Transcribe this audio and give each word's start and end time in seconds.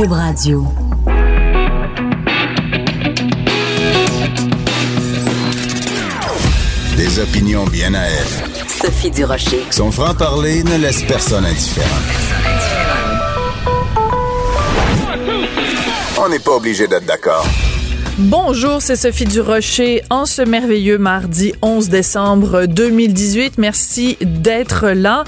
Cube 0.00 0.12
Radio. 0.12 0.66
Des 6.96 7.18
opinions 7.18 7.66
bien 7.66 7.92
à 7.92 8.04
elle. 8.04 8.68
Sophie 8.68 9.10
Durocher. 9.10 9.60
Son 9.70 9.90
franc-parler 9.90 10.64
ne 10.64 10.78
laisse 10.78 11.02
personne 11.02 11.44
indifférent. 11.44 11.86
On 16.18 16.30
n'est 16.30 16.38
pas 16.38 16.52
obligé 16.52 16.88
d'être 16.88 17.04
d'accord. 17.04 17.46
Bonjour, 18.16 18.80
c'est 18.80 18.96
Sophie 18.96 19.26
Durocher 19.26 20.02
en 20.08 20.24
ce 20.24 20.40
merveilleux 20.40 20.96
mardi 20.96 21.52
11 21.60 21.90
décembre 21.90 22.64
2018. 22.64 23.58
Merci 23.58 24.16
d'être 24.22 24.88
là. 24.88 25.24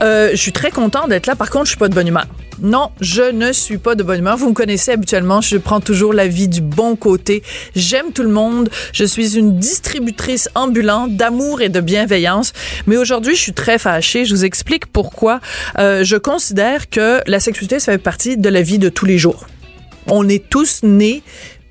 Euh, 0.00 0.30
je 0.32 0.36
suis 0.36 0.52
très 0.52 0.72
content 0.72 1.06
d'être 1.06 1.28
là. 1.28 1.36
Par 1.36 1.50
contre, 1.50 1.66
je 1.66 1.70
suis 1.70 1.78
pas 1.78 1.88
de 1.88 1.94
bonne 1.94 2.08
humeur. 2.08 2.26
Non, 2.62 2.90
je 3.02 3.22
ne 3.22 3.52
suis 3.52 3.76
pas 3.76 3.94
de 3.94 4.02
bonne 4.02 4.20
humeur. 4.20 4.38
Vous 4.38 4.48
me 4.48 4.54
connaissez 4.54 4.92
habituellement, 4.92 5.42
je 5.42 5.58
prends 5.58 5.80
toujours 5.80 6.14
la 6.14 6.26
vie 6.26 6.48
du 6.48 6.62
bon 6.62 6.96
côté. 6.96 7.42
J'aime 7.74 8.12
tout 8.12 8.22
le 8.22 8.30
monde. 8.30 8.70
Je 8.92 9.04
suis 9.04 9.36
une 9.36 9.58
distributrice 9.58 10.48
ambulante 10.54 11.16
d'amour 11.16 11.60
et 11.60 11.68
de 11.68 11.80
bienveillance. 11.80 12.54
Mais 12.86 12.96
aujourd'hui, 12.96 13.36
je 13.36 13.40
suis 13.42 13.52
très 13.52 13.78
fâchée. 13.78 14.24
Je 14.24 14.34
vous 14.34 14.44
explique 14.46 14.86
pourquoi. 14.86 15.40
Euh, 15.78 16.02
je 16.02 16.16
considère 16.16 16.88
que 16.88 17.20
la 17.26 17.40
sexualité, 17.40 17.78
ça 17.78 17.92
fait 17.92 17.98
partie 17.98 18.38
de 18.38 18.48
la 18.48 18.62
vie 18.62 18.78
de 18.78 18.88
tous 18.88 19.04
les 19.04 19.18
jours. 19.18 19.46
On 20.06 20.26
est 20.26 20.48
tous 20.48 20.82
nés 20.82 21.22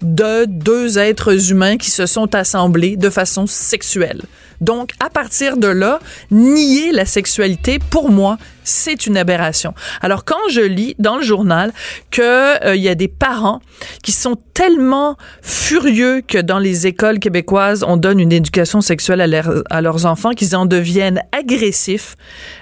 de 0.04 0.46
deux 0.46 1.00
êtres 1.00 1.52
humains 1.52 1.78
qui 1.78 1.90
se 1.90 2.06
sont 2.06 2.36
assemblés 2.36 2.96
de 2.96 3.10
façon 3.10 3.48
sexuelle. 3.48 4.22
Donc, 4.62 4.92
à 5.00 5.10
partir 5.10 5.58
de 5.58 5.68
là, 5.68 6.00
nier 6.32 6.92
la 6.92 7.06
sexualité, 7.06 7.80
pour 7.90 8.10
moi, 8.10 8.38
c'est 8.66 9.06
une 9.06 9.16
aberration. 9.16 9.74
Alors 10.02 10.26
quand 10.26 10.50
je 10.50 10.62
lis 10.62 10.96
dans 11.00 11.18
le 11.18 11.24
journal 11.24 11.72
que 12.12 12.56
il 12.64 12.68
euh, 12.68 12.76
y 12.76 12.90
a 12.90 12.96
des 12.96 13.08
parents 13.08 13.62
qui 14.04 14.12
sont 14.12 14.38
tellement 14.54 15.18
furieux 15.42 16.22
que 16.28 16.40
dans 16.40 16.58
les 16.58 16.88
écoles 16.88 17.20
québécoises 17.20 17.86
on 17.88 17.96
donne 17.96 18.20
une 18.20 18.32
éducation 18.32 18.82
sexuelle 18.82 19.22
à, 19.22 19.44
à 19.70 19.82
leurs 19.82 20.06
enfants 20.06 20.32
qu'ils 20.32 20.56
en 20.56 20.66
deviennent 20.66 21.22
agressifs, 21.32 22.16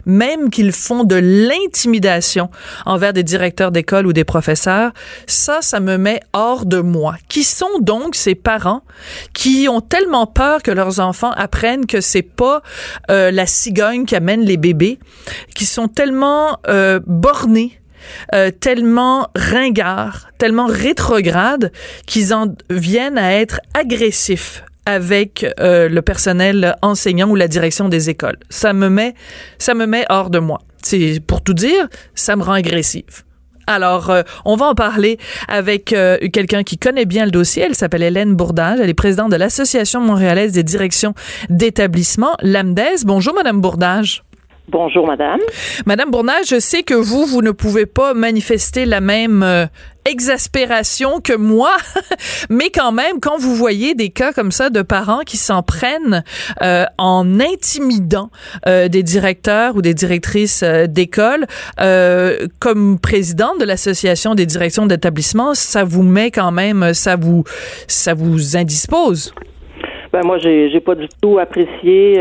même 0.06 0.50
qu'ils 0.50 0.74
font 0.74 1.06
de 1.06 1.16
l'intimidation 1.16 2.50
envers 2.86 3.14
des 3.14 3.24
directeurs 3.24 3.72
d'école 3.72 4.06
ou 4.06 4.14
des 4.14 4.26
professeurs, 4.26 4.92
ça 5.26 5.62
ça 5.62 5.80
me 5.80 5.98
met 5.98 6.20
hors 6.34 6.66
de 6.66 6.80
moi. 6.80 7.16
Qui 7.30 7.44
sont 7.44 7.80
donc 7.80 8.16
ces 8.16 8.36
parents 8.36 8.82
qui 9.34 9.68
ont 9.70 9.82
tellement 9.82 10.28
peur 10.28 10.62
que 10.62 10.72
leurs 10.72 11.00
enfants 11.00 11.32
apprennent 11.32 11.83
que 11.86 12.02
c'est 12.02 12.22
pas 12.22 12.62
euh, 13.10 13.32
la 13.32 13.46
cigogne 13.46 14.06
qui 14.06 14.16
amène 14.16 14.42
les 14.42 14.58
bébés, 14.58 15.00
qui 15.56 15.66
sont 15.66 15.88
tellement 15.88 16.60
euh, 16.68 17.00
bornés, 17.06 17.80
euh, 18.34 18.52
tellement 18.52 19.30
ringards, 19.36 20.30
tellement 20.38 20.68
rétrogrades 20.68 21.72
qu'ils 22.06 22.34
en 22.34 22.48
viennent 22.70 23.18
à 23.18 23.34
être 23.34 23.60
agressifs 23.74 24.64
avec 24.86 25.46
le 25.60 26.02
personnel 26.02 26.76
enseignant 26.82 27.30
ou 27.30 27.36
la 27.36 27.48
direction 27.48 27.88
des 27.88 28.10
écoles. 28.10 28.36
Ça 28.50 28.74
me 28.74 28.90
met, 28.90 29.14
ça 29.58 29.74
me 29.74 29.86
met 29.86 30.06
hors 30.10 30.30
de 30.30 30.40
moi. 30.40 30.60
C'est 30.82 31.22
pour 31.26 31.42
tout 31.42 31.54
dire, 31.54 31.88
ça 32.16 32.36
me 32.36 32.44
rend 32.44 32.52
agressive. 32.52 33.24
Alors, 33.68 34.10
euh, 34.10 34.24
on 34.46 34.56
va 34.56 34.68
en 34.68 34.76
parler 34.76 35.18
avec 35.48 35.94
euh, 35.94 36.18
quelqu'un 36.32 36.64
qui 36.64 36.78
connaît 36.78 37.06
bien 37.06 37.26
le 37.26 37.32
dossier. 37.32 37.64
Elle 37.64 37.76
s'appelle 37.76 38.04
Hélène 38.04 38.36
Bourdage. 38.36 38.80
Elle 38.82 38.90
est 38.90 38.94
présidente 38.94 39.32
de 39.32 39.36
l'Association 39.38 40.02
montréalaise 40.02 40.52
des 40.52 40.64
directions 40.64 41.14
d'établissement, 41.50 42.36
l'AMDES. 42.42 43.06
Bonjour, 43.06 43.34
Madame 43.34 43.62
Bourdage. 43.62 44.24
Bonjour, 44.70 45.06
madame. 45.06 45.40
Madame 45.86 46.10
Bournage, 46.10 46.48
je 46.48 46.60
sais 46.60 46.84
que 46.84 46.94
vous, 46.94 47.26
vous 47.26 47.42
ne 47.42 47.52
pouvez 47.52 47.86
pas 47.86 48.14
manifester 48.14 48.86
la 48.86 49.02
même 49.02 49.44
euh, 49.44 49.66
exaspération 50.10 51.20
que 51.20 51.36
moi, 51.36 51.72
mais 52.50 52.70
quand 52.74 52.94
même, 52.94 53.20
quand 53.22 53.38
vous 53.38 53.56
voyez 53.56 53.94
des 53.94 54.08
cas 54.08 54.32
comme 54.32 54.54
ça 54.54 54.70
de 54.70 54.82
parents 54.82 55.20
qui 55.26 55.36
s'en 55.36 55.64
prennent 55.64 56.24
euh, 56.62 56.86
en 56.98 57.42
intimidant 57.42 58.30
euh, 58.66 58.88
des 58.88 59.04
directeurs 59.04 59.76
ou 59.76 59.82
des 59.82 59.94
directrices 59.94 60.64
d'école, 60.88 61.46
comme 62.60 63.00
présidente 63.00 63.60
de 63.60 63.66
l'association 63.66 64.34
des 64.34 64.46
directions 64.46 64.86
d'établissement, 64.86 65.56
ça 65.56 65.84
vous 65.84 66.04
met 66.04 66.32
quand 66.32 66.52
même, 66.52 66.94
ça 66.94 67.18
vous, 67.18 67.44
ça 67.88 68.14
vous 68.14 68.56
indispose? 68.56 69.34
Ben 70.14 70.22
moi, 70.24 70.38
j'ai, 70.38 70.70
j'ai 70.72 70.80
pas 70.80 70.96
du 70.96 71.08
tout 71.22 71.38
apprécié 71.40 72.18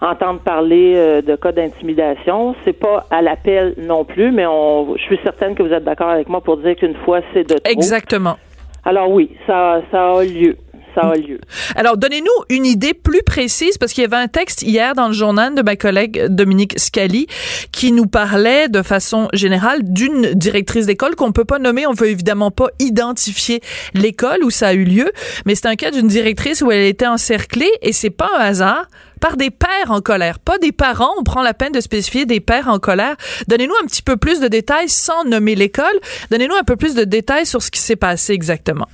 entendre 0.00 0.40
parler 0.40 0.94
euh, 0.96 1.22
de 1.22 1.36
cas 1.36 1.52
d'intimidation. 1.52 2.54
C'est 2.64 2.72
pas 2.72 3.06
à 3.10 3.22
l'appel 3.22 3.74
non 3.78 4.04
plus, 4.04 4.30
mais 4.30 4.46
on, 4.46 4.96
je 4.96 5.02
suis 5.02 5.18
certaine 5.22 5.54
que 5.54 5.62
vous 5.62 5.72
êtes 5.72 5.84
d'accord 5.84 6.08
avec 6.08 6.28
moi 6.28 6.40
pour 6.40 6.56
dire 6.56 6.76
qu'une 6.76 6.96
fois, 6.96 7.20
c'est 7.32 7.44
de 7.44 7.58
trop. 7.58 7.72
Exactement. 7.72 8.36
Alors 8.84 9.10
oui, 9.10 9.30
ça, 9.46 9.82
ça 9.90 10.12
a 10.12 10.24
lieu 10.24 10.56
ça 10.94 11.02
a 11.02 11.14
lieu. 11.14 11.40
Alors, 11.76 11.96
donnez-nous 11.96 12.26
une 12.48 12.66
idée 12.66 12.94
plus 12.94 13.22
précise, 13.22 13.78
parce 13.78 13.92
qu'il 13.92 14.02
y 14.02 14.04
avait 14.04 14.16
un 14.16 14.28
texte 14.28 14.62
hier 14.62 14.94
dans 14.94 15.08
le 15.08 15.12
journal 15.12 15.54
de 15.54 15.62
ma 15.62 15.76
collègue 15.76 16.26
Dominique 16.28 16.78
Scali 16.78 17.26
qui 17.72 17.92
nous 17.92 18.06
parlait 18.06 18.68
de 18.68 18.82
façon 18.82 19.28
générale 19.32 19.80
d'une 19.82 20.34
directrice 20.34 20.86
d'école 20.86 21.14
qu'on 21.16 21.32
peut 21.32 21.44
pas 21.44 21.58
nommer. 21.58 21.86
On 21.86 21.92
veut 21.92 22.08
évidemment 22.08 22.50
pas 22.50 22.68
identifier 22.78 23.60
l'école 23.94 24.42
où 24.44 24.50
ça 24.50 24.68
a 24.68 24.72
eu 24.72 24.84
lieu, 24.84 25.12
mais 25.46 25.54
c'est 25.54 25.66
un 25.66 25.76
cas 25.76 25.90
d'une 25.90 26.08
directrice 26.08 26.62
où 26.62 26.70
elle 26.70 26.86
était 26.86 27.06
encerclée 27.06 27.70
et 27.82 27.92
c'est 27.92 28.10
pas 28.10 28.30
un 28.38 28.40
hasard 28.40 28.86
par 29.20 29.36
des 29.36 29.50
pères 29.50 29.90
en 29.90 30.00
colère, 30.00 30.38
pas 30.38 30.58
des 30.58 30.72
parents. 30.72 31.12
On 31.18 31.22
prend 31.22 31.42
la 31.42 31.54
peine 31.54 31.72
de 31.72 31.80
spécifier 31.80 32.26
des 32.26 32.40
pères 32.40 32.68
en 32.68 32.78
colère. 32.78 33.16
Donnez-nous 33.48 33.74
un 33.82 33.86
petit 33.86 34.02
peu 34.02 34.16
plus 34.16 34.40
de 34.40 34.48
détails 34.48 34.88
sans 34.88 35.24
nommer 35.24 35.54
l'école. 35.54 35.84
Donnez-nous 36.30 36.54
un 36.54 36.64
peu 36.64 36.76
plus 36.76 36.94
de 36.94 37.04
détails 37.04 37.46
sur 37.46 37.62
ce 37.62 37.70
qui 37.70 37.80
s'est 37.80 37.96
passé 37.96 38.32
exactement. 38.32 38.86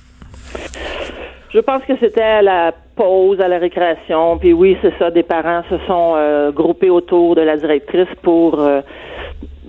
Je 1.53 1.59
pense 1.59 1.81
que 1.85 1.93
c'était 1.99 2.21
à 2.21 2.41
la 2.41 2.73
pause, 2.95 3.39
à 3.39 3.47
la 3.47 3.57
récréation. 3.57 4.37
Puis 4.37 4.53
oui, 4.53 4.77
c'est 4.81 4.93
ça, 4.99 5.09
des 5.11 5.23
parents 5.23 5.63
se 5.69 5.77
sont 5.87 6.13
euh, 6.15 6.51
groupés 6.51 6.89
autour 6.89 7.35
de 7.35 7.41
la 7.41 7.55
directrice 7.55 8.09
pour 8.21 8.59
euh, 8.59 8.81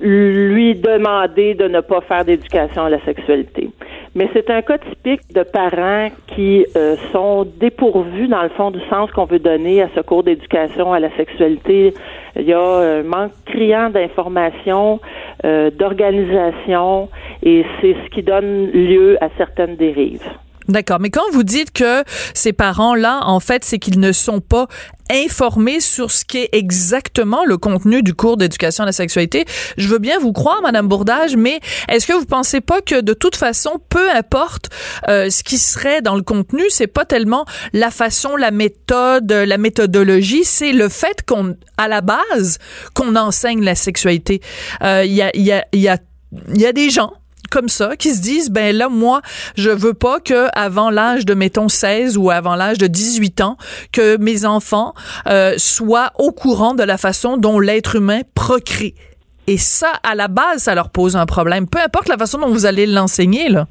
lui 0.01 0.75
demander 0.75 1.55
de 1.55 1.69
ne 1.69 1.81
pas 1.81 2.01
faire 2.03 2.25
d'éducation 2.25 2.85
à 2.85 2.91
la 2.91 3.05
sexualité. 3.05 3.71
Mais 4.15 4.29
c'est 4.33 4.51
un 4.51 4.63
cas 4.63 4.79
typique 4.79 5.21
de 5.33 5.43
parents 5.43 6.09
qui 6.35 6.67
euh, 6.77 6.97
sont 7.13 7.47
dépourvus, 7.59 8.29
dans 8.29 8.43
le 8.43 8.49
fond, 8.51 8.71
du 8.71 8.81
sens 8.89 9.11
qu'on 9.13 9.27
veut 9.27 9.39
donner 9.39 9.83
à 9.83 9.89
ce 9.95 10.01
cours 10.01 10.23
d'éducation 10.23 10.93
à 10.93 11.01
la 11.01 11.15
sexualité. 11.17 11.95
Il 12.37 12.47
y 12.47 12.53
a 12.53 12.61
un 12.61 13.03
manque 13.03 13.33
criant 13.47 13.91
d'informations, 13.91 15.01
d'organisation, 15.43 17.09
et 17.43 17.65
c'est 17.81 17.95
ce 18.05 18.11
qui 18.11 18.23
donne 18.23 18.71
lieu 18.71 19.17
à 19.21 19.29
certaines 19.37 19.77
dérives. 19.77 20.29
D'accord. 20.69 21.01
Mais 21.01 21.09
quand 21.09 21.31
vous 21.33 21.45
dites 21.45 21.73
que 21.73 22.05
ces 22.34 22.53
parents-là, 22.53 23.21
en 23.25 23.41
fait, 23.41 23.65
c'est 23.65 23.79
qu'ils 23.79 24.01
ne 24.01 24.12
sont 24.12 24.41
pas 24.41 24.69
informés 25.11 25.81
sur 25.81 26.11
ce 26.11 26.27
qu'est 26.27 26.51
exactement 26.53 27.47
le 27.47 27.56
contenu 27.56 28.03
du 28.03 28.12
cours 28.12 28.37
d'éducation 28.37 28.83
à 28.83 28.87
la 28.87 28.93
sexualité, 28.93 29.47
je 29.78 29.89
veux 29.89 29.99
bien 29.99 30.19
vous 30.19 30.33
croire, 30.33 30.61
Madame 30.61 30.87
Bourdage, 30.87 31.37
mais 31.37 31.61
est-ce 31.89 32.07
que 32.07 32.12
vous 32.12 32.27
pensez 32.27 32.61
pas 32.61 32.83
que 32.83 33.01
de 33.01 33.15
toute 33.15 33.37
façon, 33.37 33.81
peu 33.89 34.11
importe 34.11 34.69
euh, 35.09 35.31
ce 35.31 35.43
qui 35.43 35.57
serait 35.57 36.03
dans 36.03 36.15
le 36.15 36.23
contenu, 36.23 36.65
c'est 36.69 36.87
pas 36.87 37.07
tellement 37.07 37.47
la 37.73 37.91
façon, 37.91 38.37
la 38.37 38.51
méthode, 38.51 39.33
la 39.33 39.57
méthodologie, 39.57 40.45
c'est 40.45 40.73
le 40.73 40.91
fait 40.91 41.25
qu'on, 41.27 41.57
à 41.78 41.89
la 41.89 42.03
base, 42.03 42.59
qu'on 42.93 43.17
enseigne 43.17 43.65
la 43.65 43.75
sexualité. 43.75 44.43
Euh, 44.83 45.05
il 45.07 45.15
y 45.15 45.23
a, 45.23 45.34
y 45.34 45.53
a, 45.53 45.65
y 45.73 45.89
a 45.89 45.97
il 46.55 46.61
y 46.61 46.67
a 46.67 46.73
des 46.73 46.91
gens 46.91 47.12
comme 47.50 47.69
ça 47.69 47.97
qui 47.97 48.15
se 48.15 48.21
disent 48.21 48.50
ben 48.50 48.76
là 48.76 48.88
moi 48.88 49.22
je 49.56 49.71
veux 49.71 49.94
pas 49.94 50.21
que 50.21 50.49
avant 50.54 50.91
l'âge 50.91 51.25
de 51.25 51.34
mettons 51.34 51.69
16 51.69 52.16
ou 52.16 52.31
avant 52.31 52.56
l'âge 52.56 52.78
de 52.78 52.87
18 52.87 53.41
ans 53.41 53.56
que 53.93 54.16
mes 54.19 54.44
enfants 54.44 54.94
euh, 55.28 55.54
soient 55.56 56.12
au 56.19 56.32
courant 56.32 56.75
de 56.75 56.82
la 56.82 56.98
façon 56.98 57.37
dont 57.37 57.59
l'être 57.59 57.97
humain 57.97 58.21
procrée. 58.34 58.94
Et 59.47 59.56
ça 59.56 59.93
à 60.03 60.15
la 60.15 60.28
base 60.28 60.65
ça 60.65 60.75
leur 60.75 60.91
pose 60.91 61.16
un 61.16 61.27
problème 61.27 61.66
peu 61.66 61.80
importe 61.80 62.09
la 62.09 62.18
façon 62.18 62.39
dont 62.39 62.51
vous 62.51 62.66
allez 62.66 62.86
l'enseigner 62.86 63.48
là. 63.48 63.66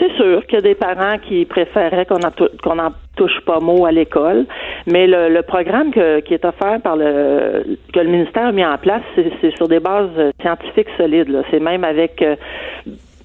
C'est 0.00 0.12
sûr 0.16 0.46
qu'il 0.46 0.54
y 0.54 0.58
a 0.58 0.62
des 0.62 0.74
parents 0.74 1.18
qui 1.18 1.44
préféraient 1.44 2.06
qu'on 2.06 2.74
n'en 2.74 2.90
touche 3.16 3.38
pas 3.44 3.60
mot 3.60 3.84
à 3.84 3.92
l'école, 3.92 4.46
mais 4.86 5.06
le, 5.06 5.42
programme 5.42 5.92
qui 5.92 6.34
est 6.34 6.44
offert 6.44 6.80
par 6.80 6.96
le 6.96 7.76
que 7.92 8.00
le 8.00 8.08
ministère 8.08 8.46
a 8.46 8.52
mis 8.52 8.64
en 8.64 8.78
place, 8.78 9.02
c'est 9.14 9.54
sur 9.56 9.68
des 9.68 9.78
bases 9.78 10.32
scientifiques 10.40 10.88
solides. 10.96 11.42
C'est 11.50 11.60
même 11.60 11.84
avec 11.84 12.22
euh, 12.22 12.36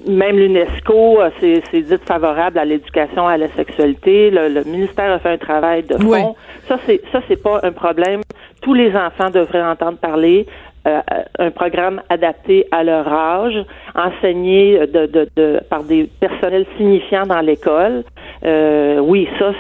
même 0.08 0.38
l'UNESCO, 0.38 1.22
euh, 1.22 1.30
c'est 1.40 1.82
dit 1.82 1.96
favorable 2.06 2.60
à 2.60 2.66
l'éducation 2.66 3.28
à 3.28 3.38
la 3.38 3.48
sexualité. 3.50 4.30
Le, 4.32 4.64
ministère 4.66 5.12
a 5.12 5.20
fait 5.20 5.30
un 5.30 5.38
travail 5.38 5.84
de 5.84 5.98
fond. 5.98 6.36
Ça, 6.68 6.78
c'est 6.86 7.02
ça, 7.12 7.22
c'est 7.28 7.42
pas 7.42 7.60
un 7.64 7.72
problème. 7.72 8.22
Tous 8.62 8.74
les 8.74 8.96
enfants 8.96 9.30
devraient 9.30 9.64
entendre 9.64 9.98
parler. 9.98 10.46
Euh, 10.88 11.02
un 11.40 11.50
programme 11.50 12.00
adapté 12.10 12.68
à 12.72 12.84
leur 12.84 13.08
âge, 13.12 13.58
enseigné 13.96 14.78
de, 14.86 15.08
de, 15.08 15.28
de 15.36 15.60
par 15.68 15.84
des 15.84 16.08
personnels 16.20 16.68
signifiants 16.78 17.26
dans 17.26 17.42
l'école. 17.42 18.04
Euh, 18.46 19.00
oui, 19.00 19.28
ça, 19.40 19.54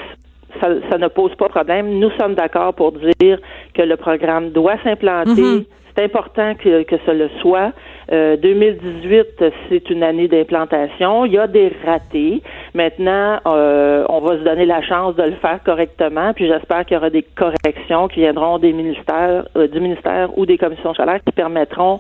ça, 0.62 0.68
ça, 0.88 0.98
ne 1.00 1.07
pose 1.07 1.33
pas 1.36 1.50
problème. 1.50 1.98
Nous 1.98 2.12
sommes 2.19 2.36
d'accord 2.36 2.75
pour 2.75 2.92
dire 3.19 3.39
que 3.74 3.81
le 3.81 3.98
programme 3.98 4.51
doit 4.51 4.77
s'implanter. 4.83 5.31
Mm-hmm. 5.42 5.66
c'est 5.95 6.04
important 6.04 6.54
que, 6.56 6.83
que 6.83 6.95
ce 7.06 7.12
le 7.12 7.30
soit. 7.42 7.71
2018, 8.12 9.42
euh, 9.42 9.50
c'est 9.69 9.90
une 9.90 10.04
année 10.04 10.28
d'implantation. 10.28 11.25
Il 11.25 11.34
y 11.34 11.38
a 11.38 11.48
des 11.48 11.72
ratés. 11.86 12.42
Maintenant, 12.74 13.40
euh, 13.48 14.06
on 14.10 14.19
va 14.19 14.38
se 14.38 14.44
donner 14.44 14.66
la 14.66 14.81
chance 14.81 15.16
de 15.16 15.24
le 15.24 15.36
faire 15.36 15.60
correctement. 15.63 16.34
Puis 16.34 16.48
j'espère 16.48 16.86
qu'il 16.86 16.96
y 16.96 16.98
aura 16.98 17.10
des 17.10 17.24
corrections 17.24 18.07
qui 18.07 18.19
viendront 18.22 18.60
des 18.60 18.74
ministères, 18.74 19.48
euh, 19.56 19.68
du 19.68 19.80
ministère 19.80 20.38
ou 20.38 20.46
des 20.46 20.57
commissions 20.57 20.94
scolaires 20.94 21.19
qui 21.25 21.31
permettront 21.31 22.00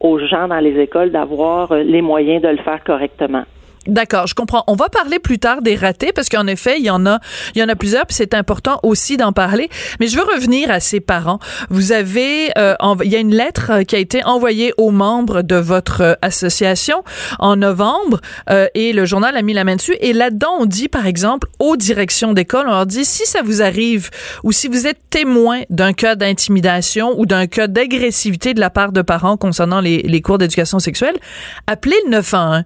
aux 0.00 0.18
gens 0.18 0.48
dans 0.48 0.60
les 0.60 0.78
écoles 0.80 1.10
d'avoir 1.10 1.72
les 1.74 2.02
moyens 2.02 2.42
de 2.42 2.48
le 2.48 2.58
faire 2.58 2.82
correctement. 2.84 3.44
D'accord, 3.86 4.26
je 4.26 4.34
comprends. 4.34 4.64
On 4.66 4.74
va 4.74 4.88
parler 4.88 5.18
plus 5.18 5.38
tard 5.38 5.62
des 5.62 5.76
ratés 5.76 6.12
parce 6.12 6.28
qu'en 6.28 6.46
effet, 6.46 6.76
il 6.78 6.84
y 6.84 6.90
en 6.90 7.06
a, 7.06 7.20
il 7.54 7.60
y 7.60 7.62
en 7.64 7.68
a 7.68 7.76
plusieurs, 7.76 8.06
puis 8.06 8.16
c'est 8.16 8.34
important 8.34 8.80
aussi 8.82 9.16
d'en 9.16 9.32
parler. 9.32 9.68
Mais 10.00 10.08
je 10.08 10.16
veux 10.16 10.24
revenir 10.24 10.70
à 10.70 10.80
ces 10.80 11.00
parents. 11.00 11.38
Vous 11.70 11.92
avez, 11.92 12.50
euh, 12.58 12.74
il 13.04 13.10
y 13.10 13.16
a 13.16 13.20
une 13.20 13.34
lettre 13.34 13.70
euh, 13.70 13.82
qui 13.84 13.94
a 13.94 13.98
été 13.98 14.24
envoyée 14.24 14.72
aux 14.76 14.90
membres 14.90 15.42
de 15.42 15.56
votre 15.56 16.00
euh, 16.00 16.14
association 16.22 17.02
en 17.38 17.56
novembre 17.56 18.20
et 18.74 18.92
le 18.92 19.04
journal 19.04 19.36
a 19.36 19.42
mis 19.42 19.52
la 19.52 19.64
main 19.64 19.76
dessus. 19.76 19.96
Et 20.00 20.12
là-dedans, 20.12 20.56
on 20.58 20.66
dit, 20.66 20.88
par 20.88 21.06
exemple, 21.06 21.48
aux 21.58 21.76
directions 21.76 22.32
d'école, 22.32 22.66
on 22.66 22.70
leur 22.70 22.86
dit 22.86 23.04
si 23.04 23.26
ça 23.26 23.42
vous 23.42 23.62
arrive 23.62 24.10
ou 24.44 24.52
si 24.52 24.68
vous 24.68 24.86
êtes 24.86 24.98
témoin 25.10 25.62
d'un 25.70 25.92
cas 25.92 26.14
d'intimidation 26.14 27.18
ou 27.18 27.26
d'un 27.26 27.46
cas 27.46 27.66
d'agressivité 27.66 28.54
de 28.54 28.60
la 28.60 28.70
part 28.70 28.92
de 28.92 29.02
parents 29.02 29.36
concernant 29.36 29.80
les, 29.80 30.20
cours 30.20 30.38
d'éducation 30.38 30.78
sexuelle, 30.78 31.16
appelez 31.66 31.96
le 32.06 32.12
911. 32.12 32.62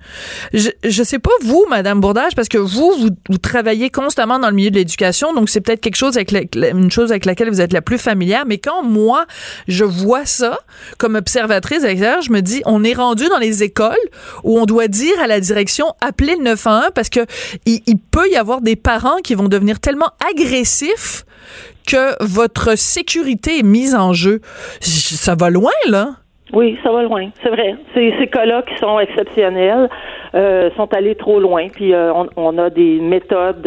Je, 0.54 0.68
je 0.84 1.02
c'est 1.10 1.18
pas 1.18 1.30
vous, 1.42 1.66
Madame 1.68 2.00
Bourdage, 2.00 2.36
parce 2.36 2.48
que 2.48 2.56
vous, 2.56 2.94
vous, 3.28 3.38
travaillez 3.38 3.90
constamment 3.90 4.38
dans 4.38 4.48
le 4.48 4.54
milieu 4.54 4.70
de 4.70 4.76
l'éducation, 4.76 5.34
donc 5.34 5.50
c'est 5.50 5.60
peut-être 5.60 5.80
quelque 5.80 5.96
chose 5.96 6.14
avec 6.14 6.32
une 6.54 6.90
chose 6.92 7.10
avec 7.10 7.24
laquelle 7.24 7.50
vous 7.50 7.60
êtes 7.60 7.72
la 7.72 7.82
plus 7.82 7.98
familière. 7.98 8.44
Mais 8.46 8.58
quand 8.58 8.84
moi, 8.84 9.26
je 9.66 9.84
vois 9.84 10.24
ça 10.24 10.60
comme 10.98 11.16
observatrice 11.16 11.82
je 11.82 12.30
me 12.30 12.40
dis, 12.42 12.62
on 12.64 12.84
est 12.84 12.94
rendu 12.94 13.26
dans 13.28 13.38
les 13.38 13.64
écoles 13.64 13.96
où 14.44 14.60
on 14.60 14.66
doit 14.66 14.86
dire 14.86 15.18
à 15.20 15.26
la 15.26 15.40
direction, 15.40 15.94
appelez 16.00 16.36
le 16.36 16.44
911 16.44 16.90
parce 16.94 17.08
que 17.08 17.26
il, 17.66 17.80
il 17.88 17.98
peut 17.98 18.30
y 18.30 18.36
avoir 18.36 18.60
des 18.60 18.76
parents 18.76 19.18
qui 19.24 19.34
vont 19.34 19.48
devenir 19.48 19.80
tellement 19.80 20.12
agressifs 20.32 21.24
que 21.88 22.14
votre 22.22 22.78
sécurité 22.78 23.58
est 23.58 23.64
mise 23.64 23.96
en 23.96 24.12
jeu. 24.12 24.40
Ça 24.80 25.34
va 25.34 25.50
loin, 25.50 25.72
là. 25.88 26.20
Oui, 26.52 26.76
ça 26.82 26.90
va 26.90 27.02
loin, 27.02 27.28
c'est 27.42 27.48
vrai. 27.48 27.76
Ces, 27.94 28.12
ces 28.18 28.26
cas-là 28.26 28.62
qui 28.62 28.76
sont 28.78 28.98
exceptionnels 28.98 29.88
euh, 30.34 30.70
sont 30.76 30.92
allés 30.92 31.14
trop 31.14 31.38
loin. 31.38 31.68
Puis 31.68 31.94
euh, 31.94 32.12
on, 32.12 32.28
on, 32.36 32.58
a 32.58 32.70
des 32.70 32.98
méthodes 33.00 33.62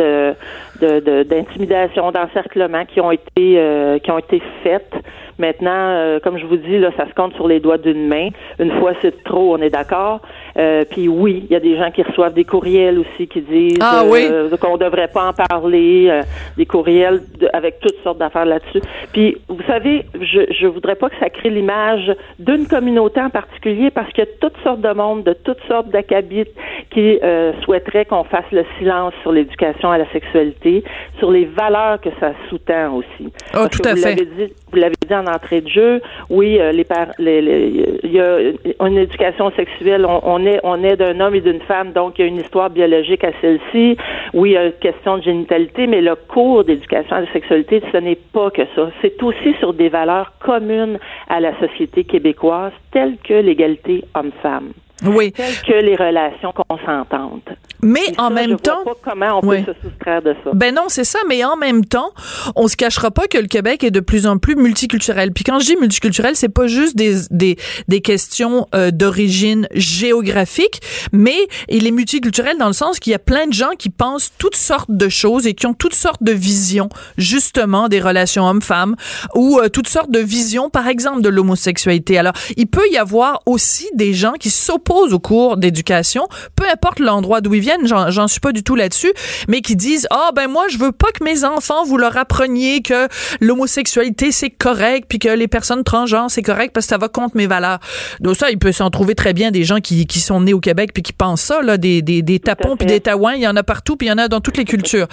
d'intimidation, 0.82 2.08
de, 2.08 2.14
d'encerclement 2.14 2.86
qui 2.86 3.00
ont 3.00 3.12
été 3.12 3.58
euh, 3.58 4.00
qui 4.00 4.12
ont 4.12 4.20
été 4.20 4.42
faites. 4.64 4.94
Maintenant, 5.40 6.20
comme 6.24 6.38
je 6.38 6.46
vous 6.46 6.58
dis, 6.58 6.78
là, 6.78 6.92
ça 6.96 7.08
se 7.08 7.14
compte 7.16 7.34
sur 7.34 7.48
les 7.48 7.60
doigts 7.60 7.80
d'une 7.80 8.08
main. 8.08 8.30
Une 8.60 8.72
fois 8.80 8.94
c'est 9.02 9.24
trop, 9.24 9.56
on 9.56 9.62
est 9.62 9.72
d'accord. 9.72 10.22
Euh, 10.58 10.84
puis 10.90 11.08
oui, 11.08 11.46
il 11.50 11.54
y 11.54 11.56
a 11.56 11.60
des 11.60 11.78
gens 11.78 11.90
qui 11.92 12.04
reçoivent 12.04 12.34
des 12.34 12.44
courriels 12.44 13.00
aussi 13.00 13.28
qui 13.28 13.42
disent 13.42 13.78
ah, 13.82 14.04
euh, 14.06 14.56
qu'on 14.58 14.78
devrait 14.78 15.08
pas 15.08 15.30
en 15.30 15.34
parler, 15.34 16.08
euh, 16.10 16.22
des 16.58 16.66
courriels 16.66 17.22
avec 17.54 17.80
toutes 17.80 17.98
sortes 18.04 18.20
d'affaires 18.20 18.46
là-dessus. 18.46 18.82
Puis 19.12 19.38
vous 19.48 19.64
savez, 19.66 20.06
je 20.20 20.42
je 20.52 20.68
voudrais 20.68 20.96
pas 20.96 21.10
que 21.10 21.16
ça 21.20 21.30
crée 21.30 21.50
l'image 21.50 22.12
d'une 22.40 22.68
communauté 22.68 23.20
en 23.22 23.30
particulier 23.30 23.90
parce 23.90 24.12
qu'il 24.12 24.24
y 24.24 24.28
a 24.28 24.32
toutes 24.40 24.58
sortes 24.64 24.82
de 24.82 24.94
monde, 24.94 25.24
de 25.24 25.34
toutes 25.34 25.62
sortes 25.68 25.90
d'accabites 25.90 26.54
qui 26.92 27.20
euh, 27.24 27.54
souhaiteraient 27.64 28.06
qu'on 28.06 28.24
fasse 28.24 28.46
le 28.52 28.66
silence 28.78 29.14
sur 29.24 29.32
l'éducation 29.32 29.92
à 29.92 29.98
la 29.98 30.10
sexualité, 30.12 30.84
sur 31.18 31.32
les 31.32 31.46
valeurs 31.46 32.00
que 32.00 32.10
ça 32.20 32.34
sous-tend 32.50 32.94
aussi. 32.94 33.32
Oh, 33.56 33.66
tout 33.72 33.82
à 33.88 33.96
fait. 33.96 34.16
Dit, 34.16 34.54
vous 34.72 34.78
l'avez 34.78 34.96
dit 35.08 35.16
en 35.16 35.26
entrée 35.26 35.62
de 35.62 35.68
jeu, 35.70 36.02
oui, 36.30 36.60
les, 36.72 36.86
les, 37.20 38.00
il 38.04 38.12
y 38.12 38.20
a 38.20 38.38
une 38.86 38.98
éducation 38.98 39.52
sexuelle, 39.52 40.06
on, 40.06 40.22
on 40.24 40.43
on 40.64 40.84
est, 40.84 40.96
d'un 40.98 41.20
homme 41.20 41.36
et 41.36 41.42
d'une 41.42 41.62
femme, 41.62 41.92
donc 41.92 42.18
il 42.18 42.22
y 42.22 42.26
a 42.26 42.28
une 42.28 42.40
histoire 42.40 42.70
biologique 42.70 43.24
à 43.24 43.32
celle-ci. 43.42 43.98
Oui, 44.34 44.52
il 44.52 44.54
y 44.54 44.58
a 44.58 44.66
une 44.66 44.74
question 44.74 45.18
de 45.18 45.24
génitalité, 45.24 45.88
mais 45.88 46.02
le 46.02 46.16
cours 46.16 46.64
d'éducation 46.64 47.16
à 47.16 47.22
la 47.22 47.32
sexualité, 47.32 47.82
ce 47.92 47.98
n'est 47.98 48.20
pas 48.34 48.50
que 48.52 48.64
ça. 48.76 48.90
C'est 49.02 49.22
aussi 49.24 49.54
sur 49.60 49.74
des 49.74 49.90
valeurs 49.90 50.34
communes 50.40 51.00
à 51.30 51.40
la 51.40 51.58
société 51.60 52.04
québécoise, 52.04 52.74
telles 52.92 53.18
que 53.24 53.34
l'égalité 53.34 54.04
homme-femme. 54.16 54.74
Oui. 55.04 55.32
Telles 55.32 55.62
que 55.66 55.74
les 55.74 55.96
relations 55.96 56.54
consentantes. 56.54 57.50
Mais 57.82 58.14
en 58.18 58.30
même 58.30 58.52
je 58.52 58.56
temps, 58.56 58.84
vois 58.84 58.96
pas 58.96 59.12
comment 59.12 59.40
on 59.40 59.42
peut 59.42 59.60
se 59.60 59.74
soustraire 59.82 60.22
de 60.22 60.34
ça. 60.44 60.52
Ben 60.54 60.74
non, 60.74 60.84
c'est 60.88 61.04
ça. 61.04 61.20
Mais 61.28 61.44
en 61.44 61.58
même 61.58 61.84
temps, 61.84 62.12
on 62.56 62.68
se 62.70 62.78
cachera 62.78 63.12
pas 63.12 63.28
que 63.28 63.38
le 63.38 63.48
Québec 63.48 63.84
est 63.84 63.92
de 63.92 64.00
plus 64.00 64.26
en 64.26 64.38
plus 64.38 64.56
multiculturel. 64.56 65.34
Puis 65.34 65.44
quand 65.44 65.60
je 65.60 65.66
dis 65.66 65.76
multiculturel, 65.76 66.36
c'est 66.36 66.48
pas 66.48 66.68
juste 66.68 66.96
des 66.96 67.14
des, 67.30 67.58
des 67.90 68.02
questions 68.02 68.68
euh, 68.74 68.92
d'origine 68.92 69.68
géographique, 69.74 70.80
mais 71.12 71.36
il 71.68 71.86
est 71.86 71.92
multiculturel 71.92 72.58
dans 72.58 72.68
le 72.68 72.74
sens 72.74 73.00
qu'il 73.00 73.12
y 73.12 73.16
a 73.16 73.20
plein 73.20 73.48
de 73.48 73.54
gens 73.54 73.72
qui 73.78 73.90
pensent 73.90 74.32
toutes 74.38 74.56
sortes 74.56 74.92
de 74.92 75.10
choses 75.10 75.46
et 75.46 75.54
qui 75.54 75.66
ont 75.68 75.74
toutes 75.74 75.96
sortes 75.96 76.24
de 76.24 76.32
visions, 76.32 76.88
justement 77.18 77.90
des 77.90 78.00
relations 78.00 78.48
hommes-femmes 78.48 78.96
ou 79.36 79.60
euh, 79.60 79.68
toutes 79.68 79.90
sortes 79.90 80.12
de 80.12 80.20
visions, 80.20 80.70
par 80.70 80.88
exemple 80.88 81.22
de 81.22 81.30
l'homosexualité. 81.30 82.18
Alors, 82.18 82.34
il 82.56 82.68
peut 82.68 82.88
y 82.92 82.98
avoir 82.98 83.42
aussi 83.46 83.90
des 83.94 84.14
gens 84.14 84.34
qui 84.34 84.50
s'opposent 84.50 84.83
au 84.90 85.20
cours 85.20 85.58
d'éducation, 85.58 86.28
peu 86.56 86.66
importe 86.72 87.00
l'endroit 87.00 87.42
d'où 87.42 87.54
ils 87.54 87.62
viennent 87.62 87.88
j'en 87.88 88.28
suis 88.28 88.40
pas 88.40 88.52
du 88.52 88.64
tout 88.64 88.76
là-dessus, 88.76 89.14
mais 89.48 89.62
qui 89.62 89.76
disent 89.76 90.08
ah 90.10 90.32
ben 90.36 90.48
moi 90.48 90.66
je 90.70 90.78
veux 90.78 90.92
pas 90.92 91.12
que 91.12 91.24
mes 91.24 91.44
enfants 91.44 91.84
vous 91.84 91.98
leur 91.98 92.18
appreniez 92.18 92.82
que 92.82 93.08
l'homosexualité 93.40 94.32
c'est 94.32 94.50
correct 94.50 95.06
puis 95.08 95.20
que 95.20 95.30
les 95.30 95.48
personnes 95.48 95.84
transgenres 95.84 96.30
c'est 96.30 96.42
correct 96.42 96.72
parce 96.74 96.86
que 96.86 96.90
ça 96.90 96.98
va 96.98 97.08
contre 97.08 97.38
mes 97.38 97.48
valeurs. 97.48 97.80
Donc 98.20 98.36
ça 98.36 98.52
il 98.52 98.60
peut 98.60 98.72
s'en 98.72 98.90
trouver 98.90 99.16
très 99.16 99.34
bien 99.34 99.52
des 99.52 99.64
gens 99.64 99.80
qui, 99.80 100.06
qui 100.06 100.20
sont 100.20 100.42
nés 100.42 100.54
au 100.54 100.60
Québec 100.60 100.92
puis 100.94 101.04
qui 101.04 101.14
pensent 101.14 101.42
ça 101.42 101.62
là 101.62 101.78
des 101.78 102.02
des, 102.02 102.22
des 102.22 102.40
tapons 102.40 102.78
puis 102.78 102.88
des 102.88 103.00
taouins, 103.00 103.34
il 103.34 103.42
y 103.42 103.48
en 103.48 103.56
a 103.56 103.64
partout 103.64 103.96
puis 103.96 104.08
il 104.08 104.10
y 104.10 104.14
en 104.14 104.18
a 104.18 104.28
dans 104.28 104.42
toutes 104.42 104.58
les 104.58 104.66
cultures. 104.66 105.08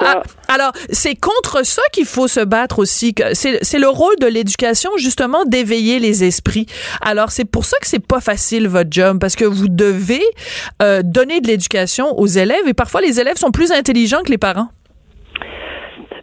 Ah, 0.00 0.22
alors, 0.48 0.72
c'est 0.90 1.14
contre 1.14 1.64
ça 1.64 1.82
qu'il 1.92 2.06
faut 2.06 2.28
se 2.28 2.40
battre 2.40 2.78
aussi. 2.78 3.14
C'est 3.32 3.78
le 3.78 3.88
rôle 3.88 4.16
de 4.20 4.26
l'éducation, 4.26 4.90
justement, 4.96 5.44
d'éveiller 5.44 5.98
les 5.98 6.24
esprits. 6.24 6.66
Alors, 7.00 7.30
c'est 7.30 7.44
pour 7.44 7.64
ça 7.64 7.76
que 7.80 7.86
c'est 7.86 7.98
pas 8.04 8.20
facile, 8.20 8.37
votre 8.68 8.90
job, 8.90 9.18
parce 9.18 9.36
que 9.36 9.44
vous 9.44 9.68
devez 9.68 10.22
euh, 10.82 11.02
donner 11.04 11.40
de 11.40 11.46
l'éducation 11.48 12.18
aux 12.18 12.26
élèves 12.26 12.66
et 12.66 12.74
parfois 12.74 13.00
les 13.00 13.20
élèves 13.20 13.36
sont 13.36 13.50
plus 13.50 13.72
intelligents 13.72 14.22
que 14.24 14.30
les 14.30 14.38
parents. 14.38 14.68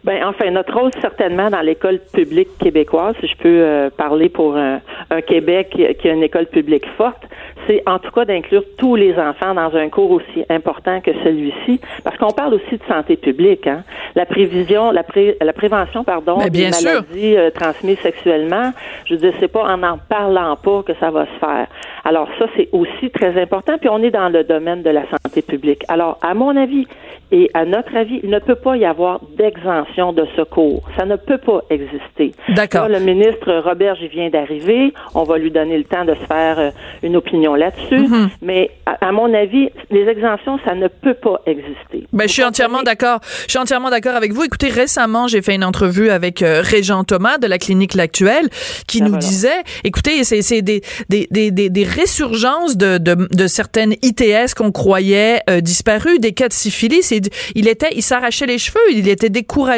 Ben, 0.06 0.22
enfin, 0.24 0.52
notre 0.52 0.72
rôle 0.72 0.92
certainement 1.00 1.50
dans 1.50 1.62
l'école 1.62 1.98
publique 1.98 2.56
québécoise, 2.58 3.16
si 3.20 3.26
je 3.26 3.36
peux 3.38 3.48
euh, 3.48 3.90
parler 3.90 4.28
pour 4.28 4.56
un, 4.56 4.80
Québec 5.26 5.76
qui 5.98 6.08
a 6.08 6.12
une 6.12 6.22
école 6.22 6.46
publique 6.46 6.86
forte, 6.96 7.24
c'est 7.66 7.82
en 7.86 7.98
tout 7.98 8.12
cas 8.12 8.24
d'inclure 8.24 8.62
tous 8.78 8.94
les 8.94 9.18
enfants 9.18 9.54
dans 9.54 9.74
un 9.74 9.88
cours 9.88 10.12
aussi 10.12 10.44
important 10.48 11.00
que 11.00 11.10
celui-ci, 11.24 11.80
parce 12.04 12.16
qu'on 12.18 12.30
parle 12.30 12.54
aussi 12.54 12.76
de 12.76 12.84
santé 12.88 13.16
publique. 13.16 13.66
Hein? 13.66 13.82
La 14.14 14.26
prévision, 14.26 14.92
la, 14.92 15.04
la 15.40 15.52
prévention, 15.52 16.04
pardon, 16.04 16.38
ben, 16.38 16.50
des 16.50 16.70
maladies 16.70 17.36
euh, 17.36 17.50
transmises 17.50 17.98
sexuellement. 17.98 18.72
Je 19.06 19.14
veux 19.14 19.20
dire, 19.20 19.32
c'est 19.40 19.48
pas 19.50 19.64
en 19.64 19.82
en 19.82 19.98
parlant 19.98 20.54
pas 20.54 20.84
que 20.84 20.94
ça 21.00 21.10
va 21.10 21.26
se 21.26 21.38
faire. 21.40 21.66
Alors 22.04 22.28
ça, 22.38 22.46
c'est 22.56 22.68
aussi 22.70 23.10
très 23.10 23.40
important. 23.40 23.78
Puis 23.78 23.88
on 23.88 24.00
est 24.04 24.12
dans 24.12 24.28
le 24.28 24.44
domaine 24.44 24.82
de 24.82 24.90
la 24.90 25.02
santé 25.10 25.42
publique. 25.42 25.82
Alors, 25.88 26.18
à 26.22 26.34
mon 26.34 26.56
avis, 26.56 26.86
et 27.32 27.50
à 27.54 27.64
notre 27.64 27.96
avis, 27.96 28.20
il 28.22 28.30
ne 28.30 28.38
peut 28.38 28.54
pas 28.54 28.76
y 28.76 28.84
avoir 28.84 29.20
d'exemption 29.36 29.95
de 29.96 30.26
secours. 30.36 30.82
Ça 30.96 31.04
ne 31.04 31.16
peut 31.16 31.38
pas 31.38 31.62
exister. 31.70 32.32
D'accord. 32.54 32.88
Le 32.88 33.00
ministre 33.00 33.62
Robert, 33.64 33.96
j'y 33.96 34.08
vient 34.08 34.28
d'arriver. 34.30 34.92
On 35.14 35.24
va 35.24 35.38
lui 35.38 35.50
donner 35.50 35.78
le 35.78 35.84
temps 35.84 36.04
de 36.04 36.14
se 36.14 36.26
faire 36.26 36.58
euh, 36.58 36.70
une 37.02 37.16
opinion 37.16 37.54
là-dessus. 37.54 38.06
Mm-hmm. 38.06 38.28
Mais 38.42 38.70
à, 38.84 39.12
mon 39.12 39.32
avis, 39.32 39.70
les 39.90 40.06
exemptions, 40.06 40.58
ça 40.64 40.74
ne 40.74 40.88
peut 40.88 41.14
pas 41.14 41.40
exister. 41.46 42.06
Ben, 42.12 42.28
je 42.28 42.32
suis 42.32 42.44
entièrement 42.44 42.82
d'accord. 42.82 43.20
Je 43.46 43.50
suis 43.50 43.58
entièrement 43.58 43.90
d'accord 43.90 44.14
avec 44.14 44.32
vous. 44.32 44.44
Écoutez, 44.44 44.68
récemment, 44.68 45.28
j'ai 45.28 45.42
fait 45.42 45.54
une 45.54 45.64
entrevue 45.64 46.10
avec 46.10 46.42
euh, 46.42 46.60
Régent 46.62 47.04
Thomas 47.04 47.38
de 47.38 47.46
la 47.46 47.58
clinique 47.58 47.94
L'Actuelle 47.94 48.48
qui 48.86 49.00
ben 49.00 49.08
nous 49.08 49.16
disait, 49.16 49.62
écoutez, 49.84 50.22
c'est 50.24 50.62
des, 50.62 50.82
des, 51.08 51.26
des, 51.30 51.50
des, 51.50 51.84
résurgences 51.84 52.76
de, 52.76 52.98
de, 52.98 53.14
de 53.30 53.46
certaines 53.46 53.94
ITS 54.02 54.54
qu'on 54.54 54.72
croyait 54.72 55.40
euh, 55.48 55.60
disparues, 55.60 56.18
des 56.18 56.32
cas 56.32 56.48
de 56.48 56.52
syphilis 56.52 57.12
il 57.54 57.68
était, 57.68 57.90
il 57.94 58.02
s'arrachait 58.02 58.46
les 58.46 58.58
cheveux, 58.58 58.80
il 58.92 59.08
était 59.08 59.30
découragé 59.30 59.75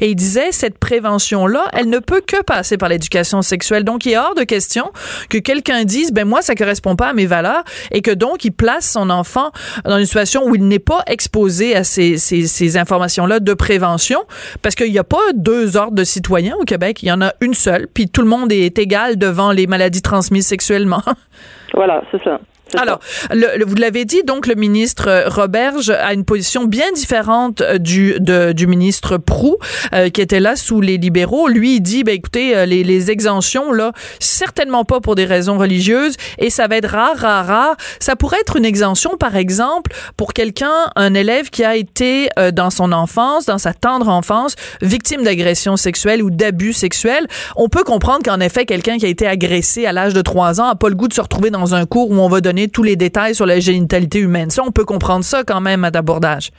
et 0.00 0.10
il 0.10 0.14
disait 0.14 0.52
cette 0.52 0.78
prévention-là, 0.78 1.66
elle 1.72 1.88
ne 1.88 1.98
peut 1.98 2.20
que 2.26 2.42
passer 2.42 2.76
par 2.76 2.88
l'éducation 2.88 3.42
sexuelle. 3.42 3.84
Donc, 3.84 4.06
il 4.06 4.12
est 4.12 4.18
hors 4.18 4.34
de 4.34 4.44
question 4.44 4.90
que 5.30 5.38
quelqu'un 5.38 5.84
dise, 5.84 6.12
ben 6.12 6.26
moi, 6.26 6.42
ça 6.42 6.54
correspond 6.54 6.96
pas 6.96 7.08
à 7.08 7.12
mes 7.12 7.26
valeurs 7.26 7.62
et 7.90 8.02
que 8.02 8.10
donc 8.10 8.44
il 8.44 8.52
place 8.52 8.90
son 8.90 9.10
enfant 9.10 9.50
dans 9.84 9.98
une 9.98 10.04
situation 10.04 10.46
où 10.46 10.54
il 10.54 10.66
n'est 10.66 10.78
pas 10.78 11.02
exposé 11.06 11.76
à 11.76 11.84
ces, 11.84 12.18
ces, 12.18 12.46
ces 12.46 12.76
informations-là 12.76 13.40
de 13.40 13.54
prévention 13.54 14.20
parce 14.62 14.74
qu'il 14.74 14.90
n'y 14.90 14.98
a 14.98 15.04
pas 15.04 15.32
deux 15.34 15.76
ordres 15.76 15.94
de 15.96 16.04
citoyens 16.04 16.56
au 16.60 16.64
Québec. 16.64 17.02
Il 17.02 17.08
y 17.08 17.12
en 17.12 17.20
a 17.20 17.32
une 17.40 17.54
seule, 17.54 17.88
puis 17.92 18.08
tout 18.08 18.22
le 18.22 18.28
monde 18.28 18.52
est 18.52 18.78
égal 18.78 19.16
devant 19.16 19.52
les 19.52 19.66
maladies 19.66 20.02
transmises 20.02 20.46
sexuellement. 20.46 21.02
Voilà, 21.74 22.02
c'est 22.10 22.22
ça. 22.24 22.40
Alors, 22.76 23.00
le, 23.30 23.64
vous 23.64 23.76
l'avez 23.76 24.04
dit, 24.04 24.22
donc 24.24 24.46
le 24.46 24.54
ministre 24.54 25.08
euh, 25.08 25.28
Roberge 25.28 25.90
a 25.90 26.12
une 26.12 26.24
position 26.24 26.64
bien 26.64 26.92
différente 26.92 27.62
euh, 27.62 27.78
du 27.78 28.16
de, 28.20 28.52
du 28.52 28.66
ministre 28.66 29.16
Prou, 29.16 29.56
euh, 29.94 30.10
qui 30.10 30.20
était 30.20 30.40
là 30.40 30.54
sous 30.54 30.80
les 30.80 30.98
libéraux. 30.98 31.48
Lui, 31.48 31.76
il 31.76 31.80
dit, 31.80 32.04
ben 32.04 32.14
écoutez, 32.14 32.66
les, 32.66 32.84
les 32.84 33.10
exemptions 33.10 33.72
là, 33.72 33.92
certainement 34.20 34.84
pas 34.84 35.00
pour 35.00 35.14
des 35.14 35.24
raisons 35.24 35.56
religieuses, 35.58 36.16
et 36.38 36.50
ça 36.50 36.66
va 36.66 36.76
être 36.76 36.90
rare, 36.90 37.16
rare, 37.16 37.46
rare. 37.46 37.76
Ça 38.00 38.16
pourrait 38.16 38.40
être 38.40 38.56
une 38.56 38.64
exemption, 38.64 39.16
par 39.16 39.36
exemple, 39.36 39.92
pour 40.16 40.34
quelqu'un, 40.34 40.90
un 40.96 41.14
élève 41.14 41.50
qui 41.50 41.64
a 41.64 41.76
été 41.76 42.28
dans 42.52 42.70
son 42.70 42.92
enfance, 42.92 43.46
dans 43.46 43.58
sa 43.58 43.72
tendre 43.72 44.08
enfance, 44.08 44.56
victime 44.82 45.22
d'agression 45.22 45.76
sexuelle 45.76 46.22
ou 46.22 46.30
d'abus 46.30 46.72
sexuels. 46.72 47.26
On 47.56 47.68
peut 47.68 47.84
comprendre 47.84 48.22
qu'en 48.24 48.40
effet, 48.40 48.66
quelqu'un 48.66 48.98
qui 48.98 49.06
a 49.06 49.08
été 49.08 49.26
agressé 49.26 49.86
à 49.86 49.92
l'âge 49.92 50.14
de 50.14 50.22
3 50.22 50.60
ans 50.60 50.68
a 50.68 50.74
pas 50.74 50.88
le 50.88 50.94
goût 50.94 51.08
de 51.08 51.14
se 51.14 51.20
retrouver 51.20 51.50
dans 51.50 51.74
un 51.74 51.86
cours 51.86 52.10
où 52.10 52.14
on 52.14 52.28
va 52.28 52.40
donner 52.40 52.57
tous 52.66 52.82
les 52.82 52.96
détails 52.96 53.34
sur 53.34 53.46
la 53.46 53.60
génitalité 53.60 54.18
humaine. 54.18 54.50
Ça, 54.50 54.62
on 54.66 54.72
peut 54.72 54.84
comprendre 54.84 55.22
ça 55.22 55.44
quand 55.46 55.60
même 55.60 55.84
à 55.84 55.92
d'abordage. 55.92 56.50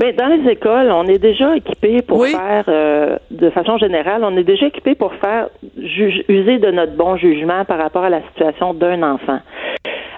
Mais 0.00 0.12
dans 0.12 0.28
les 0.28 0.48
écoles, 0.52 0.92
on 0.92 1.06
est 1.06 1.18
déjà 1.18 1.56
équipé 1.56 2.02
pour 2.02 2.24
faire, 2.24 2.64
euh, 2.68 3.16
de 3.32 3.50
façon 3.50 3.78
générale, 3.78 4.22
on 4.22 4.36
est 4.36 4.44
déjà 4.44 4.66
équipé 4.66 4.94
pour 4.94 5.12
faire 5.14 5.48
user 5.76 6.58
de 6.58 6.70
notre 6.70 6.92
bon 6.92 7.16
jugement 7.16 7.64
par 7.64 7.78
rapport 7.78 8.04
à 8.04 8.10
la 8.10 8.22
situation 8.28 8.74
d'un 8.74 9.02
enfant. 9.02 9.40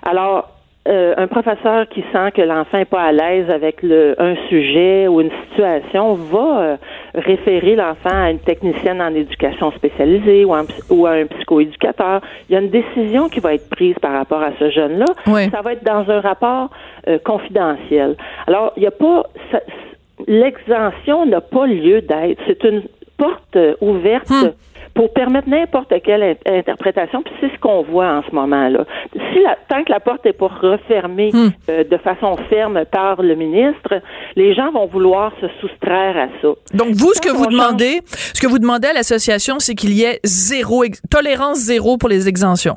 Alors, 0.03 0.50
euh, 0.89 1.15
un 1.19 1.27
professeur 1.27 1.87
qui 1.91 2.03
sent 2.11 2.33
que 2.35 2.41
l'enfant 2.41 2.79
n'est 2.79 2.87
pas 2.87 3.03
à 3.03 3.13
l'aise 3.13 3.51
avec 3.51 3.83
le, 3.83 4.15
un 4.19 4.35
sujet 4.49 5.09
ou 5.09 5.21
une 5.21 5.31
situation 5.45 6.15
va 6.15 6.61
euh, 6.61 6.77
référer 7.15 7.77
l'enfant 7.77 8.15
à 8.15 8.31
une 8.31 8.39
technicienne 8.39 9.03
en 9.03 9.15
éducation 9.15 9.73
spécialisée 9.73 10.47
ou, 10.47 10.55
ou, 10.89 11.07
à 11.07 11.11
un 11.11 11.27
psychoéducateur. 11.27 12.23
Il 12.49 12.55
y 12.55 12.57
a 12.57 12.61
une 12.61 12.71
décision 12.71 13.29
qui 13.29 13.41
va 13.41 13.55
être 13.55 13.69
prise 13.69 13.95
par 14.01 14.13
rapport 14.13 14.43
à 14.43 14.53
ce 14.59 14.71
jeune-là. 14.71 15.05
Ça 15.51 15.61
va 15.61 15.75
être 15.75 15.85
dans 15.85 16.11
un 16.11 16.21
rapport 16.21 16.71
euh, 17.09 17.19
confidentiel. 17.19 18.17
Alors, 18.47 18.73
il 18.77 18.81
n'y 18.81 18.87
a 18.87 18.91
pas 18.91 19.25
l'exemption 20.27 21.27
n'a 21.27 21.41
pas 21.41 21.67
lieu 21.67 22.01
d'être. 22.03 22.41
C'est 22.47 22.65
une 22.65 22.83
porte 23.21 23.59
ouverte. 23.81 24.31
Hmm 24.31 24.51
pour 24.95 25.13
permettre 25.13 25.49
n'importe 25.49 25.93
quelle 26.05 26.37
interprétation, 26.47 27.23
puis 27.23 27.33
c'est 27.41 27.53
ce 27.55 27.59
qu'on 27.61 27.83
voit 27.83 28.09
en 28.09 28.23
ce 28.29 28.35
moment-là. 28.35 28.85
Si 29.13 29.41
la, 29.41 29.57
tant 29.69 29.85
que 29.85 29.91
la 29.91 30.01
porte 30.01 30.27
est 30.27 30.33
pas 30.33 30.49
refermée 30.49 31.31
hmm. 31.33 31.49
euh, 31.69 31.85
de 31.85 31.97
façon 31.99 32.37
ferme 32.49 32.85
par 32.91 33.23
le 33.23 33.35
ministre, 33.35 34.03
les 34.37 34.55
gens 34.55 34.73
vont 34.73 34.87
vouloir 34.87 35.33
se 35.41 35.47
soustraire 35.61 36.17
à 36.17 36.29
ça. 36.43 36.49
Donc 36.75 36.89
vous, 36.91 37.13
ce 37.15 37.21
que 37.21 37.31
vous 37.31 37.47
demandez, 37.47 38.01
ce 38.07 38.41
que 38.41 38.47
vous 38.47 38.59
demandez 38.59 38.89
à 38.89 38.93
l'association, 38.93 39.59
c'est 39.59 39.75
qu'il 39.75 39.93
y 39.93 40.03
ait 40.03 40.21
zéro 40.25 40.85
tolérance 41.09 41.59
zéro 41.59 41.97
pour 41.97 42.09
les 42.09 42.29
exemptions. 42.29 42.77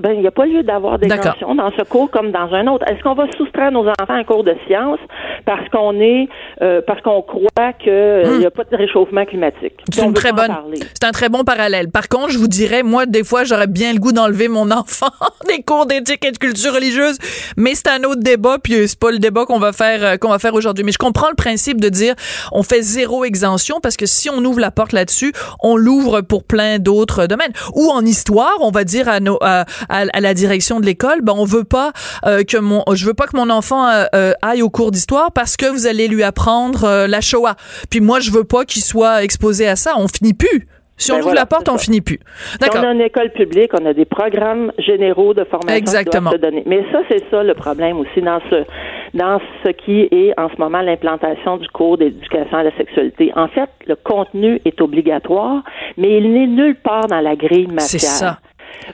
Ben, 0.00 0.10
il 0.12 0.22
n'y 0.22 0.26
a 0.26 0.32
pas 0.32 0.44
lieu 0.44 0.64
d'avoir 0.64 0.98
d'exemption 0.98 1.54
dans 1.54 1.70
ce 1.70 1.82
cours 1.84 2.10
comme 2.10 2.32
dans 2.32 2.52
un 2.52 2.66
autre. 2.66 2.84
Est-ce 2.90 3.00
qu'on 3.04 3.14
va 3.14 3.30
soustraire 3.36 3.70
nos 3.70 3.86
enfants 3.86 4.04
à 4.08 4.14
un 4.14 4.24
cours 4.24 4.42
de 4.42 4.56
sciences 4.66 4.98
parce 5.46 5.68
qu'on 5.68 6.00
est, 6.00 6.28
euh, 6.62 6.82
parce 6.84 7.00
qu'on 7.00 7.22
croit 7.22 7.72
qu'il 7.78 7.92
euh, 7.92 8.38
n'y 8.38 8.44
a 8.44 8.48
hmm. 8.48 8.50
pas 8.50 8.64
de 8.64 8.76
réchauffement 8.76 9.24
climatique? 9.24 9.74
C'est 9.92 10.04
une 10.04 10.12
très 10.12 10.32
bonne, 10.32 10.52
c'est 10.94 11.04
un 11.04 11.12
très 11.12 11.28
bon 11.28 11.44
parallèle. 11.44 11.92
Par 11.92 12.08
contre, 12.08 12.30
je 12.30 12.38
vous 12.38 12.48
dirais, 12.48 12.82
moi, 12.82 13.06
des 13.06 13.22
fois, 13.22 13.44
j'aurais 13.44 13.68
bien 13.68 13.92
le 13.92 14.00
goût 14.00 14.10
d'enlever 14.10 14.48
mon 14.48 14.68
enfant 14.72 15.10
des 15.48 15.62
cours 15.62 15.86
d'éthique 15.86 16.24
et 16.24 16.32
de 16.32 16.38
culture 16.38 16.74
religieuse, 16.74 17.16
mais 17.56 17.76
c'est 17.76 17.88
un 17.88 18.02
autre 18.02 18.20
débat, 18.20 18.58
puis 18.60 18.88
c'est 18.88 18.98
pas 18.98 19.12
le 19.12 19.20
débat 19.20 19.46
qu'on 19.46 19.60
va 19.60 19.72
faire, 19.72 20.04
euh, 20.04 20.16
qu'on 20.16 20.30
va 20.30 20.40
faire 20.40 20.54
aujourd'hui. 20.54 20.84
Mais 20.84 20.92
je 20.92 20.98
comprends 20.98 21.28
le 21.28 21.36
principe 21.36 21.80
de 21.80 21.88
dire, 21.88 22.16
on 22.50 22.64
fait 22.64 22.82
zéro 22.82 23.24
exemption 23.24 23.78
parce 23.80 23.96
que 23.96 24.06
si 24.06 24.28
on 24.28 24.44
ouvre 24.44 24.58
la 24.58 24.72
porte 24.72 24.90
là-dessus, 24.90 25.32
on 25.62 25.76
l'ouvre 25.76 26.20
pour 26.20 26.42
plein 26.42 26.80
d'autres 26.80 27.26
domaines. 27.26 27.52
Ou 27.74 27.90
en 27.90 28.04
histoire, 28.04 28.56
on 28.58 28.72
va 28.72 28.82
dire 28.82 29.08
à 29.08 29.20
nos, 29.20 29.38
à, 29.40 29.66
à, 29.88 30.04
la 30.20 30.34
direction 30.34 30.80
de 30.80 30.86
l'école, 30.86 31.20
ben 31.22 31.34
on 31.36 31.44
veut 31.44 31.64
pas 31.64 31.92
euh, 32.26 32.42
que 32.42 32.56
mon, 32.56 32.82
je 32.92 33.06
veux 33.06 33.14
pas 33.14 33.26
que 33.26 33.36
mon 33.36 33.50
enfant 33.50 33.86
euh, 33.88 34.04
euh, 34.14 34.32
aille 34.42 34.62
au 34.62 34.70
cours 34.70 34.90
d'histoire 34.90 35.32
parce 35.32 35.56
que 35.56 35.66
vous 35.66 35.86
allez 35.86 36.08
lui 36.08 36.22
apprendre 36.22 37.06
la 37.06 37.20
Shoah. 37.20 37.54
Puis 37.90 38.00
moi, 38.00 38.20
je 38.20 38.30
veux 38.30 38.44
pas 38.44 38.64
qu'il 38.64 38.82
soit 38.82 39.22
exposé 39.22 39.66
à 39.66 39.76
ça. 39.76 39.94
On 39.96 40.08
finit 40.08 40.34
plus. 40.34 40.66
Si 40.96 41.10
on 41.10 41.16
ben 41.16 41.24
ouvre 41.24 41.34
la 41.34 41.46
porte, 41.46 41.68
on 41.68 41.76
finit 41.76 42.00
plus. 42.00 42.20
D'accord. 42.60 42.82
On 42.84 42.88
a 42.88 42.92
une 42.92 43.00
école 43.00 43.30
publique, 43.30 43.72
on 43.78 43.84
a 43.84 43.92
des 43.92 44.04
programmes 44.04 44.70
généraux 44.78 45.34
de 45.34 45.42
formation 45.44 45.76
Exactement. 45.76 46.30
qui 46.30 46.38
doivent 46.38 46.52
se 46.52 46.56
donner. 46.56 46.62
Mais 46.66 46.84
ça, 46.92 47.00
c'est 47.10 47.22
ça 47.30 47.42
le 47.42 47.54
problème 47.54 47.98
aussi 47.98 48.20
dans 48.22 48.40
ce 48.48 48.64
dans 49.14 49.40
ce 49.64 49.70
qui 49.70 50.08
est 50.10 50.34
en 50.38 50.48
ce 50.48 50.56
moment 50.58 50.80
l'implantation 50.82 51.56
du 51.56 51.68
cours 51.68 51.98
d'éducation 51.98 52.58
à 52.58 52.64
la 52.64 52.76
sexualité. 52.76 53.32
En 53.36 53.48
fait, 53.48 53.70
le 53.86 53.96
contenu 53.96 54.60
est 54.64 54.80
obligatoire, 54.80 55.62
mais 55.96 56.18
il 56.18 56.32
n'est 56.32 56.46
nulle 56.46 56.76
part 56.76 57.06
dans 57.06 57.20
la 57.20 57.36
grille 57.36 57.68
matière. 57.68 57.88
C'est 57.88 57.98
ça. 57.98 58.38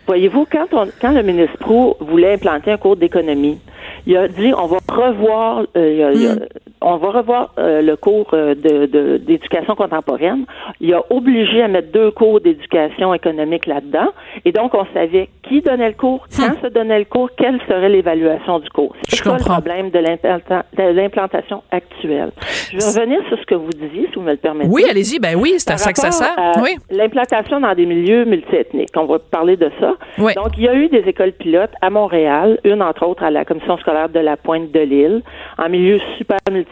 Voyez-vous, 0.06 0.46
quand, 0.50 0.66
on, 0.72 0.88
quand 1.00 1.12
le 1.12 1.22
ministre 1.22 1.56
Pro 1.58 1.96
voulait 2.00 2.34
implanter 2.34 2.72
un 2.72 2.76
cours 2.76 2.96
d'économie, 2.96 3.58
il 4.06 4.16
a 4.16 4.28
dit 4.28 4.52
on 4.56 4.66
va 4.66 4.78
revoir 4.88 5.66
euh, 5.76 6.36
hmm. 6.36 6.40
On 6.80 6.96
va 6.96 7.10
revoir 7.10 7.52
euh, 7.58 7.82
le 7.82 7.96
cours 7.96 8.30
euh, 8.32 8.54
de, 8.54 9.18
d'éducation 9.18 9.74
contemporaine. 9.74 10.46
Il 10.80 10.92
a 10.94 11.02
obligé 11.10 11.62
à 11.62 11.68
mettre 11.68 11.92
deux 11.92 12.10
cours 12.10 12.40
d'éducation 12.40 13.12
économique 13.12 13.66
là-dedans. 13.66 14.08
Et 14.44 14.52
donc, 14.52 14.74
on 14.74 14.86
savait 14.94 15.28
qui 15.42 15.60
donnait 15.60 15.88
le 15.88 15.94
cours, 15.94 16.26
hmm. 16.30 16.42
quand 16.42 16.62
se 16.62 16.72
donnait 16.72 17.00
le 17.00 17.04
cours, 17.04 17.30
quelle 17.36 17.60
serait 17.68 17.88
l'évaluation 17.88 18.60
du 18.60 18.68
cours. 18.70 18.94
C'est 19.08 19.16
ça 19.16 19.36
le 19.36 19.44
problème 19.44 19.90
de, 19.90 19.98
l'implantation 19.98 21.62
actuelle. 21.70 22.30
Je 22.72 22.78
vais 22.78 23.00
revenir 23.00 23.20
sur 23.28 23.38
ce 23.38 23.44
que 23.44 23.54
vous 23.54 23.70
disiez, 23.70 24.06
si 24.08 24.14
vous 24.14 24.22
me 24.22 24.30
le 24.30 24.36
permettez. 24.36 24.70
Oui, 24.70 24.84
allez-y. 24.88 25.18
Ben 25.18 25.36
oui, 25.36 25.54
c'est 25.58 25.72
à 25.72 25.76
ça 25.76 25.92
que 25.92 25.98
ça 25.98 26.10
sert. 26.10 26.34
Oui. 26.62 26.76
L'implantation 26.90 27.60
dans 27.60 27.74
des 27.74 27.86
milieux 27.86 28.24
multiethniques. 28.24 28.90
On 28.96 29.04
va 29.04 29.18
parler 29.18 29.56
de 29.56 29.70
ça. 29.80 29.94
Donc, 30.18 30.56
il 30.56 30.64
y 30.64 30.68
a 30.68 30.74
eu 30.74 30.88
des 30.88 31.00
écoles 31.00 31.32
pilotes 31.32 31.72
à 31.82 31.90
Montréal, 31.90 32.58
une 32.64 32.82
entre 32.82 33.06
autres 33.06 33.22
à 33.22 33.30
la 33.30 33.44
Commission 33.44 33.76
scolaire 33.78 34.08
de 34.08 34.20
la 34.20 34.36
Pointe 34.36 34.70
de 34.70 34.80
l'île, 34.80 35.22
en 35.58 35.68
milieu 35.68 35.98
super 36.16 36.38
multiethnique. 36.50 36.69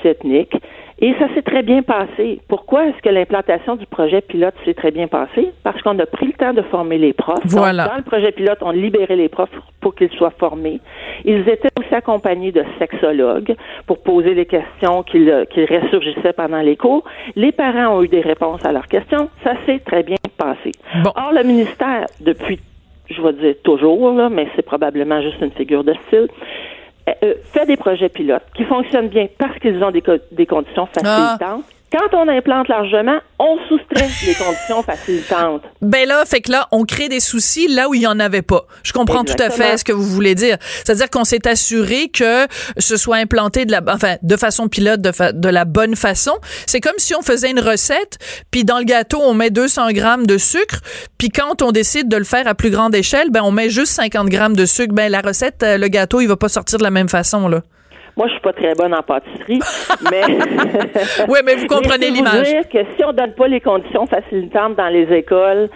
Et 1.00 1.14
ça 1.19 1.33
s'est 1.35 1.43
très 1.43 1.62
bien 1.62 1.83
passé. 1.83 2.40
Pourquoi 2.49 2.87
est-ce 2.87 3.00
que 3.02 3.09
l'implantation 3.09 3.76
du 3.76 3.87
projet 3.87 4.21
pilote 4.21 4.55
s'est 4.64 4.75
très 4.75 4.90
bien 4.90 5.07
passée? 5.07 5.52
Parce 5.62 5.81
qu'on 5.83 5.97
a 6.00 6.07
pris 6.07 6.26
le 6.26 6.33
temps 6.33 6.52
de 6.52 6.62
former 6.62 6.99
les 6.99 7.12
profs. 7.12 7.38
Voilà. 7.45 7.87
dans 7.87 7.97
le 7.97 8.02
projet 8.02 8.33
pilote, 8.33 8.59
on 8.62 8.73
libéré 8.73 9.14
les 9.14 9.28
profs 9.28 9.55
pour 9.81 9.95
qu'ils 9.95 10.11
soient 10.11 10.33
formés. 10.38 10.81
Ils 11.25 11.49
étaient 11.49 11.69
aussi 11.78 11.95
accompagnés 11.95 12.50
de 12.50 12.64
sexologues 12.81 13.55
pour 13.87 14.02
poser 14.02 14.35
les 14.35 14.47
questions 14.47 15.05
qu'ils 15.05 15.47
ressurgissaient 15.55 16.33
pendant 16.33 16.61
les 16.61 16.76
cours. 16.76 17.05
Les 17.37 17.52
parents 17.52 17.97
ont 17.97 18.02
eu 18.02 18.09
des 18.09 18.21
réponses 18.21 18.64
à 18.64 18.73
leurs 18.73 18.88
questions. 18.88 19.31
Ça 19.45 19.52
s'est 19.67 19.78
très 19.78 20.02
bien 20.02 20.17
passé. 20.37 20.73
Or, 21.05 21.33
le 21.33 21.45
ministère, 21.45 22.07
depuis 22.21 22.59
je 23.11 23.23
vais 23.23 23.33
dire 23.33 23.55
toujours, 23.64 24.12
là, 24.12 24.28
mais 24.28 24.49
c'est 24.55 24.62
probablement 24.62 25.23
juste 25.23 25.40
une 25.40 25.50
figure 25.52 25.85
de 25.85 25.95
style, 26.07 26.28
euh, 27.23 27.35
fait 27.53 27.67
des 27.67 27.77
projets 27.77 28.09
pilotes 28.09 28.45
qui 28.55 28.65
fonctionnent 28.65 29.09
bien 29.09 29.29
parce 29.38 29.59
qu'ils 29.59 29.83
ont 29.83 29.91
des, 29.91 30.03
des 30.33 30.47
conditions 30.47 30.88
ah. 31.05 31.37
Quand 31.90 32.18
on 32.18 32.28
implante 32.28 32.68
largement, 32.68 33.18
on 33.38 33.57
soustrait 33.66 34.09
les 34.26 34.35
conditions 34.45 34.83
facilitantes. 34.83 35.62
Ben 35.80 36.07
là, 36.07 36.25
fait 36.26 36.42
que 36.42 36.52
là, 36.52 36.68
on 36.71 36.85
crée 36.85 37.09
des 37.09 37.21
soucis 37.21 37.66
là 37.66 37.88
où 37.88 37.95
il 37.95 38.02
y 38.02 38.07
en 38.07 38.21
avait 38.21 38.42
pas. 38.42 38.66
Je 38.83 38.92
comprends 38.92 39.25
tout 39.25 39.40
à 39.42 39.49
fait 39.49 39.78
ce 39.78 39.85
que 39.85 39.92
vous 39.92 40.04
voulez 40.04 40.35
dire. 40.35 40.59
C'est-à-dire 40.61 41.09
qu'on 41.09 41.25
s'est 41.25 41.49
assuré 41.49 42.09
que 42.09 42.47
ce 42.76 42.99
soit 42.99 43.16
implanté 43.16 43.64
de 43.64 43.73
la, 43.73 43.80
enfin, 43.88 44.16
de 44.23 44.37
façon 44.37 44.68
pilote, 44.68 45.00
de, 45.00 45.33
de 45.33 45.49
la 45.49 45.64
bonne 45.64 45.97
façon. 45.97 46.35
C'est 46.66 46.80
comme 46.80 46.99
si 46.99 47.14
on 47.14 47.23
faisait 47.23 47.50
une 47.50 47.61
recette, 47.61 48.18
puis 48.50 48.64
dans 48.64 48.78
le 48.78 48.85
gâteau, 48.85 49.21
on 49.23 49.33
met 49.33 49.50
200 49.50 49.92
grammes 49.92 50.26
de 50.26 50.37
sucre, 50.37 50.80
puis 51.16 51.30
quand 51.30 51.62
on 51.62 51.73
décide 51.73 52.09
de 52.09 52.16
le 52.16 52.25
faire 52.25 52.47
à 52.47 52.54
plus 52.54 52.71
grande 52.71 52.95
échelle, 52.95 53.30
ben 53.30 53.40
on 53.42 53.50
met 53.50 53.71
juste 53.71 53.92
50 53.92 54.28
grammes 54.28 54.57
de 54.57 54.66
sucre. 54.66 54.92
Ben 54.95 55.11
la 55.11 55.23
recette, 55.23 55.62
euh, 55.62 55.78
le 55.78 55.88
gâteau, 55.88 56.21
il 56.21 56.26
va 56.26 56.37
pas 56.37 56.49
sortir 56.49 56.78
de 56.78 56.85
la 56.85 56.90
même 56.90 57.09
façon 57.09 57.49
là. 57.49 57.62
Moi, 58.19 58.27
je 58.27 58.33
suis 58.33 58.41
pas 58.41 58.53
très 58.53 58.75
bonne 58.75 58.93
en 58.93 59.03
pâtisserie, 59.03 59.61
mais. 60.11 60.23
oui, 61.29 61.39
mais 61.47 61.55
vous 61.55 61.69
comprenez 61.69 62.11
l'image. 62.11 62.49
dire 62.49 62.69
que 62.69 62.79
si 62.97 63.05
on 63.05 63.13
donne 63.13 63.33
pas 63.35 63.47
les 63.47 63.61
conditions 63.61 64.07
facilitantes 64.07 64.75
dans 64.75 64.89
les 64.89 65.05
écoles, 65.15 65.69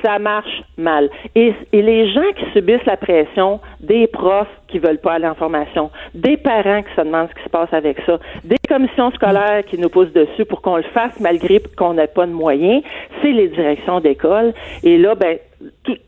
ça 0.00 0.20
marche 0.20 0.62
mal. 0.78 1.10
Et, 1.34 1.52
et, 1.72 1.82
les 1.82 2.12
gens 2.12 2.32
qui 2.36 2.44
subissent 2.52 2.86
la 2.86 2.96
pression 2.96 3.58
des 3.80 4.06
profs 4.06 4.46
qui 4.68 4.78
veulent 4.78 5.00
pas 5.00 5.14
aller 5.14 5.26
en 5.26 5.34
formation, 5.34 5.90
des 6.14 6.36
parents 6.36 6.82
qui 6.84 6.94
se 6.94 7.00
demandent 7.00 7.28
ce 7.30 7.34
qui 7.34 7.42
se 7.42 7.50
passe 7.50 7.72
avec 7.72 7.98
ça, 8.06 8.20
des 8.44 8.56
commissions 8.68 9.10
scolaires 9.10 9.64
qui 9.66 9.76
nous 9.76 9.88
poussent 9.88 10.12
dessus 10.12 10.44
pour 10.44 10.62
qu'on 10.62 10.76
le 10.76 10.84
fasse 10.94 11.18
malgré 11.18 11.60
qu'on 11.76 11.94
n'ait 11.94 12.06
pas 12.06 12.26
de 12.26 12.32
moyens, 12.32 12.84
c'est 13.20 13.32
les 13.32 13.48
directions 13.48 13.98
d'école. 13.98 14.54
Et 14.84 14.96
là, 14.96 15.16
ben, 15.16 15.38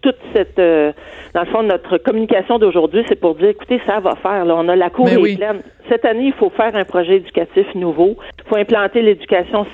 toute 0.00 0.16
cette, 0.34 0.58
euh, 0.58 0.92
dans 1.34 1.42
le 1.42 1.46
fond, 1.46 1.62
notre 1.62 1.98
communication 1.98 2.58
d'aujourd'hui, 2.58 3.04
c'est 3.08 3.20
pour 3.20 3.34
dire, 3.34 3.48
écoutez, 3.48 3.80
ça 3.86 4.00
va 4.00 4.14
faire. 4.16 4.44
Là, 4.44 4.54
on 4.56 4.68
a 4.68 4.76
la 4.76 4.90
cour 4.90 5.06
ben 5.06 5.24
est 5.24 5.36
pleine. 5.36 5.62
Cette 5.88 6.04
année, 6.04 6.26
il 6.26 6.32
faut 6.32 6.50
faire 6.50 6.74
un 6.74 6.84
projet 6.84 7.16
éducatif 7.16 7.66
nouveau. 7.74 8.16
Il 8.38 8.48
faut 8.48 8.56
implanter 8.56 9.02
l'éducation 9.02 9.66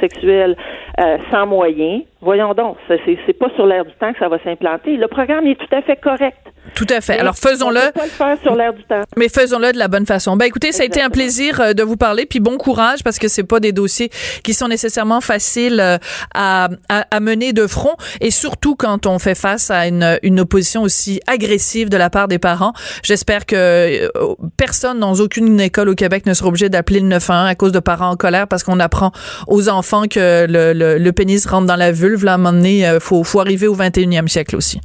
sexuelle 0.00 0.56
euh, 1.00 1.16
sans 1.30 1.46
moyens. 1.46 2.02
Voyons 2.20 2.54
donc, 2.54 2.76
c'est 2.88 3.38
pas 3.38 3.50
sur 3.56 3.66
l'air 3.66 3.84
du 3.84 3.92
temps 3.94 4.12
que 4.12 4.18
ça 4.18 4.28
va 4.28 4.38
s'implanter. 4.44 4.96
Le 4.96 5.08
programme 5.08 5.46
est 5.46 5.58
tout 5.58 5.74
à 5.74 5.82
fait 5.82 5.96
correct. 5.96 6.36
Tout 6.74 6.86
à 6.88 7.00
fait. 7.00 7.18
Alors 7.18 7.36
faisons-le. 7.36 7.92
Pas 7.92 8.04
le 8.04 8.10
faire 8.10 8.38
sur 8.40 8.54
l'air 8.54 8.72
du 8.72 8.82
temps. 8.84 9.02
Mais 9.16 9.28
faisons-le 9.28 9.72
de 9.72 9.78
la 9.78 9.88
bonne 9.88 10.06
façon. 10.06 10.36
Ben 10.36 10.46
écoutez, 10.46 10.72
ça 10.72 10.84
a 10.84 10.86
été 10.86 11.02
un 11.02 11.10
plaisir 11.10 11.60
euh, 11.60 11.72
de 11.72 11.82
vous 11.82 11.96
parler, 11.96 12.24
puis 12.24 12.40
bon 12.40 12.56
courage 12.56 13.02
parce 13.02 13.18
que 13.18 13.28
c'est 13.28 13.44
pas 13.44 13.60
des 13.60 13.72
dossiers 13.72 14.10
qui 14.44 14.54
sont 14.54 14.68
nécessairement 14.68 15.20
faciles 15.20 15.80
euh, 15.80 15.98
à, 16.34 16.68
à, 16.88 17.04
à, 17.10 17.20
mener 17.20 17.52
de 17.52 17.66
front, 17.66 17.96
et 18.20 18.30
surtout 18.30 18.76
quand 18.82 19.06
on 19.06 19.20
fait 19.20 19.36
face 19.36 19.70
à 19.70 19.86
une, 19.86 20.18
une 20.24 20.40
opposition 20.40 20.82
aussi 20.82 21.20
agressive 21.28 21.88
de 21.88 21.96
la 21.96 22.10
part 22.10 22.26
des 22.26 22.40
parents. 22.40 22.72
J'espère 23.04 23.46
que 23.46 23.54
euh, 23.56 24.08
personne 24.56 24.98
dans 24.98 25.14
aucune 25.20 25.60
école 25.60 25.88
au 25.88 25.94
Québec 25.94 26.26
ne 26.26 26.34
sera 26.34 26.48
obligé 26.48 26.68
d'appeler 26.68 26.98
le 26.98 27.06
911 27.06 27.48
à 27.48 27.54
cause 27.54 27.70
de 27.70 27.78
parents 27.78 28.10
en 28.10 28.16
colère 28.16 28.48
parce 28.48 28.64
qu'on 28.64 28.80
apprend 28.80 29.12
aux 29.46 29.68
enfants 29.68 30.08
que 30.10 30.46
le, 30.48 30.72
le, 30.72 30.98
le, 30.98 31.12
pénis 31.12 31.46
rentre 31.46 31.66
dans 31.66 31.76
la 31.76 31.92
vulve. 31.92 32.24
Là, 32.24 32.32
à 32.32 32.34
un 32.34 32.38
moment 32.38 32.52
donné, 32.52 32.98
faut, 32.98 33.22
faut 33.22 33.38
arriver 33.38 33.68
au 33.68 33.76
21e 33.76 34.26
siècle 34.26 34.56
aussi. 34.56 34.80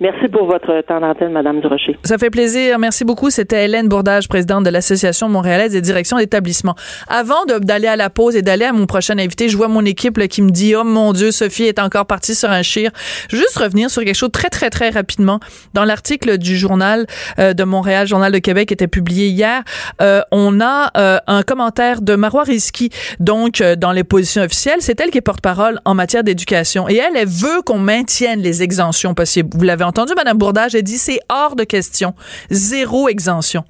Merci 0.00 0.28
pour 0.28 0.46
votre 0.46 0.80
temps 0.86 0.98
d'antenne, 0.98 1.32
Madame 1.32 1.60
Durocher. 1.60 1.98
Ça 2.04 2.16
fait 2.16 2.30
plaisir. 2.30 2.78
Merci 2.78 3.04
beaucoup. 3.04 3.28
C'était 3.28 3.66
Hélène 3.66 3.86
Bourdage, 3.86 4.28
présidente 4.28 4.64
de 4.64 4.70
l'Association 4.70 5.28
montréalaise 5.28 5.72
des 5.72 5.82
directions 5.82 6.16
d'établissement. 6.16 6.74
Avant 7.06 7.44
d'aller 7.44 7.86
à 7.86 7.96
la 7.96 8.08
pause 8.08 8.34
et 8.34 8.40
d'aller 8.40 8.64
à 8.64 8.72
mon 8.72 8.86
prochain 8.86 9.18
invité, 9.18 9.50
je 9.50 9.58
vois 9.58 9.68
mon 9.68 9.84
équipe 9.84 10.18
qui 10.28 10.40
me 10.40 10.48
dit, 10.48 10.74
oh 10.74 10.84
mon 10.84 11.12
Dieu, 11.12 11.32
Sophie 11.32 11.64
est 11.64 11.78
encore 11.78 12.06
partie 12.06 12.34
sur 12.34 12.50
un 12.50 12.62
chire. 12.62 12.90
Juste 13.28 13.58
revenir 13.58 13.90
sur 13.90 14.02
quelque 14.02 14.14
chose 14.14 14.30
très, 14.32 14.48
très, 14.48 14.70
très 14.70 14.88
rapidement. 14.88 15.38
Dans 15.74 15.84
l'article 15.84 16.38
du 16.38 16.56
journal 16.56 17.06
euh, 17.38 17.52
de 17.52 17.64
Montréal, 17.64 18.06
Journal 18.06 18.32
de 18.32 18.38
Québec, 18.38 18.68
qui 18.68 18.74
était 18.74 18.88
publié 18.88 19.26
hier, 19.26 19.62
euh, 20.00 20.22
on 20.32 20.62
a 20.62 20.92
euh, 20.96 21.18
un 21.26 21.42
commentaire 21.42 22.00
de 22.00 22.14
Marois 22.14 22.44
Risky, 22.44 22.88
donc 23.18 23.62
dans 23.76 23.92
les 23.92 24.04
positions 24.04 24.42
officielles. 24.42 24.78
C'est 24.80 24.98
elle 24.98 25.10
qui 25.10 25.18
est 25.18 25.20
porte-parole 25.20 25.78
en 25.84 25.94
matière 25.94 26.24
d'éducation. 26.24 26.88
Et 26.88 26.96
elle, 26.96 27.16
elle 27.16 27.28
veut 27.28 27.60
qu'on 27.66 27.78
maintienne 27.78 28.40
les 28.40 28.62
exemptions 28.62 29.12
possibles. 29.12 29.50
Vous 29.52 29.64
l'avez 29.64 29.89
entendu, 29.90 30.14
Mme 30.16 30.38
Bourdage, 30.38 30.74
a 30.74 30.82
dit 30.82 30.98
c'est 30.98 31.20
hors 31.28 31.56
de 31.56 31.64
question. 31.64 32.14
Zéro 32.50 33.08
exemption. 33.08 33.64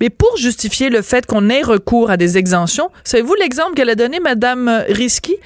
Mais 0.00 0.10
pour 0.10 0.36
justifier 0.36 0.90
le 0.90 1.02
fait 1.02 1.26
qu'on 1.26 1.48
ait 1.48 1.62
recours 1.62 2.10
à 2.10 2.16
des 2.16 2.38
exemptions, 2.38 2.90
savez-vous 3.04 3.34
l'exemple 3.34 3.74
qu'elle 3.74 3.90
a 3.90 3.94
donné, 3.94 4.20
Mme 4.20 4.84
Risky? 4.88 5.36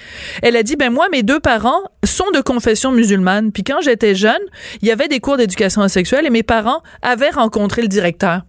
Elle 0.43 0.57
a 0.57 0.63
dit, 0.63 0.77
ben 0.77 0.93
moi, 0.93 1.07
mes 1.11 1.23
deux 1.23 1.41
parents 1.41 1.81
sont 2.05 2.31
de 2.35 2.41
confession 2.41 2.91
musulmane. 2.91 3.53
Puis 3.53 3.63
quand 3.63 3.81
j'étais 3.81 4.15
jeune, 4.15 4.43
il 4.83 4.89
y 4.89 4.91
avait 4.91 5.09
des 5.09 5.21
cours 5.21 5.37
d'éducation 5.37 5.87
sexuelle 5.89 6.27
et 6.27 6.31
mes 6.31 6.43
parents 6.43 6.83
avaient 7.03 7.31
rencontré 7.31 7.83
le 7.83 7.89
directeur. 7.89 8.43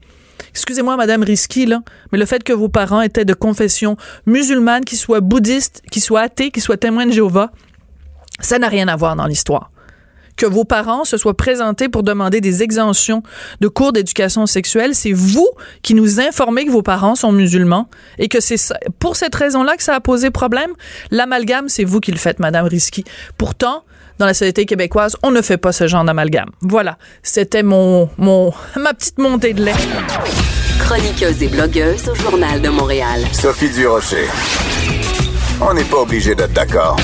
Excusez-moi, 0.50 0.98
Madame 0.98 1.24
Risky, 1.24 1.66
là, 1.66 1.82
mais 2.12 2.18
le 2.18 2.26
fait 2.26 2.44
que 2.44 2.54
vos 2.54 2.70
parents 2.70 3.02
étaient 3.02 3.26
de 3.26 3.34
confession 3.34 3.98
musulmane, 4.26 4.84
qu'ils 4.84 4.98
soient 4.98 5.22
bouddhistes, 5.22 5.84
qu'ils 5.92 6.02
soient 6.02 6.22
athées, 6.22 6.52
qu'ils 6.52 6.64
soient 6.64 6.78
témoins 6.78 7.06
de 7.06 7.12
Jéhovah, 7.12 7.52
ça 8.40 8.58
n'a 8.58 8.68
rien 8.68 8.88
à 8.88 8.96
voir 8.96 9.16
dans 9.16 9.26
l'histoire 9.26 9.72
que 10.38 10.46
vos 10.46 10.64
parents 10.64 11.04
se 11.04 11.18
soient 11.18 11.36
présentés 11.36 11.90
pour 11.90 12.04
demander 12.04 12.40
des 12.40 12.64
exemptions 12.64 13.24
de 13.60 13.68
cours 13.68 13.92
d'éducation 13.92 14.46
sexuelle, 14.46 14.96
c'est 14.96 15.12
vous 15.12 15.50
qui 15.82 15.94
nous 15.94 16.20
informez 16.20 16.66
que 16.66 16.72
vos 16.72 16.84
parents 16.84 17.16
sont 17.16 17.32
musulmans 17.32 17.90
et 18.20 18.30
que 18.30 18.40
c'est 18.40 18.58
pour 19.00 19.16
cette 19.16 19.36
raison-là 19.36 19.76
que 19.76 19.84
ça 19.84 19.96
a 19.96 20.00
posé 20.00 20.30
problème. 20.30 20.72
L'amalgame, 21.12 21.68
c'est 21.68 21.84
vous 21.84 22.00
qui 22.00 22.12
le 22.12 22.18
faites, 22.18 22.40
Madame 22.40 22.68
Risky. 22.68 23.04
Pourtant, 23.38 23.84
dans 24.20 24.26
la 24.26 24.34
société 24.34 24.66
québécoise, 24.66 25.16
on 25.24 25.32
ne 25.32 25.42
fait 25.42 25.58
pas 25.58 25.72
ce 25.72 25.88
genre 25.88 26.04
d'amalgame. 26.04 26.50
Voilà, 26.62 26.98
c'était 27.24 27.64
mon, 27.64 28.10
mon, 28.18 28.54
ma 28.76 28.94
petite 28.94 29.18
montée 29.18 29.54
de 29.54 29.64
lait. 29.64 29.74
Chroniqueuse 30.80 31.44
et 31.44 31.48
blogueuse 31.48 32.08
au 32.10 32.16
Journal 32.16 32.62
de 32.62 32.70
Montréal. 32.70 33.22
Sophie 33.32 33.70
Durocher. 33.70 34.28
On 35.60 35.74
n'est 35.74 35.84
pas 35.84 35.98
obligé 35.98 36.36
d'être 36.36 36.54
d'accord. 36.54 36.98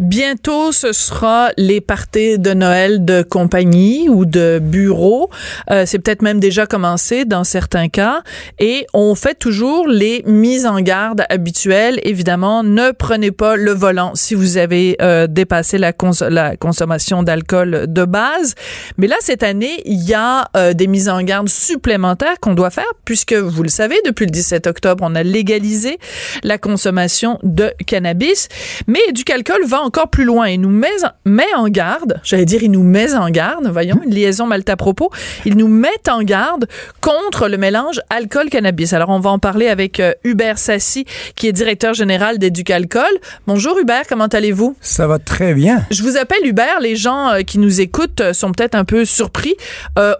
Bientôt, 0.00 0.72
ce 0.72 0.94
sera 0.94 1.50
les 1.58 1.82
parties 1.82 2.38
de 2.38 2.54
Noël 2.54 3.04
de 3.04 3.20
compagnie 3.20 4.08
ou 4.08 4.24
de 4.24 4.58
bureau. 4.58 5.28
Euh, 5.70 5.84
c'est 5.84 5.98
peut-être 5.98 6.22
même 6.22 6.40
déjà 6.40 6.64
commencé 6.64 7.26
dans 7.26 7.44
certains 7.44 7.90
cas. 7.90 8.22
Et 8.58 8.86
on 8.94 9.14
fait 9.14 9.34
toujours 9.34 9.86
les 9.86 10.22
mises 10.24 10.64
en 10.64 10.80
garde 10.80 11.24
habituelles. 11.28 12.00
Évidemment, 12.02 12.62
ne 12.62 12.92
prenez 12.92 13.30
pas 13.30 13.56
le 13.56 13.72
volant 13.72 14.12
si 14.14 14.34
vous 14.34 14.56
avez 14.56 14.96
euh, 15.02 15.26
dépassé 15.26 15.76
la, 15.76 15.92
cons 15.92 16.12
la 16.30 16.56
consommation 16.56 17.22
d'alcool 17.22 17.84
de 17.86 18.04
base. 18.06 18.54
Mais 18.96 19.06
là, 19.06 19.16
cette 19.20 19.42
année, 19.42 19.82
il 19.84 20.02
y 20.02 20.14
a 20.14 20.48
euh, 20.56 20.72
des 20.72 20.86
mises 20.86 21.10
en 21.10 21.22
garde 21.22 21.50
supplémentaires 21.50 22.40
qu'on 22.40 22.54
doit 22.54 22.70
faire 22.70 22.90
puisque, 23.04 23.34
vous 23.34 23.62
le 23.62 23.68
savez, 23.68 23.96
depuis 24.06 24.24
le 24.24 24.30
17 24.30 24.66
octobre, 24.66 25.04
on 25.06 25.14
a 25.14 25.22
légalisé 25.22 25.98
la 26.42 26.56
consommation 26.56 27.38
de 27.42 27.70
cannabis. 27.86 28.48
Mais 28.86 29.00
du 29.12 29.24
alcool 29.30 29.60
va 29.66 29.89
encore 29.90 30.08
plus 30.08 30.22
loin 30.22 30.44
et 30.44 30.56
nous 30.56 30.68
met, 30.68 30.86
met 31.24 31.52
en 31.56 31.68
garde, 31.68 32.20
j'allais 32.22 32.44
dire 32.44 32.62
il 32.62 32.70
nous 32.70 32.84
met 32.84 33.12
en 33.14 33.28
garde, 33.28 33.66
voyons, 33.72 34.00
une 34.06 34.14
liaison 34.14 34.46
mal 34.46 34.62
à 34.68 34.76
propos, 34.76 35.10
il 35.44 35.56
nous 35.56 35.66
met 35.66 35.88
en 36.08 36.22
garde 36.22 36.68
contre 37.00 37.48
le 37.48 37.56
mélange 37.56 38.00
alcool-cannabis. 38.08 38.92
Alors 38.92 39.08
on 39.08 39.18
va 39.18 39.30
en 39.30 39.40
parler 39.40 39.66
avec 39.66 39.98
euh, 39.98 40.12
Hubert 40.22 40.58
Sassi, 40.58 41.06
qui 41.34 41.48
est 41.48 41.52
directeur 41.52 41.92
général 41.92 42.38
d'Éducalcool. 42.38 43.02
Bonjour 43.48 43.76
Hubert, 43.80 44.04
comment 44.08 44.26
allez-vous? 44.28 44.76
Ça 44.80 45.08
va 45.08 45.18
très 45.18 45.54
bien. 45.54 45.84
Je 45.90 46.04
vous 46.04 46.16
appelle 46.16 46.44
Hubert, 46.46 46.78
les 46.80 46.94
gens 46.94 47.30
euh, 47.30 47.40
qui 47.40 47.58
nous 47.58 47.80
écoutent 47.80 48.20
euh, 48.20 48.32
sont 48.32 48.52
peut-être 48.52 48.76
un 48.76 48.84
peu 48.84 49.04
surpris. 49.04 49.56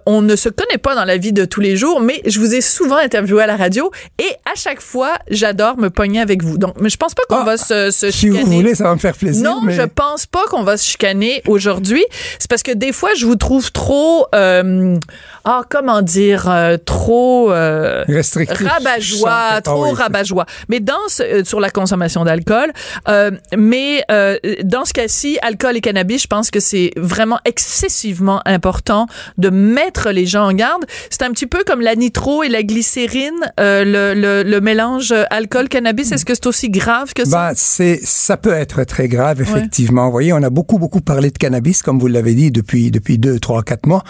On 0.04 0.20
ne 0.22 0.34
se 0.34 0.48
connaît 0.48 0.78
pas 0.78 0.96
dans 0.96 1.04
la 1.04 1.16
vie 1.16 1.32
de 1.32 1.44
tous 1.44 1.60
les 1.60 1.76
jours, 1.76 2.00
mais 2.00 2.20
je 2.26 2.40
vous 2.40 2.54
ai 2.56 2.60
souvent 2.60 2.96
interviewé 2.96 3.44
à 3.44 3.46
la 3.46 3.56
radio 3.56 3.92
et 4.18 4.28
à 4.50 4.56
chaque 4.56 4.80
fois, 4.80 5.12
j'adore 5.30 5.78
me 5.78 5.90
pogner 5.90 6.20
avec 6.20 6.42
vous. 6.42 6.58
Donc, 6.58 6.74
mais 6.80 6.88
je 6.88 6.96
pense 6.96 7.14
pas 7.14 7.22
qu'on 7.28 7.42
Ah, 7.42 7.44
va 7.44 7.56
se, 7.56 7.90
se 7.92 8.10
Si 8.10 8.26
chicaner. 8.26 8.42
vous 8.44 8.52
voulez, 8.52 8.74
ça 8.74 8.84
va 8.84 8.94
me 8.94 8.98
faire 8.98 9.14
plaisir. 9.16 9.44
Non, 9.44 9.59
mais 9.62 9.74
je 9.74 9.82
pense 9.82 10.26
pas 10.26 10.44
qu'on 10.50 10.62
va 10.62 10.76
se 10.76 10.86
chicaner 10.86 11.42
aujourd'hui. 11.46 12.04
C'est 12.38 12.48
parce 12.48 12.62
que 12.62 12.72
des 12.72 12.92
fois, 12.92 13.10
je 13.14 13.26
vous 13.26 13.36
trouve 13.36 13.72
trop, 13.72 14.26
euh, 14.34 14.96
ah, 15.44 15.62
comment 15.68 16.02
dire, 16.02 16.48
euh, 16.50 16.76
trop 16.84 17.50
euh, 17.52 18.04
rabat-joie, 18.06 19.30
Ah 19.30 19.60
trop 19.62 19.84
oui, 19.86 19.92
rabat-joie. 19.94 20.46
Mais 20.68 20.80
dans 20.80 20.94
ce- 21.08 21.22
euh, 21.22 21.44
sur 21.44 21.60
la 21.60 21.70
consommation 21.70 22.24
d'alcool, 22.24 22.72
euh, 23.08 23.30
mais 23.56 24.02
euh, 24.10 24.38
dans 24.64 24.84
ce 24.84 24.92
cas-ci, 24.92 25.38
alcool 25.42 25.76
et 25.76 25.80
cannabis, 25.80 26.22
je 26.22 26.26
pense 26.26 26.50
que 26.50 26.60
c'est 26.60 26.90
vraiment 26.96 27.38
excessivement 27.44 28.40
important 28.46 29.06
de 29.38 29.48
mettre 29.50 30.10
les 30.10 30.26
gens 30.26 30.44
en 30.48 30.52
garde. 30.52 30.84
C'est 31.10 31.22
un 31.22 31.30
petit 31.30 31.46
peu 31.46 31.64
comme 31.66 31.80
la 31.80 31.94
nitro 31.94 32.42
et 32.42 32.48
la 32.48 32.62
glycérine, 32.62 33.30
euh, 33.58 33.84
le, 33.84 34.14
le, 34.20 34.42
le 34.42 34.60
mélange 34.60 35.14
alcool-cannabis. 35.30 36.12
Est-ce 36.12 36.24
que 36.24 36.34
c'est 36.34 36.46
aussi 36.46 36.68
grave 36.70 37.12
que 37.14 37.24
ça? 37.24 37.48
Ben, 37.48 37.52
c'est, 37.56 38.00
ça 38.02 38.36
peut 38.36 38.52
être 38.52 38.84
très 38.84 39.08
grave, 39.08 39.40
effectivement. 39.40 40.06
Vous 40.06 40.12
voyez, 40.12 40.32
on 40.32 40.42
a 40.42 40.50
beaucoup, 40.50 40.78
beaucoup 40.78 41.00
parlé 41.00 41.30
de 41.30 41.38
cannabis, 41.38 41.82
comme 41.82 41.98
vous 41.98 42.06
l'avez 42.08 42.34
dit, 42.34 42.50
depuis, 42.50 42.90
depuis 42.90 43.18
deux, 43.18 43.38
trois, 43.38 43.62
quatre 43.62 43.86
mois. 43.86 44.02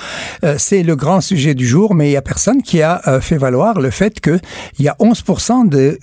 Euh, 0.44 0.56
c'est 0.58 0.82
le 0.82 0.96
grand 0.96 1.19
sujet 1.20 1.54
du 1.54 1.66
jour, 1.66 1.94
mais 1.94 2.08
il 2.08 2.12
y 2.12 2.16
a 2.16 2.22
personne 2.22 2.62
qui 2.62 2.82
a 2.82 3.00
euh, 3.06 3.20
fait 3.20 3.38
valoir 3.38 3.80
le 3.80 3.90
fait 3.90 4.20
que 4.20 4.38
il 4.78 4.84
y 4.84 4.88
a 4.88 4.96
11% 5.00 5.68
de 5.68 5.98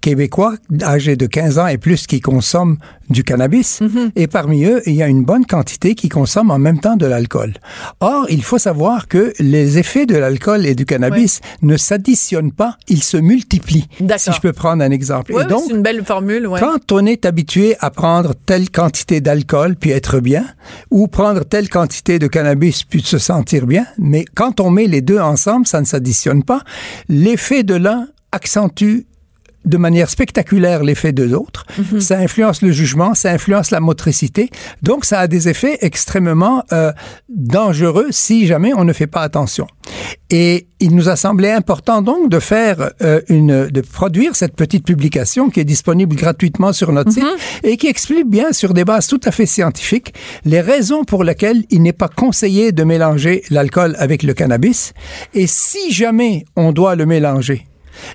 Québécois 0.00 0.54
âgés 0.82 1.16
de 1.16 1.26
15 1.26 1.58
ans 1.58 1.66
et 1.66 1.78
plus 1.78 2.06
qui 2.06 2.20
consomment 2.20 2.78
du 3.10 3.24
cannabis 3.24 3.80
et 4.16 4.26
parmi 4.26 4.64
eux, 4.64 4.82
il 4.86 4.94
y 4.94 5.02
a 5.02 5.08
une 5.08 5.24
bonne 5.24 5.44
quantité 5.44 5.94
qui 5.94 6.08
consomment 6.08 6.52
en 6.52 6.58
même 6.58 6.80
temps 6.80 6.96
de 6.96 7.06
l'alcool. 7.06 7.54
Or, 8.00 8.26
il 8.30 8.42
faut 8.42 8.58
savoir 8.58 9.08
que 9.08 9.32
les 9.40 9.78
effets 9.78 10.06
de 10.06 10.16
l'alcool 10.16 10.64
et 10.64 10.74
du 10.74 10.86
cannabis 10.86 11.40
ne 11.62 11.76
s'additionnent 11.76 12.52
pas, 12.52 12.76
ils 12.88 13.02
se 13.02 13.16
multiplient. 13.16 13.88
Si 14.16 14.32
je 14.32 14.40
peux 14.40 14.52
prendre 14.52 14.82
un 14.82 14.90
exemple. 14.90 15.32
Oui, 15.34 15.42
et 15.42 15.46
donc, 15.46 15.64
c'est 15.66 15.74
une 15.74 15.82
belle 15.82 16.04
formule, 16.04 16.46
ouais. 16.46 16.60
quand 16.60 16.92
on 16.92 17.04
est 17.06 17.26
habitué 17.26 17.76
à 17.80 17.90
prendre 17.90 18.34
telle 18.34 18.70
quantité 18.70 19.20
d'alcool 19.20 19.76
puis 19.76 19.90
être 19.90 20.20
bien, 20.20 20.44
ou 20.90 21.08
prendre 21.08 21.44
telle 21.44 21.68
quantité 21.68 22.18
de 22.18 22.26
cannabis 22.26 22.84
puis 22.84 23.02
se 23.02 23.18
sentir 23.18 23.66
bien, 23.66 23.86
mais 23.98 24.24
quand 24.34 24.60
on 24.60 24.70
met 24.70 24.86
les 24.86 25.00
deux 25.00 25.18
ensemble, 25.18 25.66
ça 25.66 25.80
ne 25.80 25.86
s'additionne 25.86 26.44
pas. 26.44 26.62
L'effet 27.08 27.62
de 27.62 27.74
l'un 27.74 28.08
accentue 28.32 29.06
de 29.64 29.76
manière 29.76 30.10
spectaculaire 30.10 30.82
l'effet 30.82 31.12
de 31.12 31.22
l'autre. 31.22 31.66
Ça 31.98 32.18
influence 32.18 32.62
le 32.62 32.72
jugement, 32.72 33.14
ça 33.14 33.30
influence 33.30 33.70
la 33.70 33.80
motricité. 33.80 34.50
Donc, 34.82 35.04
ça 35.04 35.20
a 35.20 35.26
des 35.26 35.48
effets 35.48 35.78
extrêmement 35.80 36.64
euh, 36.72 36.92
dangereux 37.28 38.08
si 38.10 38.46
jamais 38.46 38.72
on 38.74 38.84
ne 38.84 38.92
fait 38.92 39.06
pas 39.06 39.22
attention. 39.22 39.66
Et 40.30 40.68
il 40.78 40.94
nous 40.94 41.08
a 41.08 41.16
semblé 41.16 41.50
important 41.50 42.02
donc 42.02 42.30
de 42.30 42.38
faire 42.38 42.92
euh, 43.02 43.20
une, 43.28 43.66
de 43.66 43.80
produire 43.80 44.36
cette 44.36 44.54
petite 44.54 44.84
publication 44.84 45.50
qui 45.50 45.60
est 45.60 45.64
disponible 45.64 46.16
gratuitement 46.16 46.72
sur 46.72 46.92
notre 46.92 47.12
site 47.12 47.24
et 47.62 47.76
qui 47.76 47.88
explique 47.88 48.28
bien 48.28 48.52
sur 48.52 48.72
des 48.72 48.84
bases 48.84 49.08
tout 49.08 49.20
à 49.24 49.30
fait 49.30 49.46
scientifiques 49.46 50.14
les 50.44 50.60
raisons 50.60 51.04
pour 51.04 51.24
lesquelles 51.24 51.64
il 51.70 51.82
n'est 51.82 51.92
pas 51.92 52.08
conseillé 52.08 52.72
de 52.72 52.84
mélanger 52.84 53.42
l'alcool 53.50 53.96
avec 53.98 54.22
le 54.22 54.32
cannabis. 54.32 54.92
Et 55.34 55.46
si 55.46 55.92
jamais 55.92 56.44
on 56.56 56.72
doit 56.72 56.94
le 56.94 57.06
mélanger, 57.06 57.66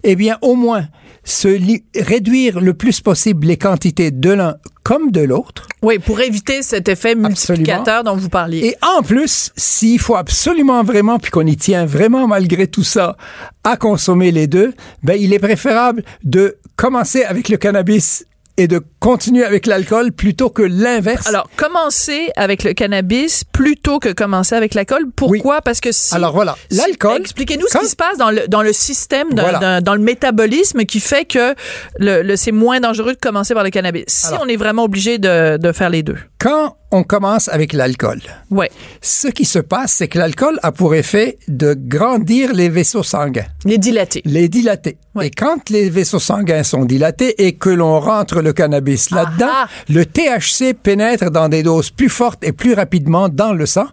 eh 0.03 0.15
bien, 0.15 0.37
au 0.41 0.55
moins, 0.55 0.87
se 1.25 1.59
réduire 1.99 2.61
le 2.61 2.73
plus 2.73 3.01
possible 3.01 3.47
les 3.47 3.57
quantités 3.57 4.11
de 4.11 4.31
l'un 4.31 4.55
comme 4.83 5.11
de 5.11 5.21
l'autre. 5.21 5.67
Oui, 5.81 5.99
pour 5.99 6.21
éviter 6.21 6.61
cet 6.61 6.87
effet 6.87 7.15
multiplicateur 7.15 8.03
dont 8.03 8.15
vous 8.15 8.29
parliez. 8.29 8.59
Et 8.59 8.75
en 8.81 9.01
plus, 9.01 9.51
s'il 9.57 9.99
faut 9.99 10.15
absolument 10.15 10.83
vraiment, 10.83 11.17
puis 11.17 11.31
qu'on 11.31 11.45
y 11.45 11.57
tient 11.57 11.85
vraiment 11.85 12.27
malgré 12.27 12.67
tout 12.67 12.83
ça, 12.83 13.17
à 13.63 13.75
consommer 13.75 14.31
les 14.31 14.47
deux, 14.47 14.73
ben, 15.03 15.17
il 15.19 15.33
est 15.33 15.39
préférable 15.39 16.03
de 16.23 16.57
commencer 16.75 17.23
avec 17.23 17.49
le 17.49 17.57
cannabis 17.57 18.25
et 18.57 18.67
de 18.67 18.81
continuer 19.05 19.43
avec 19.45 19.67
l'alcool 19.67 20.11
plutôt 20.11 20.49
que 20.49 20.63
l'inverse? 20.63 21.27
Alors, 21.27 21.47
commencer 21.55 22.29
avec 22.35 22.63
le 22.63 22.73
cannabis 22.73 23.43
plutôt 23.43 23.99
que 23.99 24.09
commencer 24.11 24.55
avec 24.55 24.73
l'alcool. 24.73 25.03
Pourquoi? 25.15 25.61
Parce 25.61 25.79
que 25.79 25.91
si... 25.91 26.15
Alors 26.15 26.33
voilà, 26.33 26.55
si- 26.71 26.77
l'alcool... 26.77 27.21
Expliquez-nous 27.21 27.67
ce 27.69 27.77
qui 27.77 27.85
se 27.87 27.95
passe 27.95 28.17
dans 28.17 28.31
le, 28.31 28.47
dans 28.47 28.63
le 28.63 28.73
système, 28.73 29.27
Voilà. 29.31 29.79
dans 29.79 29.93
le 29.93 30.01
métabolisme 30.01 30.85
qui 30.85 30.99
fait 30.99 31.25
que 31.25 31.53
le, 31.99 32.23
le- 32.23 32.35
c'est 32.35 32.51
moins 32.51 32.79
dangereux 32.79 33.13
de 33.13 33.19
commencer 33.19 33.53
par 33.53 33.63
le 33.63 33.69
cannabis. 33.69 34.05
Si 34.07 34.27
Alors- 34.27 34.41
on 34.43 34.47
est 34.47 34.55
vraiment 34.57 34.85
obligé 34.85 35.19
de, 35.19 35.57
de 35.57 35.71
faire 35.71 35.91
les 35.91 36.01
deux. 36.01 36.17
Quand 36.39 36.75
on 36.91 37.03
commence 37.03 37.47
avec 37.49 37.73
l'alcool, 37.73 38.21
Ouais. 38.51 38.69
ce 39.01 39.27
qui 39.27 39.45
se 39.45 39.59
passe, 39.59 39.93
c'est 39.93 40.07
que 40.07 40.17
l'alcool 40.19 40.59
a 40.63 40.71
pour 40.71 40.93
effet 40.95 41.37
de 41.47 41.75
grandir 41.77 42.53
les 42.53 42.69
vaisseaux 42.69 43.03
sanguins, 43.03 43.45
Les 43.65 43.77
dilatés. 43.77 44.21
les 44.25 44.47
dilater. 44.47 44.97
Ouais. 45.15 45.27
Et 45.27 45.31
quand 45.31 45.69
les 45.69 45.89
vaisseaux 45.89 46.19
sanguins 46.19 46.63
sont 46.63 46.85
dilatés 46.85 47.45
et 47.45 47.53
que 47.53 47.69
l'on 47.69 47.99
rentre 47.99 48.41
le 48.41 48.53
cannabis 48.53 48.94
là-dedans, 49.11 49.47
Ah. 49.51 49.67
le 49.89 50.05
THC 50.05 50.73
pénètre 50.73 51.31
dans 51.31 51.49
des 51.49 51.63
doses 51.63 51.89
plus 51.91 52.09
fortes 52.09 52.43
et 52.43 52.51
plus 52.51 52.73
rapidement 52.73 53.29
dans 53.29 53.53
le 53.53 53.65
sang. 53.65 53.87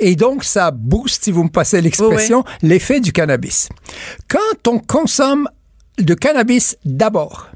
Et 0.00 0.16
donc, 0.16 0.44
ça 0.44 0.70
booste, 0.70 1.24
si 1.24 1.30
vous 1.32 1.44
me 1.44 1.48
passez 1.48 1.80
l'expression, 1.80 2.44
l'effet 2.62 3.00
du 3.00 3.12
cannabis. 3.12 3.68
Quand 4.28 4.68
on 4.68 4.78
consomme 4.78 5.48
de 5.98 6.14
cannabis 6.14 6.76
d'abord, 6.84 7.48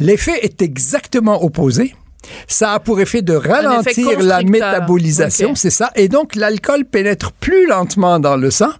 l'effet 0.00 0.38
est 0.42 0.60
exactement 0.62 1.42
opposé. 1.42 1.94
Ça 2.48 2.72
a 2.72 2.78
pour 2.80 3.00
effet 3.00 3.22
de 3.22 3.34
ralentir 3.34 4.20
la 4.20 4.42
métabolisation, 4.42 5.54
c'est 5.54 5.70
ça. 5.70 5.90
Et 5.96 6.08
donc, 6.08 6.34
l'alcool 6.36 6.84
pénètre 6.84 7.32
plus 7.32 7.66
lentement 7.66 8.18
dans 8.18 8.36
le 8.36 8.50
sang. 8.50 8.70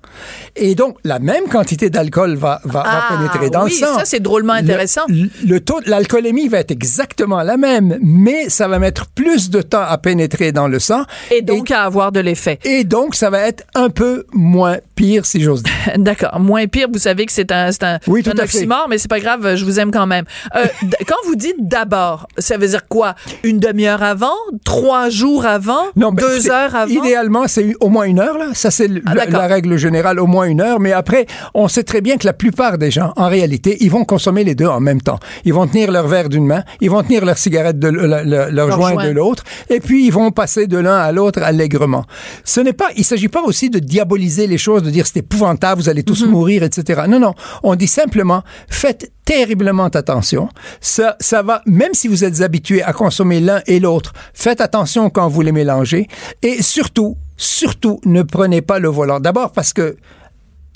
Et 0.57 0.75
donc, 0.75 0.97
la 1.05 1.19
même 1.19 1.45
quantité 1.45 1.91
d'alcool 1.91 2.35
va, 2.37 2.61
va, 2.65 2.83
va 2.83 2.85
Ah, 2.87 3.17
pénétrer 3.17 3.51
dans 3.51 3.65
oui, 3.65 3.71
le 3.81 3.87
sang. 3.87 3.99
ça, 3.99 4.05
c'est 4.05 4.21
drôlement 4.21 4.53
intéressant. 4.53 5.03
Le, 5.09 5.29
le 5.47 5.61
taux 5.61 5.81
de 5.81 5.91
l'alcoolémie 5.91 6.49
va 6.49 6.59
être 6.59 6.71
exactement 6.71 7.43
la 7.43 7.57
même, 7.57 7.99
mais 8.03 8.49
ça 8.49 8.69
va 8.69 8.79
mettre 8.79 9.07
plus 9.09 9.51
de 9.51 9.63
temps 9.63 9.83
à 9.87 9.99
pénétrer 9.99 10.53
dans 10.53 10.69
le 10.69 10.79
sang. 10.79 11.05
Et 11.31 11.43
donc 11.43 11.71
à 11.71 11.83
avoir 11.83 12.13
de 12.13 12.21
l'effet. 12.21 12.59
et 12.65 12.85
donc, 12.85 13.15
ça 13.15 13.31
va 13.31 13.41
être 13.41 13.65
un 13.75 13.91
peu 13.91 14.25
moins 14.33 14.79
pire, 14.95 15.27
si 15.27 15.41
j'ose 15.43 15.63
dire. 15.63 15.73
D'accord. 15.99 16.39
Moins 16.41 16.67
pire, 16.67 16.89
vous 16.93 16.99
savez 16.99 17.27
que 17.27 17.33
c'est 17.33 17.51
un, 17.53 17.73
c'est 17.73 17.83
un, 17.85 17.99
Oui, 18.07 18.23
tout 18.23 18.31
un 18.31 18.35
à 18.35 18.47
fait. 18.47 18.59
oxymore, 18.59 18.87
mais 18.89 18.99
c'est 18.99 19.09
pas 19.09 19.21
grave, 19.21 19.57
je 19.57 19.65
vous 19.65 19.81
aime 19.81 19.91
quand 19.91 20.07
même. 20.07 20.25
Euh, 20.55 20.65
quand 21.07 21.17
vous 21.27 21.35
dites 21.37 21.57
d'abord, 21.59 22.27
ça 22.39 22.57
veut 22.57 22.69
dire 22.69 22.87
quoi? 22.89 23.15
Une 23.43 23.59
demi-heure 23.59 24.03
avant? 24.03 24.35
Trois 24.65 25.09
jours 25.11 25.45
avant? 25.47 25.83
Non, 25.97 26.13
ben, 26.13 26.25
deux 26.27 26.51
heures 26.51 26.75
avant? 26.75 26.93
Idéalement, 26.93 27.47
c'est 27.49 27.75
au 27.81 27.89
moins 27.89 28.05
une 28.05 28.21
heure, 28.21 28.39
là. 28.39 28.47
Ça, 28.55 28.71
c'est 28.71 28.89
Ah, 29.07 29.15
la, 29.15 29.47
règle 29.47 29.77
générale, 29.77 30.21
au 30.21 30.27
moins 30.27 30.45
une 30.47 30.61
heure. 30.61 30.81
Mais 30.81 30.93
après, 30.93 31.27
on 31.55 31.69
sait 31.69 31.83
très 31.83 32.01
bien 32.01 32.17
que 32.17 32.27
la 32.27 32.33
plupart 32.33 32.79
des 32.79 32.91
gens, 32.91 33.13
en 33.17 33.29
réalité, 33.29 33.77
ils 33.81 33.91
vont 33.91 34.05
consommer 34.05 34.45
les 34.45 34.55
deux 34.55 34.67
en 34.67 34.81
même 34.81 35.01
temps. 35.01 35.19
Ils 35.45 35.53
vont 35.55 35.67
tenir 35.67 35.91
leur 35.91 36.07
verre 36.07 36.29
d'une 36.29 36.47
main, 36.47 36.63
ils 36.81 36.91
vont 36.91 37.03
tenir 37.03 37.25
leur 37.25 37.39
cigarette 37.39 37.79
de 37.79 37.89
l- 37.89 37.95
le- 37.95 38.07
le- 38.25 38.51
leur, 38.51 38.69
Leur 38.69 38.73
joint, 38.79 38.93
joint. 38.93 39.05
de 39.07 39.11
l'autre, 39.11 39.45
et 39.71 39.81
puis 39.81 40.07
ils 40.07 40.11
vont 40.13 40.31
passer 40.31 40.67
de 40.67 40.79
l'un 40.79 40.97
à 40.97 41.13
l'autre 41.13 41.43
allègrement. 41.43 42.05
Ce 42.45 42.61
n'est 42.61 42.73
pas, 42.73 42.89
il 42.97 43.05
s'agit 43.05 43.29
pas 43.29 43.43
aussi 43.43 43.71
de 43.71 43.79
diaboliser 43.79 44.47
les 44.47 44.59
choses, 44.59 44.83
de 44.83 44.91
dire 44.91 45.07
c'est 45.07 45.19
épouvantable, 45.21 45.81
vous 45.83 45.89
allez 45.89 46.01
Mhm. 46.03 46.07
tous 46.07 46.27
mourir, 46.27 46.63
etc. 46.63 47.03
Non, 47.09 47.19
non. 47.21 47.35
On 47.63 47.75
dit 47.75 47.87
simplement, 47.89 48.43
faites 48.69 49.11
terriblement 49.25 49.87
attention. 49.87 50.49
Ça, 50.81 51.17
ça 51.21 51.43
va, 51.43 51.63
même 51.67 51.95
si 51.95 52.09
vous 52.09 52.25
êtes 52.25 52.41
habitué 52.41 52.83
à 52.83 52.93
consommer 52.93 53.41
l'un 53.41 53.63
et 53.67 53.81
l'autre, 53.81 54.13
faites 54.35 54.61
attention 54.61 55.11
quand 55.11 55.29
vous 55.29 55.41
les 55.41 55.53
mélangez. 55.53 56.09
Et 56.43 56.63
surtout, 56.63 57.17
surtout, 57.37 58.01
ne 58.05 58.23
prenez 58.23 58.63
pas 58.63 58.79
le 58.79 58.89
volant. 58.89 59.21
D'abord 59.21 59.53
parce 59.53 59.73
que 59.73 59.97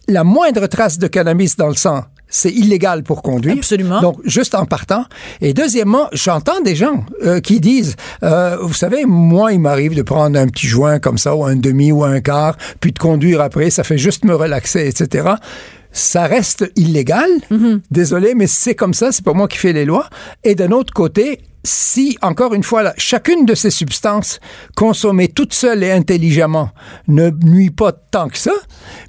la 0.08 0.24
moindre 0.24 0.66
trace 0.66 0.98
de 0.98 1.06
cannabis 1.06 1.56
dans 1.56 1.68
le 1.68 1.74
sang, 1.74 2.04
c'est 2.30 2.52
illégal 2.52 3.02
pour 3.02 3.22
conduire. 3.22 3.56
Absolument. 3.56 4.00
Donc, 4.00 4.18
juste 4.24 4.54
en 4.54 4.66
partant. 4.66 5.04
Et 5.40 5.54
deuxièmement, 5.54 6.08
j'entends 6.12 6.60
des 6.60 6.76
gens 6.76 7.04
euh, 7.24 7.40
qui 7.40 7.60
disent, 7.60 7.96
euh, 8.22 8.58
vous 8.60 8.74
savez, 8.74 9.04
moi, 9.06 9.52
il 9.52 9.60
m'arrive 9.60 9.94
de 9.94 10.02
prendre 10.02 10.38
un 10.38 10.46
petit 10.46 10.66
joint 10.66 10.98
comme 10.98 11.18
ça, 11.18 11.34
ou 11.34 11.44
un 11.44 11.56
demi 11.56 11.90
ou 11.90 12.04
un 12.04 12.20
quart, 12.20 12.56
puis 12.80 12.92
de 12.92 12.98
conduire 12.98 13.40
après, 13.40 13.70
ça 13.70 13.82
fait 13.82 13.98
juste 13.98 14.24
me 14.24 14.34
relaxer, 14.34 14.86
etc. 14.86 15.28
Ça 15.92 16.26
reste 16.26 16.70
illégal. 16.76 17.30
Désolé, 17.90 18.34
mais 18.34 18.46
c'est 18.46 18.74
comme 18.74 18.94
ça, 18.94 19.12
c'est 19.12 19.24
pas 19.24 19.32
moi 19.32 19.48
qui 19.48 19.58
fais 19.58 19.72
les 19.72 19.84
lois. 19.84 20.08
Et 20.44 20.54
d'un 20.54 20.70
autre 20.70 20.92
côté, 20.92 21.40
si, 21.64 22.16
encore 22.22 22.54
une 22.54 22.62
fois, 22.62 22.92
chacune 22.96 23.44
de 23.44 23.54
ces 23.54 23.70
substances 23.70 24.40
consommées 24.76 25.28
toutes 25.28 25.52
seules 25.52 25.82
et 25.82 25.90
intelligemment 25.90 26.70
ne 27.08 27.30
nuit 27.30 27.70
pas 27.70 27.92
tant 27.92 28.28
que 28.28 28.38
ça, 28.38 28.52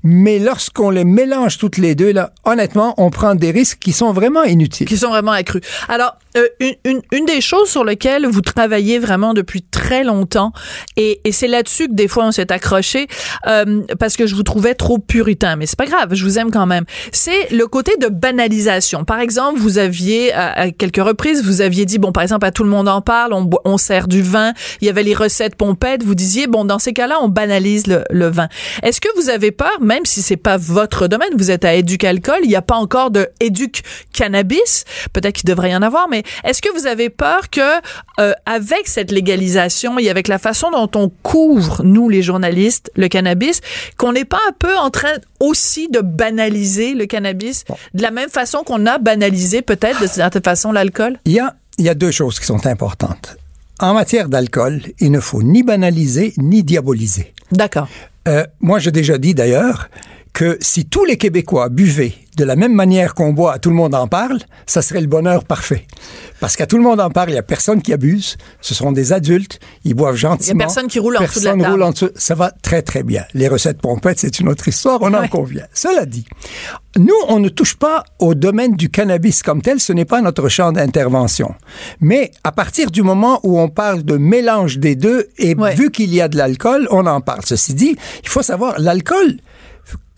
mais 0.03 0.39
lorsqu'on 0.39 0.89
les 0.89 1.05
mélange 1.05 1.57
toutes 1.57 1.77
les 1.77 1.95
deux, 1.95 2.11
là, 2.11 2.31
honnêtement, 2.45 2.93
on 2.97 3.09
prend 3.09 3.35
des 3.35 3.51
risques 3.51 3.79
qui 3.79 3.93
sont 3.93 4.11
vraiment 4.11 4.43
inutiles. 4.43 4.87
qui 4.87 4.97
sont 4.97 5.09
vraiment 5.09 5.31
accrus. 5.31 5.61
Alors, 5.87 6.17
euh, 6.37 6.47
une, 6.85 7.25
des 7.25 7.41
choses 7.41 7.69
sur 7.69 7.83
lesquelles 7.83 8.25
vous 8.27 8.41
travaillez 8.41 8.99
vraiment 8.99 9.33
depuis 9.33 9.61
très 9.61 10.03
longtemps, 10.03 10.51
et, 10.97 11.21
et 11.23 11.31
c'est 11.31 11.47
là-dessus 11.47 11.87
que 11.87 11.93
des 11.93 12.07
fois 12.07 12.25
on 12.25 12.31
s'est 12.31 12.51
accroché, 12.51 13.07
euh, 13.47 13.83
parce 13.99 14.17
que 14.17 14.27
je 14.27 14.35
vous 14.35 14.43
trouvais 14.43 14.75
trop 14.75 14.97
puritain, 14.97 15.55
mais 15.55 15.65
c'est 15.65 15.77
pas 15.77 15.85
grave, 15.85 16.13
je 16.13 16.23
vous 16.23 16.39
aime 16.39 16.51
quand 16.51 16.65
même. 16.65 16.85
C'est 17.11 17.49
le 17.51 17.67
côté 17.67 17.95
de 17.97 18.07
banalisation. 18.07 19.05
Par 19.05 19.19
exemple, 19.19 19.59
vous 19.59 19.77
aviez 19.77 20.33
à, 20.33 20.51
à 20.53 20.71
quelques 20.71 21.03
reprises, 21.03 21.43
vous 21.43 21.61
aviez 21.61 21.85
dit 21.85 21.99
bon, 21.99 22.11
par 22.11 22.23
exemple, 22.23 22.38
tout 22.51 22.63
le 22.63 22.69
monde 22.69 22.87
en 22.87 23.01
parle, 23.01 23.33
on, 23.33 23.49
on 23.65 23.77
sert 23.77 24.07
du 24.07 24.21
vin, 24.21 24.53
il 24.81 24.87
y 24.87 24.89
avait 24.89 25.03
les 25.03 25.13
recettes 25.13 25.55
pompettes, 25.55 26.03
vous 26.03 26.15
disiez 26.15 26.47
bon, 26.47 26.65
dans 26.65 26.79
ces 26.79 26.93
cas-là, 26.93 27.17
on 27.21 27.27
banalise 27.27 27.87
le, 27.87 28.03
le 28.09 28.27
vin. 28.27 28.47
Est-ce 28.83 29.01
que 29.01 29.09
vous 29.15 29.29
avez 29.29 29.51
peur, 29.51 29.79
même 29.81 30.05
si 30.05 30.21
c'est 30.21 30.37
pas 30.37 30.57
votre 30.57 31.07
domaine, 31.07 31.29
vous 31.37 31.51
êtes 31.51 31.65
à 31.65 31.73
Éduc 31.73 32.03
Alcool, 32.03 32.39
il 32.43 32.49
n'y 32.49 32.55
a 32.55 32.61
pas 32.61 32.75
encore 32.75 33.11
de 33.11 33.27
Éduc 33.39 33.83
Cannabis, 34.13 34.85
peut-être 35.13 35.35
qu'il 35.35 35.49
devrait 35.49 35.71
y 35.71 35.75
en 35.75 35.81
avoir, 35.81 36.07
mais 36.09 36.23
est-ce 36.43 36.61
que 36.61 36.71
vous 36.77 36.87
avez 36.87 37.09
peur 37.09 37.49
que 37.49 37.61
euh, 38.19 38.33
avec 38.45 38.87
cette 38.87 39.11
légalisation 39.11 39.99
et 39.99 40.09
avec 40.09 40.27
la 40.27 40.39
façon 40.39 40.71
dont 40.71 40.89
on 40.95 41.09
couvre 41.23 41.83
nous 41.83 42.09
les 42.09 42.21
journalistes 42.21 42.91
le 42.95 43.07
cannabis, 43.07 43.61
qu'on 43.97 44.13
n'est 44.13 44.25
pas 44.25 44.39
un 44.47 44.53
peu 44.57 44.75
en 44.77 44.89
train 44.89 45.13
aussi 45.39 45.87
de 45.89 45.99
banaliser 46.01 46.93
le 46.93 47.05
cannabis 47.05 47.65
de 47.93 48.01
la 48.01 48.11
même 48.11 48.29
façon 48.29 48.63
qu'on 48.63 48.85
a 48.85 48.97
banalisé 48.97 49.61
peut-être 49.61 50.01
de 50.01 50.07
certaine 50.07 50.43
façon 50.43 50.71
l'alcool? 50.71 51.17
Il 51.25 51.33
y 51.33 51.39
a, 51.39 51.55
il 51.79 51.85
y 51.85 51.89
a 51.89 51.95
deux 51.95 52.11
choses 52.11 52.39
qui 52.39 52.45
sont 52.45 52.67
importantes. 52.67 53.37
En 53.79 53.93
matière 53.93 54.27
d'alcool, 54.27 54.81
il 54.99 55.11
ne 55.11 55.21
faut 55.21 55.41
ni 55.41 55.63
banaliser 55.63 56.33
ni 56.37 56.61
diaboliser. 56.61 57.33
D'accord. 57.53 57.87
Euh, 58.27 58.45
moi, 58.59 58.79
j'ai 58.79 58.91
déjà 58.91 59.17
dit 59.17 59.33
d'ailleurs 59.33 59.89
que 60.39 60.57
si 60.61 60.85
tous 60.85 61.03
les 61.03 61.17
Québécois 61.17 61.67
buvaient 61.67 62.13
de 62.37 62.45
la 62.45 62.55
même 62.55 62.71
manière 62.71 63.13
qu'on 63.13 63.33
boit, 63.33 63.51
à 63.51 63.59
tout 63.59 63.69
le 63.69 63.75
monde 63.75 63.93
en 63.93 64.07
parle, 64.07 64.39
ça 64.65 64.81
serait 64.81 65.01
le 65.01 65.07
bonheur 65.07 65.43
parfait. 65.43 65.85
Parce 66.39 66.55
qu'à 66.55 66.65
tout 66.65 66.77
le 66.77 66.83
monde 66.83 67.01
en 67.01 67.09
parle, 67.09 67.31
il 67.31 67.33
n'y 67.33 67.37
a 67.39 67.43
personne 67.43 67.81
qui 67.81 67.91
abuse. 67.91 68.37
Ce 68.61 68.73
sont 68.73 68.93
des 68.93 69.11
adultes, 69.11 69.59
ils 69.83 69.93
boivent 69.95 70.15
gentiment. 70.15 70.57
personne 70.59 70.87
qui 70.87 70.97
roule 70.99 71.17
en 71.17 71.23
dessous 71.23 71.41
de 71.41 71.45
la 71.45 71.69
roule 71.69 71.83
en 71.83 71.91
dessous. 71.91 72.11
Ça 72.15 72.35
va 72.35 72.51
très, 72.51 72.81
très 72.81 73.03
bien. 73.03 73.25
Les 73.33 73.49
recettes 73.49 73.81
pompettes, 73.81 74.19
c'est 74.19 74.39
une 74.39 74.47
autre 74.47 74.65
histoire, 74.69 74.99
on 75.01 75.13
en 75.13 75.27
convient. 75.27 75.65
Cela 75.73 76.05
dit, 76.05 76.23
nous, 76.95 77.19
on 77.27 77.39
ne 77.41 77.49
touche 77.49 77.75
pas 77.75 78.05
au 78.19 78.33
domaine 78.33 78.77
du 78.77 78.89
cannabis 78.89 79.43
comme 79.43 79.61
tel, 79.61 79.81
ce 79.81 79.91
n'est 79.91 80.05
pas 80.05 80.21
notre 80.21 80.47
champ 80.47 80.71
d'intervention. 80.71 81.53
Mais 81.99 82.31
à 82.45 82.53
partir 82.53 82.91
du 82.91 83.01
moment 83.01 83.41
où 83.43 83.59
on 83.59 83.67
parle 83.67 84.03
de 84.03 84.15
mélange 84.15 84.77
des 84.77 84.95
deux, 84.95 85.27
et 85.37 85.53
Ouais. 85.55 85.75
vu 85.75 85.91
qu'il 85.91 86.13
y 86.15 86.21
a 86.21 86.29
de 86.29 86.37
l'alcool, 86.37 86.87
on 86.91 87.05
en 87.07 87.19
parle. 87.19 87.41
Ceci 87.43 87.73
dit, 87.73 87.97
il 88.23 88.29
faut 88.29 88.41
savoir, 88.43 88.79
l'alcool 88.79 89.35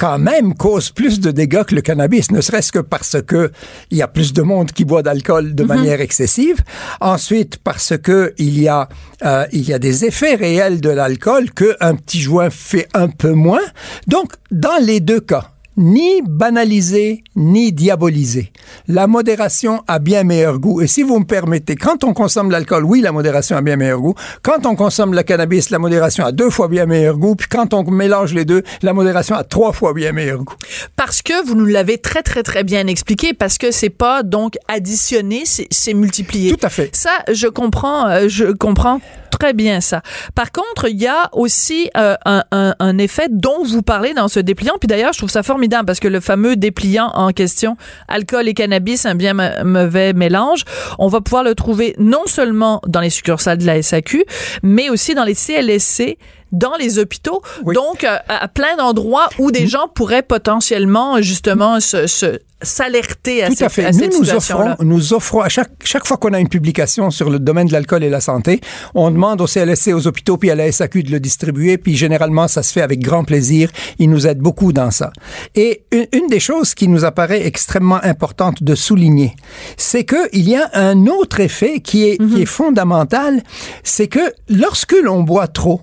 quand 0.01 0.17
même 0.17 0.55
cause 0.55 0.89
plus 0.89 1.19
de 1.19 1.29
dégâts 1.29 1.63
que 1.63 1.75
le 1.75 1.81
cannabis, 1.81 2.31
ne 2.31 2.41
serait-ce 2.41 2.71
que 2.71 2.79
parce 2.79 3.21
que 3.21 3.51
il 3.91 3.99
y 3.99 4.01
a 4.01 4.07
plus 4.07 4.33
de 4.33 4.41
monde 4.41 4.71
qui 4.71 4.83
boit 4.83 5.03
d'alcool 5.03 5.53
de 5.53 5.63
manière 5.63 6.01
excessive. 6.01 6.57
Ensuite, 6.99 7.57
parce 7.57 7.93
que 8.01 8.33
il 8.39 8.59
y 8.59 8.67
a 8.67 8.89
euh, 9.23 9.45
il 9.51 9.69
y 9.69 9.73
a 9.73 9.77
des 9.77 10.03
effets 10.05 10.33
réels 10.33 10.81
de 10.81 10.89
l'alcool 10.89 11.51
que 11.51 11.77
un 11.81 11.93
petit 11.93 12.19
joint 12.19 12.49
fait 12.49 12.87
un 12.95 13.09
peu 13.09 13.33
moins. 13.33 13.61
Donc, 14.07 14.33
dans 14.49 14.83
les 14.83 15.01
deux 15.01 15.19
cas, 15.19 15.51
ni 15.81 16.21
banaliser, 16.21 17.23
ni 17.35 17.73
diaboliser. 17.73 18.51
La 18.87 19.07
modération 19.07 19.83
a 19.87 19.99
bien 19.99 20.23
meilleur 20.23 20.59
goût. 20.59 20.81
Et 20.81 20.87
si 20.87 21.01
vous 21.03 21.19
me 21.19 21.25
permettez, 21.25 21.75
quand 21.75 22.03
on 22.03 22.13
consomme 22.13 22.51
l'alcool, 22.51 22.85
oui, 22.85 23.01
la 23.01 23.11
modération 23.11 23.57
a 23.57 23.61
bien 23.61 23.75
meilleur 23.75 23.99
goût. 23.99 24.13
Quand 24.43 24.65
on 24.65 24.75
consomme 24.75 25.13
le 25.13 25.23
cannabis, 25.23 25.71
la 25.71 25.79
modération 25.79 26.23
a 26.23 26.31
deux 26.31 26.49
fois 26.49 26.67
bien 26.67 26.85
meilleur 26.85 27.17
goût. 27.17 27.35
Puis 27.35 27.47
quand 27.49 27.73
on 27.73 27.83
mélange 27.83 28.33
les 28.33 28.45
deux, 28.45 28.61
la 28.83 28.93
modération 28.93 29.35
a 29.35 29.43
trois 29.43 29.73
fois 29.73 29.93
bien 29.93 30.11
meilleur 30.11 30.43
goût. 30.43 30.55
Parce 30.95 31.21
que 31.21 31.45
vous 31.45 31.55
nous 31.55 31.65
l'avez 31.65 31.97
très, 31.97 32.21
très, 32.21 32.43
très 32.43 32.63
bien 32.63 32.85
expliqué, 32.87 33.33
parce 33.33 33.57
que 33.57 33.71
c'est 33.71 33.89
pas 33.89 34.21
donc 34.23 34.57
additionné, 34.67 35.43
c'est 35.45 35.93
multiplié. 35.93 36.55
Tout 36.55 36.65
à 36.65 36.69
fait. 36.69 36.95
Ça, 36.95 37.11
je 37.31 37.47
comprends, 37.47 38.07
euh, 38.07 38.27
je 38.27 38.45
comprends 38.45 39.01
très 39.31 39.53
bien 39.53 39.81
ça. 39.81 40.03
Par 40.35 40.51
contre, 40.51 40.89
il 40.89 41.01
y 41.01 41.07
a 41.07 41.29
aussi 41.31 41.89
euh, 41.97 42.15
un, 42.25 42.43
un, 42.51 42.75
un 42.77 42.97
effet 42.99 43.27
dont 43.29 43.63
vous 43.63 43.81
parlez 43.81 44.13
dans 44.13 44.27
ce 44.27 44.39
dépliant. 44.39 44.75
Puis 44.79 44.87
d'ailleurs, 44.87 45.13
je 45.13 45.17
trouve 45.17 45.31
ça 45.31 45.41
formidable 45.41 45.70
parce 45.85 45.99
que 45.99 46.07
le 46.07 46.19
fameux 46.19 46.55
dépliant 46.55 47.07
en 47.13 47.31
question, 47.31 47.77
alcool 48.07 48.47
et 48.47 48.53
cannabis, 48.53 49.05
un 49.05 49.15
bien 49.15 49.33
ma- 49.33 49.63
mauvais 49.63 50.13
mélange, 50.13 50.63
on 50.99 51.07
va 51.07 51.21
pouvoir 51.21 51.43
le 51.43 51.55
trouver 51.55 51.95
non 51.97 52.21
seulement 52.25 52.81
dans 52.87 52.99
les 53.01 53.09
succursales 53.09 53.57
de 53.57 53.65
la 53.65 53.81
SAQ, 53.81 54.25
mais 54.63 54.89
aussi 54.89 55.15
dans 55.15 55.23
les 55.23 55.35
CLSC 55.35 56.17
dans 56.51 56.75
les 56.75 56.99
hôpitaux, 56.99 57.41
donc 57.65 58.03
euh, 58.03 58.17
à 58.27 58.47
plein 58.47 58.75
d'endroits 58.77 59.29
où 59.39 59.51
des 59.51 59.67
gens 59.67 59.87
pourraient 59.93 60.23
potentiellement 60.23 61.21
justement 61.21 61.79
se, 61.79 62.07
se 62.07 62.39
s'alerter 62.63 63.43
à, 63.43 63.47
Tout 63.47 63.53
à 63.53 63.55
cette, 63.55 63.71
fait. 63.71 63.85
à 63.85 63.91
nous, 63.91 63.99
cette 63.99 64.19
nous 64.19 64.31
offrons, 64.31 64.75
nous 64.81 65.13
offrons 65.13 65.41
à 65.41 65.49
chaque, 65.49 65.71
chaque 65.83 66.05
fois 66.05 66.17
qu'on 66.17 66.33
a 66.33 66.39
une 66.39 66.49
publication 66.49 67.11
sur 67.11 67.29
le 67.29 67.39
domaine 67.39 67.67
de 67.67 67.73
l'alcool 67.73 68.03
et 68.03 68.09
la 68.09 68.21
santé, 68.21 68.61
on 68.93 69.09
demande 69.09 69.41
au 69.41 69.47
CLSC, 69.47 69.93
aux 69.93 70.07
hôpitaux, 70.07 70.37
puis 70.37 70.51
à 70.51 70.55
la 70.55 70.71
SAQ 70.71 71.03
de 71.03 71.11
le 71.11 71.19
distribuer, 71.19 71.77
puis 71.77 71.95
généralement, 71.95 72.47
ça 72.47 72.63
se 72.63 72.71
fait 72.71 72.81
avec 72.81 72.99
grand 72.99 73.23
plaisir. 73.23 73.69
Ils 73.99 74.09
nous 74.09 74.27
aident 74.27 74.39
beaucoup 74.39 74.73
dans 74.73 74.91
ça. 74.91 75.11
Et 75.55 75.83
une, 75.91 76.07
une 76.13 76.27
des 76.27 76.39
choses 76.39 76.73
qui 76.73 76.87
nous 76.87 77.05
apparaît 77.05 77.45
extrêmement 77.45 78.03
importante 78.03 78.63
de 78.63 78.75
souligner, 78.75 79.35
c'est 79.77 80.03
que 80.03 80.29
il 80.33 80.47
y 80.47 80.55
a 80.55 80.69
un 80.73 81.07
autre 81.07 81.39
effet 81.39 81.79
qui 81.79 82.07
est, 82.07 82.17
qui 82.17 82.41
est 82.41 82.45
fondamental, 82.45 83.41
c'est 83.83 84.07
que 84.07 84.33
lorsque 84.49 84.95
l'on 85.03 85.23
boit 85.23 85.47
trop, 85.47 85.81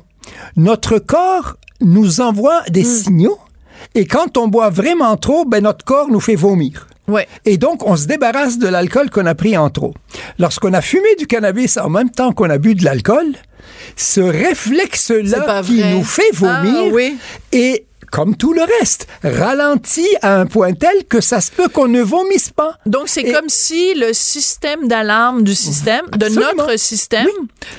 notre 0.57 0.99
corps 0.99 1.57
nous 1.81 2.21
envoie 2.21 2.63
des 2.69 2.85
signaux 2.85 3.39
et 3.95 4.07
quand 4.07 4.37
on 4.37 4.49
boit 4.49 4.71
vraiment 4.71 5.17
trop, 5.17 5.45
ben 5.45 5.63
notre 5.63 5.85
corps 5.85 6.09
nous 6.09 6.21
fait 6.21 6.35
vomir. 6.35 6.87
Ouais. 7.07 7.27
Et 7.47 7.57
donc, 7.57 7.87
on 7.87 7.97
se 7.97 8.07
débarrasse 8.07 8.59
de 8.59 8.69
l'alcool 8.69 9.09
qu'on 9.09 9.25
a 9.25 9.35
pris 9.35 9.57
en 9.57 9.71
trop. 9.71 9.95
Lorsqu'on 10.39 10.75
a 10.75 10.83
fumé 10.83 11.09
du 11.19 11.27
cannabis 11.27 11.79
en 11.79 11.89
même 11.89 12.11
temps 12.11 12.33
qu'on 12.33 12.51
a 12.51 12.59
bu 12.59 12.75
de 12.75 12.85
l'alcool, 12.85 13.35
ce 13.97 14.21
réflexe-là 14.21 15.63
qui 15.63 15.81
vrai. 15.81 15.95
nous 15.95 16.05
fait 16.05 16.31
vomir 16.35 16.75
Ah, 16.77 16.93
oui. 16.93 17.17
est, 17.53 17.87
comme 18.11 18.37
tout 18.37 18.53
le 18.53 18.63
reste, 18.81 19.07
ralenti 19.23 20.07
à 20.23 20.37
un 20.41 20.47
point 20.47 20.73
tel 20.73 21.05
que 21.09 21.21
ça 21.21 21.41
se 21.41 21.51
peut 21.51 21.69
qu'on 21.69 21.89
ne 21.89 22.01
vomisse 22.03 22.51
pas. 22.51 22.75
Donc, 22.87 23.03
c'est 23.07 23.23
Et- 23.23 23.33
comme 23.33 23.49
si 23.49 23.95
le 23.95 24.13
système 24.13 24.89
d'alarme 24.89 25.43
du 25.43 25.55
système, 25.55 26.03
de 26.17 26.29
notre 26.29 26.79
système, 26.79 27.27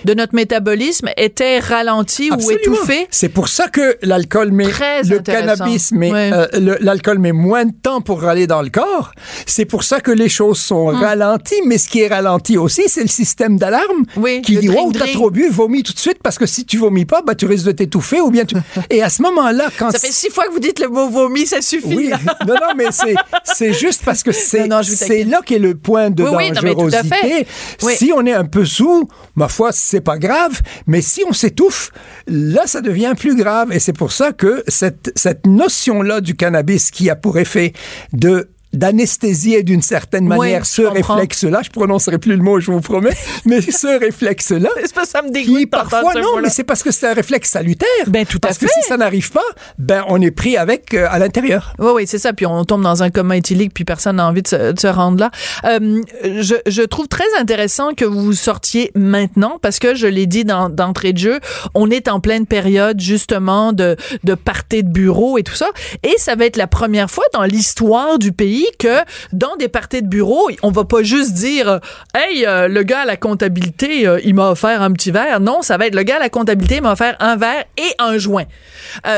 de 0.06 0.14
notre 0.14 0.36
métabolisme, 0.36 1.10
était 1.18 1.60
ralenti 1.60 2.32
ou 2.32 2.52
étouffé. 2.52 3.08
C'est 3.12 3.30
pour 3.30 3.48
ça 3.48 3.68
que 3.68 3.98
l'alcool 4.02 4.52
met 4.52 4.68
Très 4.70 5.04
le 5.04 5.20
cannabis 5.20 5.92
met 5.92 6.12
Ouais. 6.12 6.32
euh, 6.34 6.78
l'alcool 6.82 7.20
met 7.20 7.32
moins 7.32 7.66
de 7.66 7.74
temps 7.74 8.02
pour 8.02 8.24
aller 8.26 8.48
dans 8.48 8.62
le 8.62 8.70
corps. 8.70 9.12
C'est 9.46 9.66
pour 9.66 9.84
ça 9.84 10.00
que 10.02 10.12
les 10.12 10.30
choses 10.30 10.60
sont 10.60 10.90
Hum. 10.90 10.96
ralenties. 11.04 11.62
Mais 11.66 11.78
ce 11.78 11.90
qui 11.90 12.02
est 12.02 12.08
ralenti 12.08 12.58
aussi, 12.58 12.84
c'est 12.88 13.02
le 13.02 13.08
système 13.10 13.58
d'alarme 13.58 14.06
Oui, 14.16 14.42
qui 14.42 14.58
dit 14.58 14.70
oh 14.76 14.92
t'as 14.94 15.08
trop 15.12 15.30
bu, 15.30 15.50
vomis 15.50 15.84
tout 15.84 15.94
de 15.94 16.00
suite 16.00 16.20
parce 16.24 16.38
que 16.38 16.46
si 16.46 16.66
tu 16.66 16.78
vomis 16.78 17.06
pas, 17.06 17.22
bah 17.22 17.36
tu 17.36 17.46
risques 17.46 17.66
de 17.66 17.72
t'étouffer 17.72 18.22
ou 18.22 18.32
bien 18.32 18.46
tu. 18.46 18.56
Et 18.90 19.02
à 19.04 19.10
ce 19.10 19.22
moment-là, 19.24 19.66
quand 19.78 19.92
Ça 19.92 20.00
fait 20.00 20.12
six 20.20 20.30
fois 20.30 20.46
que 20.48 20.52
vous 20.52 20.60
dites 20.60 20.80
le 20.80 20.90
mot 20.90 21.10
vomi, 21.10 21.46
ça 21.46 21.62
suffit. 21.62 21.96
oui, 21.96 22.12
non, 22.48 22.56
non, 22.56 22.74
mais 22.76 22.88
c'est, 22.92 23.74
juste 23.74 24.04
parce 24.04 24.24
que 24.24 24.32
c'est, 24.32 24.68
Non, 24.68 24.82
non, 24.82 25.30
là 25.30 25.42
qu'est 25.46 25.60
le 25.60 25.76
point 25.76 26.10
de 26.10 26.24
Oui, 26.24 26.50
non, 26.52 26.62
dangerosité. 26.62 27.48
Oui. 27.84 27.94
Si 27.96 28.12
on 28.16 28.26
est 28.26 28.34
un 28.34 28.46
peu 28.46 28.66
sous, 28.66 29.08
ma 29.36 29.48
foi, 29.48 29.72
c'est 29.72 30.02
pas 30.02 30.18
grave, 30.18 30.62
mais 30.88 31.02
si 31.02 31.24
on 31.28 31.34
s'étouffe, 31.34 31.92
là, 32.28 32.68
ça 32.68 32.82
devient 32.82 33.14
plus 33.18 33.36
grave. 33.36 33.72
Et 33.72 33.80
c'est 33.80 33.94
pour 33.94 34.12
ça 34.12 34.34
que 34.34 34.64
cette, 34.68 35.12
cette 35.16 35.46
notion-là 35.46 36.22
du 36.22 36.36
cannabis 36.36 36.92
qui 36.92 37.10
a 37.10 37.16
pour 37.16 37.38
effet 37.38 37.74
de 38.14 38.50
d'anesthésier 38.74 39.64
d'une 39.64 39.82
certaine 39.82 40.28
manière 40.28 40.66
ce 40.66 40.82
réflexe-là, 40.82 41.62
je 41.64 41.70
prononcerai 41.70 42.18
plus 42.18 42.36
le 42.36 42.44
mot, 42.44 42.60
je 42.60 42.72
vous 42.72 42.82
promets, 42.82 43.16
mais 43.46 43.62
ce 43.62 44.00
réflexe-là, 44.00 44.70
ça 45.06 45.22
me 45.22 45.28
qui 45.28 45.34
dégoûte 45.34 45.72
d'entendre 45.72 45.90
parfois, 45.90 46.14
non, 46.22 46.42
mais 46.42 46.50
c'est 46.50 46.64
parce 46.64 46.84
que 46.84 46.92
c'est 46.92 47.08
un 47.08 47.14
réflexe 47.14 47.50
salutaire. 47.50 47.88
Ben, 48.08 48.26
tout 48.26 48.38
à 48.38 48.48
parce 48.48 48.58
que 48.58 48.68
fait. 48.68 48.82
si 48.82 48.88
ça 48.88 48.98
n'arrive 48.98 49.32
pas, 49.32 49.44
ben, 49.78 50.04
on 50.08 50.22
est 50.22 50.32
pris 50.32 50.58
avec 50.58 50.94
euh, 50.94 51.08
à 51.10 51.20
l'intérieur. 51.20 51.74
Oui, 51.80 51.92
oui, 51.96 52.04
c'est 52.08 52.18
ça. 52.20 52.34
Puis 52.34 52.46
on 52.46 52.64
tombe 52.66 52.84
dans 52.84 53.02
un 53.02 53.10
coma 53.10 53.38
éthylique, 53.38 53.74
puis 53.74 53.86
personne 53.86 54.18
n'a 54.18 54.28
envie 54.28 54.42
de 54.42 54.48
se, 54.48 54.72
de 54.72 54.80
se 54.80 54.88
rendre 54.88 55.20
là. 55.20 55.32
Euh, 55.66 56.02
je, 56.24 56.56
je 56.68 56.82
trouve 56.84 57.08
très 57.08 57.24
intéressant 57.40 57.94
que 57.94 58.06
vous 58.06 58.34
sortiez 58.34 58.92
maintenant, 58.96 59.58
parce 59.62 59.80
que 59.80 59.96
je 59.96 60.08
l'ai 60.08 60.26
dit 60.26 60.46
d'entrée 60.46 61.14
de 61.14 61.18
jeu, 61.18 61.40
on 61.74 61.90
est 61.90 62.08
en 62.08 62.20
pleine 62.20 62.46
période 62.46 63.00
justement 63.00 63.74
de, 63.74 63.96
de 64.24 64.36
parties 64.36 64.84
de 64.84 64.90
bureau 64.90 65.38
et 65.38 65.44
tout 65.44 65.56
ça. 65.56 65.70
Et 66.04 66.14
ça 66.18 66.36
va 66.36 66.46
être 66.46 66.58
la 66.58 66.68
première 66.68 67.10
fois 67.10 67.26
dans 67.34 67.44
l'histoire 67.44 68.20
du 68.20 68.32
pays 68.32 68.59
que 68.78 69.04
dans 69.34 69.56
des 69.58 69.68
parties 69.68 70.02
de 70.02 70.08
bureau, 70.08 70.50
on 70.64 70.72
va 70.72 70.86
pas 70.86 71.04
juste 71.04 71.34
dire 71.34 71.70
euh, 71.70 71.80
Hey, 72.16 72.46
euh, 72.46 72.68
le 72.68 72.84
gars 72.84 73.02
à 73.02 73.06
la 73.06 73.18
comptabilité, 73.18 74.08
euh, 74.08 74.20
il 74.24 74.36
m'a 74.36 74.52
offert 74.52 74.82
un 74.82 74.92
petit 74.92 75.12
verre. 75.12 75.40
Non, 75.40 75.62
ça 75.62 75.78
va 75.78 75.88
être 75.88 75.96
le 75.96 76.04
gars 76.04 76.18
à 76.18 76.20
la 76.20 76.30
comptabilité, 76.30 76.76
il 76.78 76.82
m'a 76.82 76.94
offert 76.94 77.16
un 77.20 77.36
verre 77.36 77.66
et 77.78 77.94
un 78.00 78.18
joint. 78.18 78.46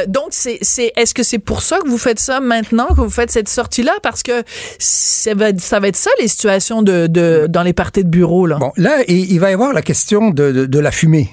Donc, 0.08 0.28
c'est, 0.32 0.58
c'est, 0.62 0.92
est-ce 0.96 1.14
que 1.14 1.24
c'est 1.24 1.40
pour 1.40 1.62
ça 1.62 1.80
que 1.80 1.88
vous 1.88 1.98
faites 1.98 2.20
ça 2.20 2.40
maintenant, 2.40 2.88
que 2.88 3.02
vous 3.02 3.10
faites 3.10 3.32
cette 3.32 3.50
sortie-là? 3.50 3.94
Parce 4.02 4.24
que 4.24 4.44
ça 4.80 5.34
va, 5.34 5.58
ça 5.58 5.80
va 5.80 5.88
être 5.88 5.96
ça, 5.96 6.12
les 6.20 6.28
situations 6.28 6.82
de, 6.82 7.08
de, 7.08 7.48
dans 7.50 7.64
les 7.64 7.74
parties 7.74 8.04
de 8.04 8.10
bureau, 8.10 8.46
là. 8.46 8.58
Bon, 8.58 8.72
là, 8.78 9.00
il, 9.08 9.40
va 9.40 9.52
y 9.52 9.54
avoir 9.54 9.74
la 9.74 9.82
question 9.82 10.30
de, 10.30 10.52
de 10.66 10.80
la 10.80 10.92
fumée. 10.92 11.30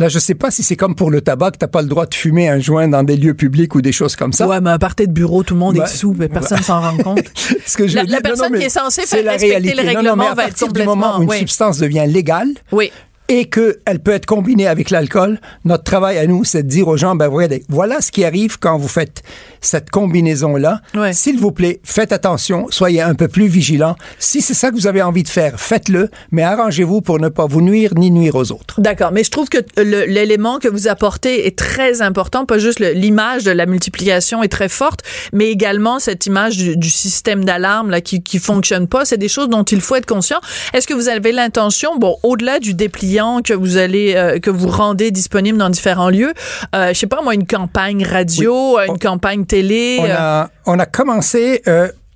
Là, 0.00 0.08
je 0.08 0.18
sais 0.18 0.34
pas 0.34 0.50
si 0.50 0.62
c'est 0.62 0.76
comme 0.76 0.94
pour 0.94 1.10
le 1.10 1.20
tabac, 1.20 1.52
t'as 1.58 1.66
pas 1.68 1.82
le 1.82 1.88
droit 1.88 2.06
de 2.06 2.14
fumer 2.14 2.48
un 2.48 2.58
joint 2.58 2.88
dans 2.88 3.02
des 3.02 3.16
lieux 3.18 3.34
publics 3.34 3.74
ou 3.74 3.82
des 3.82 3.92
choses 3.92 4.16
comme 4.16 4.32
ça. 4.32 4.48
Ouais, 4.48 4.58
mais 4.60 4.70
un 4.70 4.78
party 4.78 5.06
de 5.06 5.12
bureau, 5.12 5.42
tout 5.42 5.52
le 5.54 5.60
monde 5.60 5.76
est 5.76 5.86
sous, 5.86 6.14
mais 6.18 6.28
personne 6.28 6.62
s'en 6.62 6.80
rend 6.80 6.96
compte. 6.96 7.20
Ce 7.66 7.76
que 7.76 7.86
je 7.86 7.96
La- 7.96 8.02
veux 8.04 8.08
la 8.08 8.20
dire, 8.20 8.22
personne 8.22 8.52
non, 8.54 8.58
qui 8.58 8.64
est 8.64 8.68
censée 8.70 9.02
faire 9.02 9.24
respecter 9.30 9.74
le 9.74 9.82
non, 9.82 9.88
règlement 9.88 10.16
mais 10.16 10.26
à 10.30 10.34
va 10.34 10.42
être 10.44 10.48
partir 10.58 10.72
du 10.72 10.82
moment 10.84 11.18
où 11.18 11.22
une 11.24 11.28
oui. 11.28 11.38
substance 11.40 11.78
devient 11.78 12.06
légale, 12.08 12.48
Oui. 12.72 12.90
Et 13.30 13.46
qu'elle 13.48 14.00
peut 14.04 14.10
être 14.10 14.26
combinée 14.26 14.66
avec 14.66 14.90
l'alcool, 14.90 15.40
notre 15.64 15.84
travail 15.84 16.18
à 16.18 16.26
nous, 16.26 16.42
c'est 16.44 16.64
de 16.64 16.68
dire 16.68 16.88
aux 16.88 16.96
gens, 16.96 17.14
ben 17.14 17.28
regardez, 17.28 17.62
voilà 17.68 18.00
ce 18.00 18.10
qui 18.10 18.24
arrive 18.24 18.58
quand 18.58 18.76
vous 18.76 18.88
faites 18.88 19.22
cette 19.60 19.88
combinaison-là. 19.90 20.80
Ouais. 20.94 21.12
S'il 21.12 21.38
vous 21.38 21.52
plaît, 21.52 21.80
faites 21.84 22.10
attention, 22.12 22.66
soyez 22.70 23.00
un 23.02 23.14
peu 23.14 23.28
plus 23.28 23.46
vigilants. 23.46 23.94
Si 24.18 24.42
c'est 24.42 24.54
ça 24.54 24.70
que 24.70 24.74
vous 24.74 24.88
avez 24.88 25.00
envie 25.00 25.22
de 25.22 25.28
faire, 25.28 25.60
faites-le, 25.60 26.10
mais 26.32 26.42
arrangez-vous 26.42 27.02
pour 27.02 27.20
ne 27.20 27.28
pas 27.28 27.46
vous 27.46 27.60
nuire 27.60 27.92
ni 27.96 28.10
nuire 28.10 28.34
aux 28.34 28.50
autres. 28.50 28.80
D'accord, 28.80 29.12
mais 29.12 29.22
je 29.22 29.30
trouve 29.30 29.48
que 29.48 29.58
le- 29.76 30.06
l'élément 30.06 30.58
que 30.58 30.66
vous 30.66 30.88
apportez 30.88 31.46
est 31.46 31.56
très 31.56 32.02
important, 32.02 32.46
pas 32.46 32.58
juste 32.58 32.80
l'image 32.80 33.44
de 33.44 33.52
la 33.52 33.66
multiplication 33.66 34.42
est 34.42 34.48
très 34.48 34.68
forte, 34.68 35.02
mais 35.32 35.50
également 35.50 36.00
cette 36.00 36.26
image 36.26 36.56
du, 36.56 36.76
du 36.76 36.90
système 36.90 37.44
d'alarme 37.44 37.90
là 37.90 38.00
qui 38.00 38.22
qui 38.24 38.40
fonctionne 38.40 38.88
pas, 38.88 39.04
c'est 39.04 39.18
des 39.18 39.28
choses 39.28 39.48
dont 39.48 39.62
il 39.62 39.80
faut 39.80 39.94
être 39.94 40.06
conscient. 40.06 40.40
Est-ce 40.74 40.88
que 40.88 40.94
vous 40.94 41.08
avez 41.08 41.30
l'intention, 41.30 41.96
bon, 41.96 42.16
au-delà 42.24 42.58
du 42.58 42.74
dépliant 42.74 43.19
que 43.44 43.54
vous 43.54 43.76
allez 43.76 44.14
euh, 44.16 44.38
que 44.38 44.50
vous 44.50 44.68
rendez 44.68 45.10
disponible 45.10 45.58
dans 45.58 45.70
différents 45.70 46.10
lieux, 46.10 46.32
euh, 46.74 46.88
je 46.88 46.94
sais 46.98 47.06
pas 47.06 47.22
moi 47.22 47.34
une 47.34 47.46
campagne 47.46 48.04
radio, 48.04 48.78
euh, 48.78 48.86
une 48.88 48.98
campagne 48.98 49.44
télé, 49.44 49.98
On 50.00 50.04
euh, 50.06 50.16
a, 50.18 50.50
on 50.66 50.78
a 50.78 50.86
commencé 50.86 51.62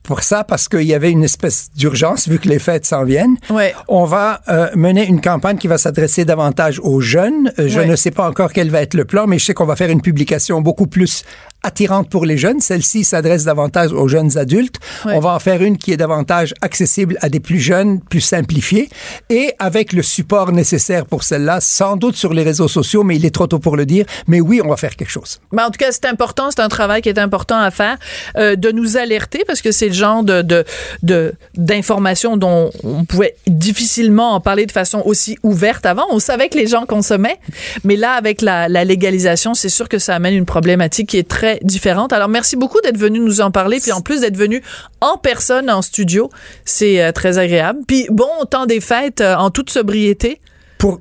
pour 0.03 0.23
ça 0.23 0.45
parce 0.45 0.69
qu'il 0.69 0.83
y 0.83 0.93
avait 0.93 1.11
une 1.11 1.25
espèce 1.25 1.71
d'urgence 1.75 2.29
vu 2.29 2.39
que 2.39 2.47
les 2.47 2.59
fêtes 2.59 2.85
s'en 2.85 3.05
viennent. 3.05 3.37
Ouais. 3.49 3.75
On 3.89 4.05
va 4.05 4.43
euh, 4.49 4.69
mener 4.75 5.07
une 5.07 5.23
campagne 5.23 5.57
qui 5.57 5.67
va 5.67 5.79
s'adresser 5.79 6.27
davantage 6.27 6.79
aux 6.83 7.01
jeunes. 7.01 7.51
Je 7.57 7.79
Ouais. 7.81 7.87
ne 7.87 7.97
sais 7.97 8.11
pas 8.11 8.29
encore 8.29 8.53
quel 8.53 8.69
va 8.71 8.83
être 8.83 8.93
le 8.93 9.07
plan, 9.07 9.27
mais 9.27 9.39
je 9.39 9.47
sais 9.47 9.55
qu'on 9.55 9.65
va 9.65 9.77
faire 9.77 9.89
une 9.91 10.03
publication 10.03 10.61
beaucoup 10.61 10.87
plus 10.87 11.25
attirante 11.65 12.09
pour 12.09 12.25
les 12.27 12.39
jeunes. 12.39 12.61
Celle-ci 12.61 13.03
s'adresse 13.05 13.45
davantage 13.45 13.93
aux 13.93 14.07
jeunes 14.09 14.39
adultes. 14.39 14.77
On 15.07 15.19
va 15.21 15.31
en 15.35 15.39
faire 15.39 15.63
une 15.63 15.77
qui 15.79 15.93
est 15.93 15.97
davantage 15.97 16.55
accessible 16.61 17.17
à 17.21 17.29
des 17.29 17.41
plus 17.41 17.59
jeunes, 17.61 18.01
plus 18.01 18.21
simplifiée, 18.21 18.89
et 19.31 19.53
avec 19.59 19.93
le 19.93 20.03
support 20.03 20.53
nécessaire 20.53 21.07
pour 21.07 21.25
celle-là, 21.25 21.61
sans 21.61 21.97
doute 21.97 22.15
sur 22.17 22.33
les 22.33 22.43
réseaux 22.43 22.69
sociaux, 22.69 23.03
mais 23.03 23.17
il 23.17 23.25
est 23.27 23.35
trop 23.35 23.47
tôt 23.47 23.59
pour 23.59 23.77
le 23.77 23.87
dire. 23.87 24.05
Mais 24.29 24.41
oui, 24.41 24.61
on 24.65 24.69
va 24.69 24.77
faire 24.77 24.95
quelque 24.97 25.11
chose. 25.11 25.41
En 25.57 25.67
tout 25.67 25.79
cas, 25.79 25.91
c'est 25.91 26.05
important, 26.07 26.51
c'est 26.51 26.61
un 26.61 26.69
travail 26.69 27.01
qui 27.03 27.09
est 27.09 27.19
important 27.19 27.59
à 27.59 27.71
faire, 27.71 27.97
euh, 28.37 28.55
de 28.57 28.71
nous 28.71 28.97
alerter 28.97 29.43
parce 29.47 29.61
que 29.63 29.73
c'est 29.73 29.89
le 29.89 29.95
genre 29.95 30.23
de 30.23 30.43
de 30.43 30.65
de- 31.03 31.33
d'informations 31.57 32.37
dont 32.37 32.71
on 32.83 33.05
pouvait 33.05 33.35
difficilement 33.47 34.33
en 34.35 34.41
parler 34.41 34.67
de 34.67 34.73
façon 34.73 35.03
aussi 35.05 35.39
ouverte 35.43 35.87
avant. 35.87 36.05
On 36.11 36.19
savait 36.19 36.49
que 36.49 36.59
les 36.59 36.67
gens 36.67 36.85
consommaient, 36.87 37.39
mais 37.85 37.97
là, 37.97 38.13
avec 38.13 38.43
la, 38.43 38.69
la 38.69 38.85
légalisation, 38.85 39.55
c'est 39.55 39.69
sûr 39.69 39.89
que 39.89 39.99
ça 39.99 40.15
amène 40.15 40.35
une 40.35 40.45
problématique 40.45 41.09
qui 41.11 41.19
est 41.19 41.29
très 41.29 41.54
différente. 41.63 42.13
Alors, 42.13 42.29
merci 42.29 42.57
beaucoup 42.57 42.81
d'être 42.81 42.99
venu 42.99 43.21
nous 43.21 43.41
en 43.41 43.51
parler, 43.51 43.81
puis 43.81 43.93
en 43.93 44.01
plus 44.01 44.21
d'être 44.21 44.37
venu 44.37 44.63
en 45.01 45.17
personne 45.17 45.71
en 45.71 45.83
studio, 45.83 46.31
c'est 46.65 47.03
euh, 47.03 47.13
très 47.13 47.39
agréable. 47.39 47.81
Puis 47.87 48.07
bon, 48.11 48.29
temps 48.51 48.67
des 48.67 48.81
fêtes 48.81 49.21
euh, 49.21 49.35
en 49.37 49.51
toute 49.51 49.71
sobriété. 49.71 50.41
Pour 50.79 51.01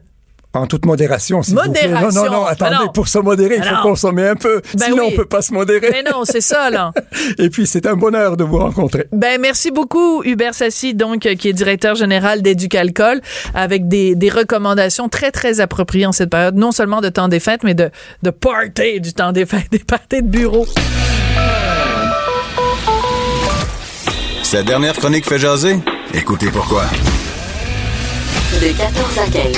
en 0.55 0.67
toute 0.67 0.85
modération, 0.85 1.41
vous. 1.41 1.53
Modération. 1.55 2.23
Non, 2.23 2.29
non, 2.29 2.31
non, 2.41 2.45
attendez, 2.45 2.75
Ben 2.77 2.85
non. 2.85 2.91
pour 2.91 3.07
se 3.07 3.17
modérer, 3.17 3.55
il 3.55 3.61
Ben 3.61 3.69
faut 3.69 3.75
non. 3.75 3.81
consommer 3.81 4.27
un 4.27 4.35
peu. 4.35 4.61
Ben 4.75 4.85
Sinon, 4.85 5.03
oui. 5.07 5.09
on 5.13 5.15
peut 5.15 5.25
pas 5.25 5.41
se 5.41 5.51
modérer. 5.51 5.89
Mais 5.91 6.03
non, 6.03 6.25
c'est 6.25 6.41
ça 6.41 6.69
là. 6.69 6.91
Et 7.39 7.49
puis, 7.49 7.65
c'est 7.65 7.87
un 7.87 7.95
bonheur 7.95 8.37
de 8.37 8.43
vous 8.43 8.59
rencontrer. 8.59 9.07
Ben 9.11 9.41
merci 9.41 9.71
beaucoup 9.71 10.21
Hubert 10.23 10.53
Sassi 10.53 10.93
donc 10.93 11.25
euh, 11.25 11.33
qui 11.35 11.49
est 11.49 11.53
directeur 11.53 11.95
général 11.95 12.41
d'Éducalcool 12.43 13.19
avec 13.55 13.87
des, 13.87 14.13
des 14.15 14.29
recommandations 14.29 15.09
très 15.09 15.31
très 15.31 15.59
appropriées 15.59 16.05
en 16.05 16.11
cette 16.11 16.29
période 16.29 16.55
non 16.55 16.71
seulement 16.71 17.01
de 17.01 17.09
temps 17.09 17.27
des 17.29 17.39
fêtes 17.39 17.63
mais 17.63 17.73
de 17.73 17.89
de 18.21 18.29
party 18.29 19.01
du 19.01 19.13
temps 19.13 19.31
des 19.31 19.45
fêtes 19.45 19.67
des 19.71 19.79
parties 19.79 20.21
de 20.21 20.27
bureau. 20.27 20.67
Cette 24.43 24.65
dernière 24.65 24.93
chronique 24.93 25.25
fait 25.27 25.39
jaser? 25.39 25.77
Écoutez 26.13 26.47
pourquoi. 26.51 26.83
De 28.61 28.67
14 28.77 29.17
à 29.17 29.31
15. 29.31 29.57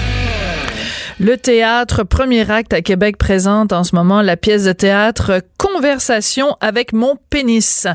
Le 1.23 1.37
théâtre 1.37 2.03
Premier 2.03 2.49
Acte 2.49 2.73
à 2.73 2.81
Québec 2.81 3.15
présente 3.15 3.73
en 3.73 3.83
ce 3.83 3.93
moment 3.93 4.23
la 4.23 4.37
pièce 4.37 4.63
de 4.63 4.71
théâtre 4.71 5.43
Conversation 5.59 6.57
avec 6.61 6.93
mon 6.93 7.15
pénis. 7.29 7.85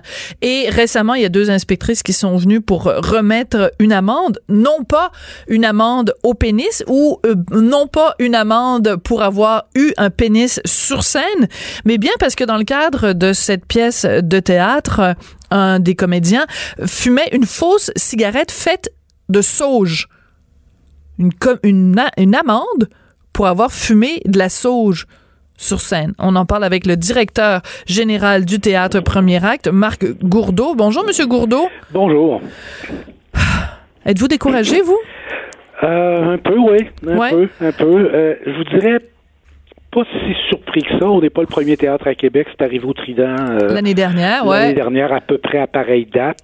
Et 0.43 0.69
récemment, 0.71 1.15
il 1.15 1.23
y 1.23 1.25
a 1.25 1.29
deux 1.29 1.51
inspectrices 1.51 2.05
qui 2.05 2.13
sont 2.13 2.37
venues 2.37 2.61
pour 2.61 2.85
remettre 2.85 3.73
une 3.81 3.93
amende, 3.93 4.39
non 4.49 4.85
pas 4.85 5.11
une 5.49 5.65
amende 5.65 6.15
au 6.23 6.35
pénis 6.35 6.85
ou 6.87 7.19
euh, 7.27 7.35
non 7.51 7.89
pas 7.89 8.15
une 8.21 8.37
amende 8.37 8.95
pour 9.03 9.25
avoir 9.25 9.65
eu 9.75 9.91
un 9.97 10.11
pénis 10.11 10.61
sur 10.65 11.03
scène, 11.03 11.49
mais 11.85 11.99
bien 11.99 12.13
parce 12.21 12.37
que 12.37 12.45
dans 12.45 12.59
le 12.59 12.65
cadre 12.65 13.13
de 13.13 13.33
cette 13.33 13.67
pièce 13.67 14.05
de 14.05 14.39
théâtre, 14.39 15.17
un 15.51 15.81
des 15.81 15.97
comédiens 15.97 16.47
fumait 16.87 17.31
une 17.33 17.47
fausse 17.47 17.91
cigarette 17.97 18.53
faite 18.53 18.89
de 19.29 19.41
sauge. 19.41 20.07
Une, 21.65 21.99
amende 21.99 22.89
pour 23.37 23.47
avoir 23.47 23.71
fumé 23.71 24.23
de 24.25 24.39
la 24.39 24.49
sauge 24.49 25.07
sur 25.59 25.81
scène. 25.81 26.15
On 26.19 26.37
en 26.37 26.47
parle 26.47 26.65
avec 26.65 26.87
le 26.87 26.97
directeur 26.97 27.61
général 27.87 28.47
du 28.47 28.61
théâtre 28.61 29.01
Premier 29.01 29.45
Acte, 29.45 29.69
Marc 29.69 30.07
Gourdeau. 30.23 30.75
Bonjour, 30.75 31.05
Monsieur 31.05 31.27
Gourdeau. 31.27 31.69
Bonjour. 31.93 32.41
Êtes-vous 34.07 34.29
découragé, 34.29 34.81
vous? 34.81 34.99
Euh, 35.83 36.33
un 36.33 36.39
peu, 36.39 36.57
oui. 36.57 36.87
Un 37.07 37.31
peu, 37.31 37.49
un 37.61 37.73
peu. 37.73 38.11
Euh, 38.15 38.35
je 38.47 38.53
vous 38.53 38.65
dirais 38.65 39.01
pas 39.93 40.05
si 40.05 40.35
surpris 40.49 40.83
que 40.83 40.99
ça. 40.99 41.05
On 41.05 41.21
n'est 41.21 41.29
pas 41.29 41.43
le 41.43 41.47
premier 41.47 41.77
théâtre 41.77 42.09
à 42.09 42.15
Québec. 42.15 42.47
C'est 42.51 42.65
arrivé 42.65 42.87
au 42.87 42.95
Trident. 42.95 43.37
Euh, 43.51 43.75
l'année 43.75 43.93
dernière, 43.93 44.47
ouais. 44.47 44.61
L'année 44.61 44.73
dernière, 44.73 45.13
à 45.13 45.21
peu 45.21 45.37
près 45.37 45.59
à 45.59 45.67
pareille 45.67 46.07
date. 46.07 46.39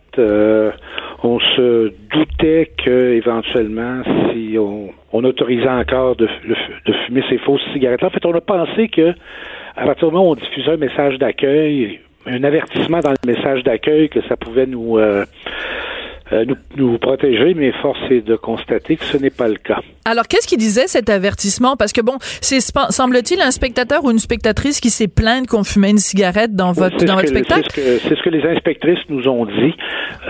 On 1.23 1.39
se 1.39 1.93
doutait 2.13 2.71
que 2.85 3.13
éventuellement, 3.13 4.03
si 4.33 4.57
on 4.59 5.25
autorisait 5.25 5.69
encore 5.69 6.17
de, 6.17 6.27
de, 6.87 6.93
fumer 7.07 7.23
ces 7.29 7.39
fausses 7.39 7.63
cigarettes. 7.73 8.03
En 8.03 8.11
fait, 8.11 8.25
on 8.27 8.35
a 8.35 8.41
pensé 8.41 8.89
que 8.89 9.15
à 9.77 9.87
partir 9.87 10.09
du 10.09 10.15
moment 10.15 10.31
où 10.31 10.33
on 10.33 10.35
diffusait 10.35 10.73
un 10.73 10.77
message 10.77 11.19
d'accueil, 11.19 12.01
un 12.27 12.45
avertissement 12.45 13.01
dans 13.01 13.11
le 13.11 13.27
message 13.27 13.63
d'accueil, 13.63 14.09
que 14.09 14.21
ça 14.29 14.37
pouvait 14.37 14.67
nous 14.67 14.99
euh, 14.99 15.25
nous, 16.47 16.57
nous, 16.77 16.99
protéger, 16.99 17.55
mais 17.55 17.73
force 17.83 17.99
est 18.11 18.23
de 18.23 18.37
constater 18.37 18.97
que 18.97 19.05
ce 19.05 19.17
n'est 19.17 19.31
pas 19.31 19.49
le 19.49 19.57
cas. 19.57 19.81
Alors, 20.05 20.27
qu'est-ce 20.27 20.49
qu'il 20.49 20.59
disait 20.59 20.89
cet 20.89 21.11
avertissement? 21.11 21.77
Parce 21.77 21.93
que 21.93 22.01
bon, 22.01 22.17
c'est 22.41 22.61
semble-t-il 22.61 23.41
un 23.41 23.51
spectateur 23.51 24.05
ou 24.05 24.11
une 24.11 24.19
spectatrice 24.19 24.81
qui 24.81 24.91
s'est 24.91 25.09
plainte 25.09 25.47
qu'on 25.47 25.63
fumait 25.63 25.91
une 25.91 25.99
cigarette 25.99 26.55
dans 26.55 26.73
votre, 26.73 27.05
dans 27.05 27.15
votre 27.15 27.29
spectacle? 27.29 27.69
C'est 27.73 27.99
ce, 27.99 28.23
que 28.23 28.31
les 28.31 28.45
inspectrices 28.45 28.99
nous 29.09 29.29
ont 29.29 29.47
dit, 29.47 29.75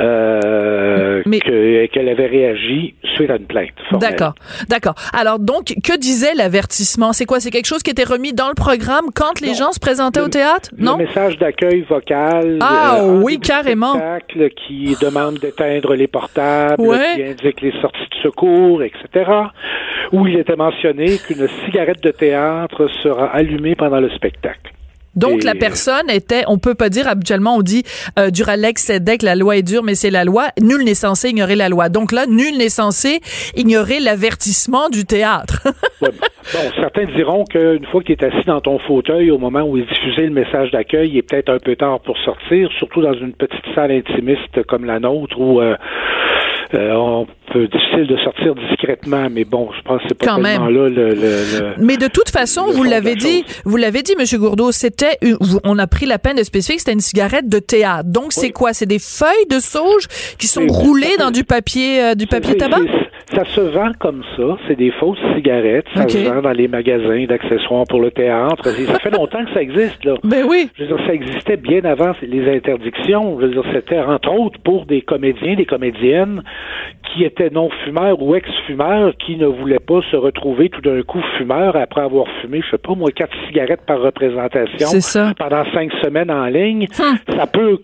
euh, 0.00 1.22
qu'elle 1.24 2.08
avait 2.08 2.26
réagi 2.26 2.94
suite 3.14 3.30
à 3.30 3.36
une 3.36 3.46
plainte. 3.46 3.70
D'accord, 3.92 4.34
d'accord. 4.68 4.94
Alors, 5.12 5.38
donc, 5.38 5.74
que 5.82 5.98
disait 5.98 6.34
l'avertissement? 6.34 7.12
C'est 7.12 7.24
quoi? 7.24 7.40
C'est 7.40 7.50
quelque 7.50 7.66
chose 7.66 7.82
qui 7.82 7.90
était 7.90 8.04
remis 8.04 8.32
dans 8.32 8.48
le 8.48 8.54
programme 8.54 9.06
quand 9.14 9.40
les 9.40 9.54
gens 9.54 9.72
se 9.72 9.80
présentaient 9.80 10.20
au 10.20 10.28
théâtre? 10.28 10.70
Non? 10.76 10.96
Le 10.98 11.06
message 11.06 11.38
d'accueil 11.38 11.84
vocal. 11.88 12.58
Ah 12.60 12.98
euh, 13.00 13.20
oui, 13.22 13.38
carrément. 13.38 13.94
qui 14.66 14.96
demande 15.00 15.38
d'éteindre 15.38 15.91
les 15.94 16.06
portables, 16.06 16.82
qui 17.14 17.22
indique 17.22 17.60
les 17.60 17.72
sorties 17.80 18.08
de 18.10 18.22
secours, 18.22 18.82
etc. 18.82 19.30
Où 20.12 20.26
il 20.26 20.38
était 20.38 20.56
mentionné 20.56 21.18
qu'une 21.18 21.48
cigarette 21.64 22.02
de 22.02 22.10
théâtre 22.10 22.88
sera 23.02 23.26
allumée 23.26 23.74
pendant 23.74 24.00
le 24.00 24.10
spectacle. 24.10 24.71
Donc 25.16 25.44
la 25.44 25.54
personne 25.54 26.08
était, 26.10 26.44
on 26.48 26.58
peut 26.58 26.74
pas 26.74 26.88
dire 26.88 27.06
habituellement, 27.08 27.56
on 27.56 27.62
dit 27.62 27.82
euh, 28.18 28.30
Duralex 28.30 28.82
c'est 28.82 29.18
que 29.18 29.24
la 29.24 29.34
loi 29.34 29.56
est 29.56 29.62
dure, 29.62 29.82
mais 29.82 29.94
c'est 29.94 30.10
la 30.10 30.24
loi. 30.24 30.48
Nul 30.60 30.84
n'est 30.84 30.94
censé 30.94 31.30
ignorer 31.30 31.56
la 31.56 31.68
loi. 31.68 31.88
Donc 31.88 32.12
là, 32.12 32.26
nul 32.26 32.56
n'est 32.56 32.68
censé 32.68 33.20
ignorer 33.56 34.00
l'avertissement 34.00 34.88
du 34.88 35.04
théâtre. 35.04 35.68
bon, 36.00 36.10
certains 36.80 37.06
diront 37.16 37.44
qu'une 37.44 37.84
fois 37.86 38.02
qu'il 38.02 38.12
est 38.12 38.24
assis 38.24 38.46
dans 38.46 38.60
ton 38.60 38.78
fauteuil 38.78 39.30
au 39.30 39.38
moment 39.38 39.62
où 39.62 39.76
il 39.76 39.86
diffusait 39.86 40.26
le 40.26 40.32
message 40.32 40.70
d'accueil, 40.70 41.10
il 41.10 41.18
est 41.18 41.22
peut-être 41.22 41.50
un 41.50 41.58
peu 41.58 41.76
tard 41.76 42.00
pour 42.00 42.16
sortir, 42.18 42.70
surtout 42.78 43.02
dans 43.02 43.14
une 43.14 43.32
petite 43.32 43.64
salle 43.74 43.92
intimiste 43.92 44.62
comme 44.66 44.84
la 44.84 44.98
nôtre 44.98 45.38
où 45.38 45.60
euh, 45.60 45.76
euh, 46.74 46.92
on 46.94 47.26
peut 47.52 47.68
difficile 47.68 48.06
de 48.06 48.16
sortir 48.18 48.54
discrètement, 48.54 49.28
mais 49.30 49.44
bon, 49.44 49.68
je 49.76 49.82
pense 49.82 50.00
que 50.02 50.08
c'est 50.08 50.18
pas 50.18 50.26
Quand 50.26 50.38
là 50.38 50.58
le, 50.68 50.88
le, 50.88 51.74
Mais 51.78 51.96
de 51.96 52.06
toute 52.06 52.30
façon, 52.30 52.66
vous 52.70 52.84
l'avez 52.84 53.14
dit, 53.14 53.44
vous 53.64 53.76
l'avez 53.76 54.02
dit, 54.02 54.14
Monsieur 54.18 54.38
Gourdeau, 54.38 54.72
c'était, 54.72 55.18
on 55.64 55.78
a 55.78 55.86
pris 55.86 56.06
la 56.06 56.18
peine 56.18 56.36
de 56.36 56.42
spécifier 56.42 56.76
que 56.76 56.80
c'était 56.80 56.92
une 56.92 57.00
cigarette 57.00 57.48
de 57.48 57.58
théâtre. 57.58 58.08
Donc 58.08 58.32
c'est 58.32 58.50
quoi? 58.50 58.72
C'est 58.72 58.86
des 58.86 58.98
feuilles 58.98 59.46
de 59.50 59.60
sauge 59.60 60.08
qui 60.38 60.46
sont 60.46 60.66
roulées 60.66 61.16
dans 61.18 61.30
du 61.30 61.44
papier, 61.44 62.02
euh, 62.02 62.14
du 62.14 62.26
papier 62.26 62.56
tabac? 62.56 62.80
Ça 63.34 63.44
se 63.44 63.60
vend 63.60 63.92
comme 63.98 64.22
ça. 64.36 64.56
C'est 64.66 64.76
des 64.76 64.90
fausses 64.90 65.18
cigarettes. 65.34 65.86
Ça 65.94 66.08
se 66.08 66.18
vend 66.18 66.42
dans 66.42 66.52
les 66.52 66.68
magasins 66.68 67.24
d'accessoires 67.24 67.84
pour 67.88 68.00
le 68.00 68.10
théâtre. 68.10 68.64
ça 68.64 68.98
fait 68.98 69.10
longtemps 69.10 69.44
que 69.44 69.52
ça 69.52 69.62
existe, 69.62 70.04
là. 70.04 70.14
Ben 70.24 70.44
oui. 70.48 70.70
Je 70.76 70.84
veux 70.84 70.96
dire, 70.96 71.06
ça 71.06 71.14
existait 71.14 71.56
bien 71.56 71.84
avant 71.84 72.12
les 72.22 72.56
interdictions. 72.56 73.40
Je 73.40 73.46
veux 73.46 73.52
dire, 73.52 73.64
c'était 73.72 74.00
entre 74.00 74.32
autres 74.32 74.58
pour 74.62 74.86
des 74.86 75.02
comédiens, 75.02 75.54
des 75.54 75.66
comédiennes 75.66 76.42
qui 77.12 77.24
étaient 77.24 77.50
non-fumeurs 77.50 78.20
ou 78.20 78.34
ex-fumeurs 78.34 79.14
qui 79.18 79.36
ne 79.36 79.46
voulaient 79.46 79.78
pas 79.78 80.00
se 80.10 80.16
retrouver 80.16 80.68
tout 80.68 80.80
d'un 80.80 81.02
coup 81.02 81.20
fumeurs 81.36 81.76
après 81.76 82.02
avoir 82.02 82.26
fumé, 82.40 82.62
je 82.64 82.70
sais 82.70 82.78
pas, 82.78 82.94
moi, 82.94 83.10
quatre 83.10 83.36
cigarettes 83.46 83.82
par 83.86 84.00
représentation 84.00 84.88
pendant 85.38 85.64
cinq 85.72 85.92
semaines 86.02 86.30
en 86.30 86.46
ligne. 86.46 86.86
Hum. 86.98 87.16
Ça 87.36 87.46
peut 87.46 87.78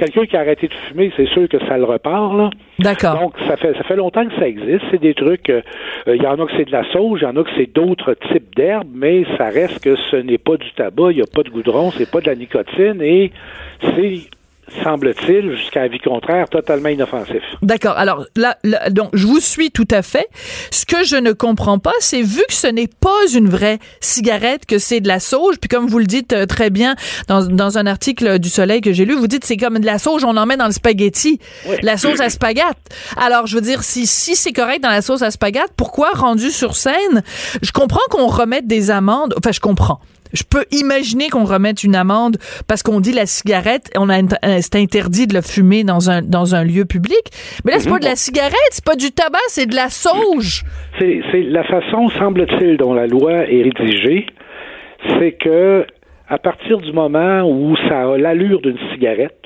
quelqu'un 0.00 0.26
qui 0.26 0.36
a 0.36 0.40
arrêté 0.40 0.68
de 0.68 0.74
fumer, 0.74 1.12
c'est 1.16 1.28
sûr 1.28 1.48
que 1.48 1.58
ça 1.66 1.76
le 1.76 1.84
repart, 1.84 2.34
là. 2.34 2.50
D'accord. 2.78 3.20
Donc, 3.20 3.34
ça 3.46 3.56
fait, 3.56 3.74
ça 3.74 3.82
fait 3.82 3.96
longtemps 3.96 4.26
que 4.26 4.34
ça 4.36 4.48
existe. 4.48 4.82
C'est 4.90 5.00
des 5.00 5.14
trucs, 5.14 5.48
il 5.48 5.62
euh, 6.08 6.16
y 6.16 6.26
en 6.26 6.40
a 6.40 6.46
que 6.46 6.52
c'est 6.56 6.64
de 6.64 6.72
la 6.72 6.90
sauge, 6.92 7.20
il 7.20 7.24
y 7.24 7.26
en 7.26 7.36
a 7.36 7.44
que 7.44 7.50
c'est 7.56 7.72
d'autres 7.72 8.14
types 8.32 8.54
d'herbes, 8.56 8.88
mais 8.92 9.24
ça 9.36 9.46
reste 9.46 9.82
que 9.84 9.96
ce 10.10 10.16
n'est 10.16 10.38
pas 10.38 10.56
du 10.56 10.70
tabac, 10.72 11.10
il 11.10 11.16
n'y 11.16 11.22
a 11.22 11.30
pas 11.32 11.42
de 11.42 11.50
goudron, 11.50 11.90
c'est 11.90 12.10
pas 12.10 12.20
de 12.20 12.26
la 12.26 12.34
nicotine 12.34 13.02
et 13.02 13.30
c'est 13.82 14.20
semble-t-il, 14.82 15.56
jusqu'à 15.56 15.82
avis 15.82 15.98
contraire, 15.98 16.48
totalement 16.48 16.88
inoffensif. 16.88 17.42
D'accord. 17.62 17.96
Alors 17.96 18.24
là, 18.36 18.56
donc 18.90 19.10
je 19.12 19.26
vous 19.26 19.40
suis 19.40 19.70
tout 19.70 19.88
à 19.90 20.02
fait. 20.02 20.28
Ce 20.70 20.86
que 20.86 21.04
je 21.04 21.16
ne 21.16 21.32
comprends 21.32 21.78
pas, 21.78 21.92
c'est 22.00 22.22
vu 22.22 22.42
que 22.48 22.54
ce 22.54 22.66
n'est 22.66 22.88
pas 22.88 23.26
une 23.34 23.48
vraie 23.48 23.78
cigarette, 24.00 24.66
que 24.66 24.78
c'est 24.78 25.00
de 25.00 25.08
la 25.08 25.20
sauge, 25.20 25.56
puis 25.60 25.68
comme 25.68 25.86
vous 25.86 25.98
le 25.98 26.06
dites 26.06 26.32
euh, 26.32 26.46
très 26.46 26.70
bien 26.70 26.94
dans, 27.28 27.42
dans 27.44 27.78
un 27.78 27.86
article 27.86 28.38
du 28.38 28.48
Soleil 28.48 28.80
que 28.80 28.92
j'ai 28.92 29.04
lu, 29.04 29.14
vous 29.14 29.26
dites 29.26 29.44
c'est 29.44 29.56
comme 29.56 29.78
de 29.78 29.86
la 29.86 29.98
sauge, 29.98 30.24
on 30.24 30.36
en 30.36 30.46
met 30.46 30.56
dans 30.56 30.66
le 30.66 30.72
spaghetti, 30.72 31.38
la 31.82 31.96
sauce 31.96 32.20
à 32.20 32.30
spaghetti. 32.30 32.60
Alors 33.16 33.46
je 33.46 33.54
veux 33.54 33.62
dire, 33.62 33.82
si 33.82 34.06
si 34.06 34.36
c'est 34.36 34.52
correct 34.52 34.82
dans 34.82 34.90
la 34.90 35.02
sauce 35.02 35.22
à 35.22 35.30
spaghetti, 35.30 35.70
pourquoi 35.76 36.10
rendu 36.14 36.50
sur 36.50 36.76
scène 36.76 37.22
Je 37.62 37.72
comprends 37.72 38.00
qu'on 38.10 38.26
remette 38.26 38.66
des 38.66 38.90
amendes. 38.90 39.34
Enfin, 39.36 39.52
je 39.52 39.60
comprends. 39.60 40.00
Je 40.32 40.42
peux 40.42 40.64
imaginer 40.72 41.28
qu'on 41.28 41.44
remette 41.44 41.84
une 41.84 41.96
amende 41.96 42.36
parce 42.66 42.82
qu'on 42.82 43.00
dit 43.00 43.12
la 43.12 43.26
cigarette, 43.26 43.90
on 43.96 44.08
a 44.08 44.20
euh, 44.20 44.58
c'est 44.60 44.76
interdit 44.76 45.26
de 45.26 45.34
la 45.34 45.42
fumer 45.42 45.84
dans 45.84 46.10
un 46.10 46.22
dans 46.22 46.54
un 46.54 46.64
lieu 46.64 46.84
public. 46.84 47.30
Mais 47.64 47.72
là, 47.72 47.78
c'est 47.80 47.90
pas 47.90 47.98
de 47.98 48.04
la 48.04 48.16
cigarette, 48.16 48.54
c'est 48.70 48.84
pas 48.84 48.96
du 48.96 49.10
tabac, 49.10 49.38
c'est 49.48 49.66
de 49.66 49.74
la 49.74 49.88
sauge. 49.88 50.64
C'est 50.98 51.22
la 51.32 51.64
façon, 51.64 52.08
semble-t-il, 52.18 52.76
dont 52.76 52.94
la 52.94 53.06
loi 53.06 53.32
est 53.50 53.62
rédigée, 53.62 54.26
c'est 55.18 55.32
que 55.32 55.86
à 56.28 56.38
partir 56.38 56.78
du 56.78 56.92
moment 56.92 57.42
où 57.42 57.76
ça 57.88 58.12
a 58.12 58.16
l'allure 58.16 58.60
d'une 58.60 58.78
cigarette, 58.92 59.36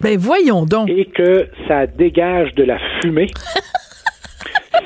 ben 0.00 0.18
voyons 0.18 0.64
donc, 0.64 0.88
et 0.88 1.04
que 1.06 1.48
ça 1.68 1.86
dégage 1.86 2.54
de 2.54 2.64
la 2.64 2.78
fumée. 3.00 3.28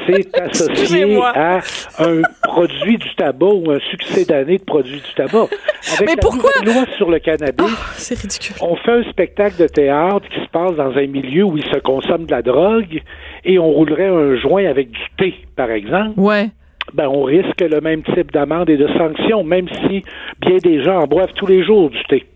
c'est 0.07 0.41
associé 0.41 1.19
à 1.35 1.61
un 1.99 2.23
produit 2.43 2.99
du 2.99 3.15
tabac 3.17 3.47
ou 3.47 3.71
un 3.71 3.81
succès 3.91 4.25
d'année 4.25 4.59
de 4.59 4.65
produits 4.65 5.01
du 5.01 5.15
tabac. 5.15 5.47
Avec 5.97 6.09
Mais 6.09 6.17
pourquoi? 6.21 6.51
la 6.65 6.73
loi 6.73 6.85
sur 6.97 7.11
le 7.11 7.19
cannabis, 7.19 7.67
ah, 7.69 7.93
c'est 7.97 8.19
ridicule. 8.19 8.57
on 8.61 8.77
fait 8.77 8.93
un 8.93 9.05
spectacle 9.11 9.61
de 9.63 9.67
théâtre 9.67 10.27
qui 10.29 10.41
se 10.41 10.49
passe 10.51 10.73
dans 10.77 10.93
un 10.97 11.07
milieu 11.07 11.45
où 11.45 11.57
il 11.57 11.65
se 11.65 11.79
consomme 11.79 12.27
de 12.27 12.31
la 12.31 12.43
drogue 12.43 13.03
et 13.45 13.59
on 13.59 13.71
roulerait 13.71 14.09
un 14.09 14.37
joint 14.37 14.65
avec 14.65 14.91
du 14.91 15.01
thé, 15.19 15.35
par 15.57 15.71
exemple. 15.71 16.19
Ouais. 16.19 16.49
Ben, 16.93 17.09
on 17.09 17.23
risque 17.23 17.61
le 17.61 17.81
même 17.81 18.03
type 18.03 18.31
d'amende 18.33 18.69
et 18.71 18.77
de 18.77 18.87
sanction, 18.99 19.43
même 19.43 19.67
si 19.69 20.03
bien 20.41 20.59
des 20.63 20.83
gens 20.83 21.01
en 21.01 21.07
boivent 21.07 21.33
tous 21.35 21.47
les 21.47 21.65
jours 21.65 21.91
du 21.91 22.03
thé. 22.05 22.27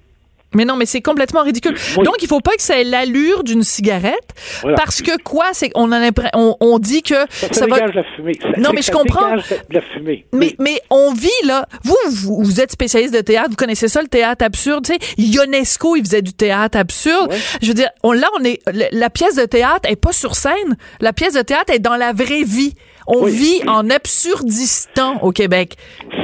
Mais 0.55 0.65
non, 0.65 0.77
mais 0.77 0.87
c'est 0.87 1.03
complètement 1.03 1.43
ridicule. 1.43 1.75
Donc, 1.97 2.17
il 2.23 2.29
faut 2.29 2.41
pas 2.41 2.53
que 2.57 2.63
ça 2.63 2.81
ait 2.81 2.85
l'allure 2.85 3.45
d'une 3.45 3.63
cigarette, 3.63 4.35
parce 4.77 5.03
que 5.03 5.21
quoi, 5.23 5.47
c'est 5.53 5.71
on 5.75 5.93
a 5.93 6.11
on, 6.35 6.57
on 6.61 6.79
dit 6.79 7.03
que 7.03 7.15
ça, 7.31 7.53
ça 7.53 7.67
va. 7.67 7.87
la 7.87 8.05
fumée. 8.17 8.33
non, 8.57 8.71
mais 8.75 8.83
je 8.83 8.91
comprends. 8.91 9.37
la 9.71 9.81
fumée. 9.93 10.25
Mais, 10.33 10.55
mais 10.59 10.81
on 10.91 11.13
vit 11.13 11.29
là. 11.47 11.67
Vous, 11.85 11.97
vous, 12.43 12.61
êtes 12.61 12.73
spécialiste 12.73 13.15
de 13.15 13.21
théâtre, 13.21 13.51
vous 13.51 13.57
connaissez 13.57 13.89
ça, 13.89 14.01
le 14.01 14.09
théâtre 14.09 14.45
absurde. 14.45 14.87
Tu 14.87 14.95
sais, 14.95 14.99
Ionesco, 15.19 15.97
il 15.97 16.05
faisait 16.05 16.23
du 16.23 16.33
théâtre 16.33 16.79
absurde. 16.79 17.33
Je 17.61 17.69
veux 17.69 17.75
dire, 17.75 17.91
on, 18.03 18.13
là, 18.13 18.29
on 18.39 18.45
est. 18.45 18.61
La 18.93 19.11
pièce 19.11 19.37
de 19.37 19.45
théâtre 19.45 19.89
est 19.89 19.97
pas 19.97 20.13
sur 20.13 20.35
scène. 20.35 20.77
La 21.01 21.13
pièce 21.13 21.35
de 21.35 21.43
théâtre 21.43 21.73
est 21.73 21.79
dans 21.79 21.97
la 21.97 22.13
vraie 22.13 22.45
vie. 22.45 22.75
On 23.07 23.25
vit 23.25 23.63
en 23.67 23.89
absurdistan 23.89 25.19
au 25.23 25.33
Québec. 25.33 25.77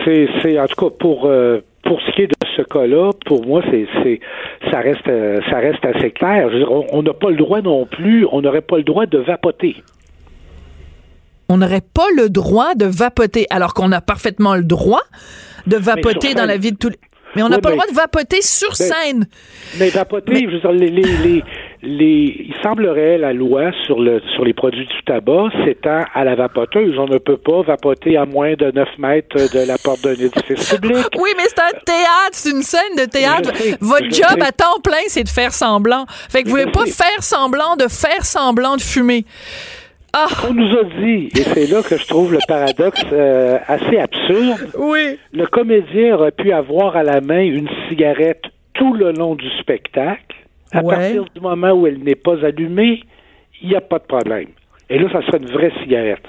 C'est, 0.04 0.58
en 0.58 0.66
tout 0.66 0.88
cas 0.88 0.94
pour. 0.98 1.26
Euh, 1.26 1.60
pour 1.84 2.00
ce 2.00 2.10
qui 2.12 2.22
est 2.22 2.26
de 2.26 2.34
ce 2.56 2.62
cas-là, 2.62 3.10
pour 3.26 3.44
moi, 3.46 3.62
c'est, 3.70 3.86
ça 4.70 4.78
reste, 4.80 5.06
euh, 5.08 5.40
ça 5.50 5.58
reste 5.58 5.84
assez 5.84 6.10
clair. 6.10 6.48
on 6.92 7.02
n'a 7.02 7.12
pas 7.14 7.30
le 7.30 7.36
droit 7.36 7.60
non 7.60 7.86
plus, 7.86 8.26
on 8.30 8.40
n'aurait 8.42 8.60
pas 8.62 8.76
le 8.76 8.84
droit 8.84 9.06
de 9.06 9.18
vapoter. 9.18 9.76
on 11.48 11.58
n'aurait 11.58 11.82
pas 11.82 12.06
le 12.16 12.28
droit 12.30 12.74
de 12.74 12.86
vapoter, 12.86 13.46
alors 13.50 13.74
qu'on 13.74 13.92
a 13.92 14.00
parfaitement 14.00 14.54
le 14.56 14.64
droit 14.64 15.02
de 15.66 15.76
vapoter 15.76 16.34
dans 16.34 16.46
la 16.46 16.56
vie 16.56 16.72
de 16.72 16.76
tous 16.78 16.88
les... 16.90 16.98
Mais 17.36 17.42
on 17.42 17.48
n'a 17.48 17.56
Oui, 17.56 17.62
pas 17.62 17.70
le 17.70 17.76
droit 17.76 17.86
de 17.90 17.94
vapoter 17.94 18.40
sur 18.42 18.76
scène. 18.76 19.26
Mais 19.78 19.88
vapoter, 19.90 20.32
Mais- 20.32 20.40
je 20.42 20.46
veux 20.46 20.60
dire, 20.60 20.72
les, 20.72 20.88
les, 20.88 21.02
les, 21.02 21.44
les- 21.84 22.46
il 22.48 22.54
semblerait 22.62 23.18
la 23.18 23.32
loi 23.32 23.70
sur 23.84 24.00
le 24.00 24.20
sur 24.34 24.44
les 24.44 24.52
produits 24.54 24.86
du 24.86 25.02
tabac 25.06 25.48
s'étend 25.64 26.04
à 26.14 26.24
la 26.24 26.34
vapoteuse. 26.34 26.98
On 26.98 27.06
ne 27.06 27.18
peut 27.18 27.36
pas 27.36 27.62
vapoter 27.62 28.16
à 28.16 28.24
moins 28.26 28.54
de 28.54 28.70
9 28.70 28.88
mètres 28.98 29.36
de 29.36 29.66
la 29.66 29.76
porte 29.78 30.02
d'un 30.02 30.12
édifice 30.12 30.74
public. 30.74 30.96
Oui, 31.18 31.30
mais 31.36 31.44
c'est 31.46 31.60
un 31.60 31.78
théâtre, 31.84 32.32
c'est 32.32 32.50
une 32.50 32.62
scène 32.62 32.96
de 32.98 33.04
théâtre. 33.10 33.54
Sais, 33.56 33.76
Votre 33.80 34.04
job 34.10 34.38
sais. 34.38 34.42
à 34.44 34.52
temps 34.52 34.80
plein, 34.82 35.02
c'est 35.08 35.24
de 35.24 35.28
faire 35.28 35.52
semblant. 35.52 36.04
Fait 36.08 36.42
que 36.42 36.48
vous 36.48 36.56
Je 36.58 36.64
pouvez 36.64 36.72
pas 36.72 36.86
faire 36.86 37.22
semblant 37.22 37.76
de 37.76 37.88
faire 37.88 38.24
semblant 38.24 38.76
de 38.76 38.82
fumer. 38.82 39.24
Ah, 40.16 40.26
On 40.48 40.54
nous 40.54 40.78
a 40.78 40.84
dit, 40.84 41.28
et 41.36 41.42
c'est 41.42 41.66
là 41.66 41.82
que 41.82 41.96
je 41.96 42.06
trouve 42.06 42.32
le 42.32 42.38
paradoxe 42.46 43.02
euh, 43.12 43.58
assez 43.66 43.98
absurde, 43.98 44.68
oui. 44.78 45.18
le 45.32 45.44
comédien 45.46 46.14
aurait 46.14 46.30
pu 46.30 46.52
avoir 46.52 46.94
à 46.94 47.02
la 47.02 47.20
main 47.20 47.40
une 47.42 47.68
cigarette 47.88 48.42
tout 48.74 48.94
le 48.94 49.10
long 49.10 49.34
du 49.34 49.48
spectacle. 49.60 50.36
À 50.74 50.82
Ouais. 50.82 50.94
partir 50.94 51.24
du 51.34 51.40
moment 51.40 51.72
où 51.72 51.86
elle 51.86 52.00
n'est 52.00 52.14
pas 52.16 52.44
allumée, 52.44 53.02
il 53.62 53.68
n'y 53.68 53.76
a 53.76 53.80
pas 53.80 53.98
de 53.98 54.04
problème. 54.04 54.48
Et 54.90 54.98
là, 54.98 55.08
ça 55.12 55.22
serait 55.26 55.38
une 55.38 55.50
vraie 55.50 55.72
cigarette. 55.82 56.24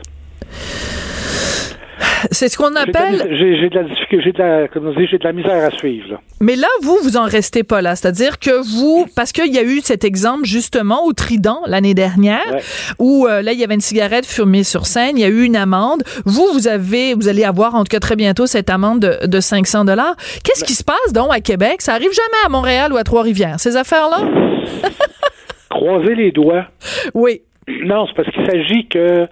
C'est 2.32 2.50
ce 2.50 2.58
qu'on 2.58 2.76
appelle. 2.76 3.28
J'ai 3.38 3.70
de 3.70 3.76
la 3.76 3.84
difficulté, 3.84 4.24
j'ai 4.24 4.32
de 4.32 4.38
la, 4.40 4.68
comment 4.68 4.90
on 4.90 5.00
dit, 5.00 5.08
j'ai 5.10 5.18
de 5.18 5.24
la 5.24 5.34
misère 5.34 5.64
à 5.66 5.72
suivre. 5.72 6.12
Là. 6.12 6.20
Mais 6.42 6.56
là, 6.56 6.68
vous, 6.82 6.98
vous 7.04 7.18
en 7.18 7.26
restez 7.26 7.64
pas 7.64 7.82
là. 7.82 7.96
C'est-à-dire 7.96 8.40
que 8.40 8.52
vous, 8.78 9.06
parce 9.16 9.32
qu'il 9.32 9.54
y 9.54 9.58
a 9.60 9.64
eu 9.64 9.82
cet 9.82 10.04
exemple 10.04 10.46
justement 10.46 11.06
au 11.06 11.14
Trident 11.14 11.62
l'année 11.68 11.94
dernière, 11.94 12.42
Ouais. 12.52 12.62
où 13.00 13.26
euh, 13.28 13.42
là, 13.42 13.52
il 13.54 13.60
y 13.60 13.64
avait 13.64 13.76
une 13.76 13.82
cigarette 13.82 14.26
fumée 14.26 14.64
sur 14.64 14.86
scène, 14.86 15.18
il 15.18 15.22
y 15.22 15.26
a 15.26 15.30
eu 15.30 15.44
une 15.44 15.56
amende. 15.56 16.04
Vous, 16.26 16.48
vous 16.54 16.68
avez, 16.68 17.14
vous 17.14 17.28
allez 17.28 17.44
avoir 17.44 17.76
en 17.76 17.80
tout 17.84 17.90
cas 17.92 18.00
très 18.00 18.16
bientôt 18.16 18.46
cette 18.46 18.70
amende 18.70 19.00
de, 19.00 19.28
de 19.28 19.40
500 19.40 19.86
dollars. 19.86 20.16
Qu'est-ce 20.44 20.64
qui 20.64 20.74
se 20.74 20.84
passe 20.84 21.14
donc 21.14 21.34
à 21.34 21.40
Québec? 21.40 21.82
Ça 21.82 21.94
arrive 21.94 22.12
jamais 22.12 22.46
à 22.46 22.50
Montréal 22.50 22.94
ou 22.94 22.98
à 22.98 23.04
Trois-Rivières, 23.04 23.60
ces 23.60 23.76
affaires-là? 23.78 24.20
Croiser 25.70 26.16
les 26.16 26.32
doigts. 26.32 26.66
Oui. 27.14 27.42
Non, 27.68 28.06
c'est 28.08 28.14
parce 28.16 28.30
qu'il 28.32 28.46
s'agit 28.46 28.88
que 28.88 29.28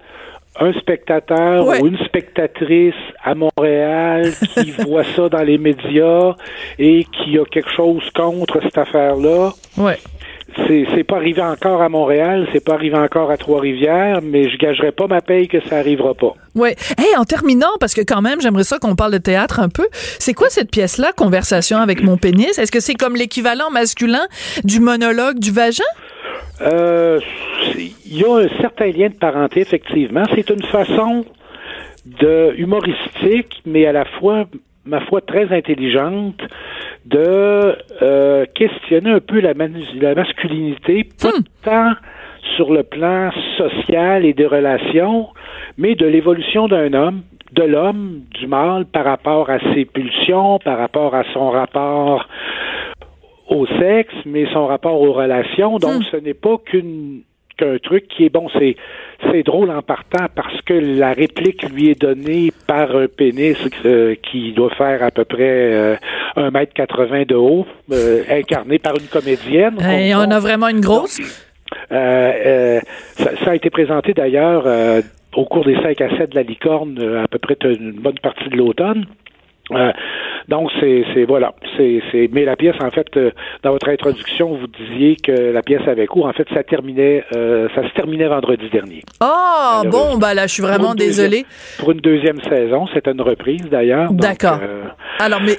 un 0.60 0.72
spectateur 0.74 1.66
Ouais. 1.66 1.80
ou 1.82 1.86
une 1.88 1.98
spectatrice 1.98 2.94
à 3.22 3.34
Montréal 3.34 4.30
qui 4.54 4.70
voit 4.86 5.04
ça 5.04 5.28
dans 5.28 5.42
les 5.42 5.58
médias 5.58 6.34
et 6.78 7.04
qui 7.04 7.38
a 7.38 7.44
quelque 7.44 7.70
chose 7.70 8.08
contre 8.14 8.60
cette 8.62 8.78
affaire-là. 8.78 9.50
Ouais. 9.76 9.98
C'est, 10.56 10.86
c'est 10.94 11.04
pas 11.04 11.16
arrivé 11.16 11.42
encore 11.42 11.82
à 11.82 11.88
Montréal, 11.88 12.46
c'est 12.52 12.64
pas 12.64 12.74
arrivé 12.74 12.96
encore 12.96 13.30
à 13.30 13.36
Trois-Rivières, 13.36 14.20
mais 14.22 14.48
je 14.48 14.56
gagerai 14.56 14.92
pas 14.92 15.06
ma 15.06 15.20
paye 15.20 15.48
que 15.48 15.60
ça 15.68 15.78
arrivera 15.78 16.14
pas. 16.14 16.34
Ouais. 16.54 16.76
Hey, 16.96 17.16
en 17.16 17.24
terminant, 17.24 17.72
parce 17.80 17.94
que 17.94 18.02
quand 18.02 18.22
même, 18.22 18.40
j'aimerais 18.40 18.64
ça 18.64 18.78
qu'on 18.78 18.94
parle 18.94 19.12
de 19.12 19.18
théâtre 19.18 19.58
un 19.58 19.68
peu. 19.68 19.86
C'est 19.92 20.34
quoi 20.34 20.48
cette 20.50 20.70
pièce-là, 20.70 21.12
Conversation 21.16 21.78
avec 21.78 22.02
mon 22.02 22.16
pénis? 22.16 22.58
Est-ce 22.58 22.70
que 22.70 22.80
c'est 22.80 22.94
comme 22.94 23.16
l'équivalent 23.16 23.70
masculin 23.70 24.26
du 24.62 24.80
monologue 24.80 25.38
du 25.38 25.50
vagin? 25.50 25.82
Euh, 26.60 27.18
il 27.76 28.16
y 28.16 28.24
a 28.24 28.36
un 28.36 28.48
certain 28.60 28.86
lien 28.86 29.08
de 29.08 29.14
parenté, 29.14 29.60
effectivement. 29.60 30.22
C'est 30.34 30.50
une 30.50 30.62
façon 30.62 31.24
de 32.06 32.54
humoristique, 32.56 33.62
mais 33.64 33.86
à 33.86 33.92
la 33.92 34.04
fois, 34.04 34.44
ma 34.86 35.00
foi, 35.00 35.20
très 35.20 35.52
intelligente, 35.54 36.40
de 37.06 37.76
euh, 38.02 38.44
questionner 38.54 39.10
un 39.10 39.20
peu 39.20 39.40
la, 39.40 39.54
masculinité, 39.54 41.08
pas 41.20 41.30
tant 41.62 41.92
sur 42.56 42.72
le 42.72 42.82
plan 42.82 43.30
social 43.56 44.24
et 44.24 44.32
des 44.32 44.46
relations, 44.46 45.28
mais 45.78 45.94
de 45.94 46.06
l'évolution 46.06 46.68
d'un 46.68 46.92
homme, 46.92 47.22
de 47.52 47.62
l'homme, 47.62 48.22
du 48.38 48.46
mâle, 48.46 48.84
par 48.86 49.04
rapport 49.04 49.50
à 49.50 49.58
ses 49.72 49.84
pulsions, 49.84 50.58
par 50.58 50.78
rapport 50.78 51.14
à 51.14 51.24
son 51.32 51.50
rapport 51.50 52.28
au 53.48 53.66
sexe, 53.66 54.14
mais 54.24 54.46
son 54.52 54.66
rapport 54.66 55.00
aux 55.00 55.12
relations. 55.12 55.78
Donc, 55.78 56.02
ce 56.10 56.16
n'est 56.16 56.34
pas 56.34 56.58
qu'une 56.58 57.22
qu'un 57.56 57.78
truc 57.78 58.08
qui 58.08 58.24
est 58.24 58.28
bon, 58.30 58.48
c'est 58.58 58.76
c'est 59.30 59.42
drôle 59.42 59.70
en 59.70 59.82
partant 59.82 60.26
parce 60.34 60.60
que 60.62 60.74
la 60.74 61.12
réplique 61.12 61.62
lui 61.70 61.90
est 61.90 62.00
donnée 62.00 62.52
par 62.66 62.94
un 62.94 63.06
pénis 63.06 63.56
euh, 63.84 64.14
qui 64.16 64.52
doit 64.52 64.74
faire 64.74 65.02
à 65.02 65.10
peu 65.10 65.24
près 65.24 65.38
euh, 65.40 65.96
un 66.36 66.50
mètre 66.50 66.72
80 66.74 67.24
de 67.28 67.34
haut, 67.34 67.66
euh, 67.92 68.22
incarné 68.30 68.78
par 68.78 68.94
une 68.94 69.06
comédienne. 69.06 69.76
Et 69.80 70.14
on 70.14 70.30
a 70.30 70.38
vraiment 70.40 70.68
une 70.68 70.80
grosse? 70.80 71.20
Ça, 71.90 72.34
ça 73.44 73.50
a 73.50 73.54
été 73.54 73.70
présenté 73.70 74.12
d'ailleurs 74.14 74.66
au 75.34 75.44
cours 75.44 75.64
des 75.64 75.76
5 75.76 76.00
à 76.00 76.16
7 76.16 76.30
de 76.30 76.34
la 76.34 76.42
licorne 76.42 76.98
à 77.22 77.28
peu 77.28 77.38
près 77.38 77.56
une 77.64 77.92
bonne 77.92 78.18
partie 78.18 78.48
de 78.48 78.56
l'automne. 78.56 79.06
Euh, 79.72 79.92
donc 80.48 80.70
c'est 80.78 81.04
c'est 81.14 81.24
voilà 81.24 81.54
c'est 81.78 82.02
c'est 82.12 82.28
mais 82.30 82.44
la 82.44 82.54
pièce 82.54 82.76
en 82.82 82.90
fait 82.90 83.06
euh, 83.16 83.30
dans 83.62 83.70
votre 83.70 83.88
introduction 83.88 84.54
vous 84.54 84.66
disiez 84.66 85.16
que 85.16 85.32
la 85.32 85.62
pièce 85.62 85.80
avait 85.88 86.06
cours 86.06 86.26
en 86.26 86.34
fait 86.34 86.46
ça 86.52 86.62
terminait 86.62 87.24
euh, 87.34 87.66
ça 87.74 87.82
se 87.88 87.94
terminait 87.94 88.26
vendredi 88.28 88.68
dernier 88.70 89.00
Ah, 89.20 89.80
Malheureusement. 89.84 90.12
bon, 90.12 90.18
ben 90.18 90.34
là, 90.34 90.46
je 90.46 90.52
suis 90.52 90.62
vraiment 90.62 90.94
désolée. 90.94 91.46
pour 91.78 91.92
une 91.92 92.00
deuxième 92.00 92.40
saison 92.42 92.86
c'était 92.92 93.12
une 93.12 93.22
reprise 93.22 93.62
d'ailleurs 93.70 94.12
D'accord. 94.12 94.58
euh, 94.62 94.84
Alors, 95.18 95.40
mais. 95.40 95.56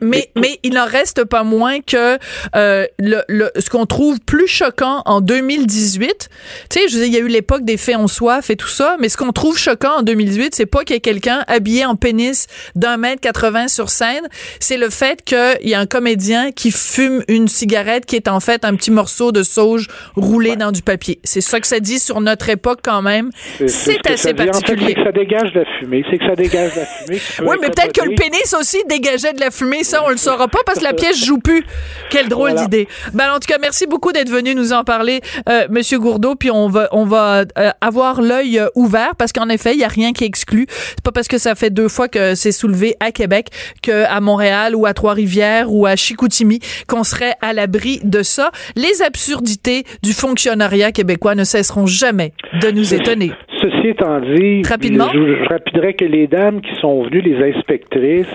Mais, 0.00 0.30
mais 0.36 0.58
il 0.62 0.74
n'en 0.74 0.86
reste 0.86 1.24
pas 1.24 1.42
moins 1.42 1.80
que 1.80 2.18
euh, 2.56 2.86
le, 2.98 3.22
le, 3.28 3.50
ce 3.58 3.70
qu'on 3.70 3.86
trouve 3.86 4.20
plus 4.20 4.46
choquant 4.46 5.02
en 5.06 5.20
2018, 5.20 6.28
tu 6.70 6.78
sais, 6.78 6.88
je 6.88 6.94
veux 6.94 7.04
dire, 7.04 7.08
il 7.08 7.14
y 7.14 7.16
a 7.16 7.20
eu 7.20 7.28
l'époque 7.28 7.64
des 7.64 7.76
faits 7.76 7.96
en 7.96 8.08
soif 8.08 8.50
et 8.50 8.56
tout 8.56 8.68
ça, 8.68 8.96
mais 8.98 9.08
ce 9.08 9.16
qu'on 9.16 9.32
trouve 9.32 9.58
choquant 9.58 9.98
en 9.98 10.02
2018, 10.02 10.54
c'est 10.54 10.66
pas 10.66 10.84
qu'il 10.84 10.94
y 10.94 10.96
ait 10.96 11.00
quelqu'un 11.00 11.44
habillé 11.46 11.84
en 11.84 11.96
pénis 11.96 12.46
d'un 12.74 12.96
mètre 12.96 13.20
80 13.20 13.68
sur 13.68 13.90
scène, 13.90 14.26
c'est 14.58 14.76
le 14.76 14.90
fait 14.90 15.22
qu'il 15.22 15.68
y 15.68 15.74
a 15.74 15.80
un 15.80 15.86
comédien 15.86 16.52
qui 16.52 16.70
fume 16.70 17.22
une 17.28 17.48
cigarette 17.48 18.06
qui 18.06 18.16
est 18.16 18.28
en 18.28 18.40
fait 18.40 18.64
un 18.64 18.74
petit 18.74 18.90
morceau 18.90 19.32
de 19.32 19.42
sauge 19.42 19.88
roulé 20.16 20.56
dans 20.56 20.72
du 20.72 20.82
papier. 20.82 21.20
C'est 21.24 21.40
ça 21.40 21.60
que 21.60 21.66
ça 21.66 21.80
dit 21.80 21.98
sur 21.98 22.20
notre 22.20 22.48
époque 22.48 22.80
quand 22.82 23.02
même. 23.02 23.30
ce 23.58 23.68
C'est 23.68 23.98
que 23.98 24.08
ça 24.08 24.14
assez 24.14 24.32
dit. 24.32 24.42
En 24.42 24.44
fait, 24.44 24.50
particulier. 24.50 24.86
c'est 24.88 24.94
que 24.94 25.04
ça 25.04 25.12
dégage 25.12 25.52
de 25.52 25.60
la 25.60 25.64
fumée 25.78 26.04
c'est 26.10 26.18
que 26.18 26.24
ça 26.24 26.34
dégage 26.34 26.74
de 26.74 26.80
la 26.80 26.86
fumée 26.86 27.20
Oui, 27.40 27.56
mais 27.60 27.68
peut-être 27.68 27.92
que 27.92 28.08
le 28.08 28.14
pénis 28.14 28.54
aussi 28.58 28.78
dégageait 28.88 29.32
de 29.32 29.40
la 29.40 29.50
fumée. 29.50 29.84
Ça, 29.90 30.04
on 30.04 30.10
le 30.10 30.16
saura 30.16 30.46
pas 30.46 30.60
parce 30.64 30.78
que 30.78 30.84
la 30.84 30.92
pièce 30.92 31.22
joue 31.24 31.38
plus. 31.38 31.64
Quelle 32.10 32.28
drôle 32.28 32.50
Voilà. 32.50 32.62
d'idée. 32.62 32.86
Ben, 33.12 33.32
en 33.32 33.40
tout 33.40 33.48
cas, 33.48 33.58
merci 33.60 33.86
beaucoup 33.86 34.12
d'être 34.12 34.30
venu 34.30 34.54
nous 34.54 34.72
en 34.72 34.84
parler, 34.84 35.20
euh, 35.48 35.66
Monsieur 35.68 35.98
Gourdeau. 35.98 36.36
Puis 36.36 36.50
on 36.50 36.68
va, 36.68 36.88
on 36.92 37.04
va 37.04 37.44
euh, 37.58 37.70
avoir 37.80 38.22
l'œil 38.22 38.58
euh, 38.60 38.68
ouvert 38.76 39.16
parce 39.16 39.32
qu'en 39.32 39.48
effet, 39.48 39.72
il 39.74 39.80
y 39.80 39.84
a 39.84 39.88
rien 39.88 40.12
qui 40.12 40.24
exclut. 40.24 40.66
C'est 40.70 41.02
pas 41.02 41.10
parce 41.10 41.26
que 41.26 41.38
ça 41.38 41.54
fait 41.56 41.70
deux 41.70 41.88
fois 41.88 42.06
que 42.06 42.36
c'est 42.36 42.52
soulevé 42.52 42.94
à 43.00 43.10
Québec 43.10 43.48
que 43.82 44.04
à 44.04 44.20
Montréal 44.20 44.76
ou 44.76 44.86
à 44.86 44.94
Trois-Rivières 44.94 45.72
ou 45.72 45.86
à 45.86 45.96
Chicoutimi 45.96 46.60
qu'on 46.86 47.02
serait 47.02 47.34
à 47.40 47.52
l'abri 47.52 48.00
de 48.04 48.22
ça. 48.22 48.52
Les 48.76 49.02
absurdités 49.02 49.84
du 50.04 50.12
fonctionnariat 50.12 50.92
québécois 50.92 51.34
ne 51.34 51.42
cesseront 51.44 51.86
jamais 51.86 52.32
de 52.62 52.70
nous 52.70 52.94
étonner. 52.94 53.32
Ceci 53.60 53.88
étant 53.88 54.20
dit, 54.20 54.62
Rapidement? 54.68 55.08
je, 55.12 55.44
je 55.44 55.48
rapiderais 55.48 55.94
que 55.94 56.04
les 56.04 56.26
dames 56.26 56.60
qui 56.60 56.74
sont 56.80 57.02
venues, 57.02 57.20
les 57.20 57.54
inspectrices, 57.54 58.26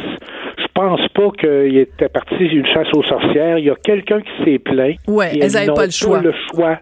je 0.57 0.65
pense 0.73 1.07
pas 1.09 1.31
qu'il 1.39 1.77
était 1.77 2.09
parti 2.09 2.35
une 2.35 2.65
chasse 2.67 2.87
aux 2.93 3.03
sorcières. 3.03 3.57
Il 3.57 3.65
y 3.65 3.69
a 3.69 3.75
quelqu'un 3.75 4.21
qui 4.21 4.43
s'est 4.43 4.59
plaint. 4.59 4.97
Et 5.33 5.39
elles 5.41 5.57
avaient 5.57 5.67
n'ont 5.67 5.73
pas 5.73 5.85
le 5.85 5.91
choix. 5.91 6.21
le 6.21 6.33
choix 6.51 6.79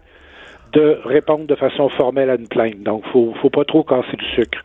de 0.72 0.98
répondre 1.04 1.46
de 1.46 1.54
façon 1.54 1.88
formelle 1.90 2.30
à 2.30 2.34
une 2.34 2.48
plainte. 2.48 2.82
Donc, 2.82 3.04
faut, 3.12 3.32
faut 3.40 3.50
pas 3.50 3.64
trop 3.64 3.84
casser 3.84 4.16
du 4.16 4.24
sucre 4.34 4.58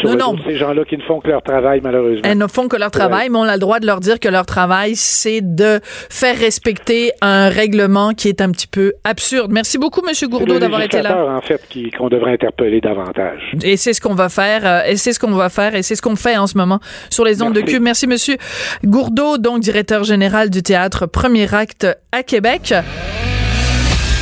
sur 0.00 0.10
Non, 0.10 0.16
non. 0.32 0.36
ces 0.46 0.56
gens-là 0.56 0.84
qui 0.84 0.96
ne 0.96 1.02
font 1.02 1.20
que 1.20 1.28
leur 1.28 1.42
travail, 1.42 1.80
malheureusement. 1.82 2.22
Elles 2.24 2.38
ne 2.38 2.46
font 2.46 2.68
que 2.68 2.76
leur 2.76 2.90
travail, 2.90 3.28
mais 3.30 3.38
on 3.38 3.42
a 3.44 3.54
le 3.54 3.58
droit 3.60 3.80
de 3.80 3.86
leur 3.86 4.00
dire 4.00 4.20
que 4.20 4.28
leur 4.28 4.46
travail, 4.46 4.96
c'est 4.96 5.40
de 5.42 5.80
faire 6.10 6.36
respecter 6.38 7.12
un 7.22 7.48
règlement 7.48 8.12
qui 8.12 8.28
est 8.28 8.40
un 8.40 8.50
petit 8.50 8.66
peu 8.66 8.92
absurde. 9.04 9.50
Merci 9.52 9.78
beaucoup, 9.78 10.00
Monsieur 10.02 10.26
C'est 10.26 10.30
Gourdeau, 10.30 10.58
d'avoir 10.58 10.82
été 10.82 11.00
là. 11.02 11.16
en 11.36 11.40
fait, 11.40 11.60
qui- 11.68 11.90
qu'on 11.90 12.08
devrait 12.08 12.32
interpeller 12.32 12.80
davantage. 12.80 13.40
Et 13.62 13.76
c'est 13.76 13.92
ce 13.92 14.00
qu'on 14.00 14.14
va 14.14 14.28
faire, 14.28 14.60
euh, 14.66 14.82
et 14.86 14.96
c'est 14.96 15.12
ce 15.12 15.18
qu'on 15.20 15.30
va 15.30 15.48
faire, 15.48 15.74
et 15.74 15.82
c'est 15.82 15.94
ce 15.96 16.02
qu'on 16.02 16.16
fait 16.16 16.36
en 16.36 16.46
ce 16.46 16.56
moment 16.58 16.80
sur 17.10 17.24
les 17.24 17.42
ondes 17.42 17.54
de. 17.54 17.60
Cube. 17.60 17.82
Merci, 17.82 18.06
Monsieur 18.06 18.36
Gourdeau, 18.84 19.38
donc 19.38 19.60
directeur 19.60 20.04
général 20.04 20.48
du 20.50 20.62
théâtre 20.62 21.06
Premier 21.06 21.52
Acte 21.54 21.86
à 22.12 22.22
Québec. 22.22 22.72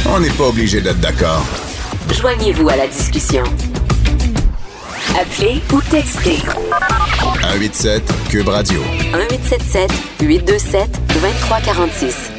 On 0.08 0.20
n'est 0.20 0.30
pas 0.30 0.44
obligé 0.48 0.80
d'être 0.80 1.00
d'accord. 1.00 1.44
Joignez-vous 2.12 2.68
à 2.68 2.76
la 2.76 2.86
discussion. 2.86 3.42
Appelez 5.18 5.62
ou 5.72 5.80
textez 5.90 6.36
187 7.40 8.02
Cube 8.28 8.48
Radio. 8.48 8.78
1877 9.14 9.90
827 10.20 10.90
2346. 11.14 12.32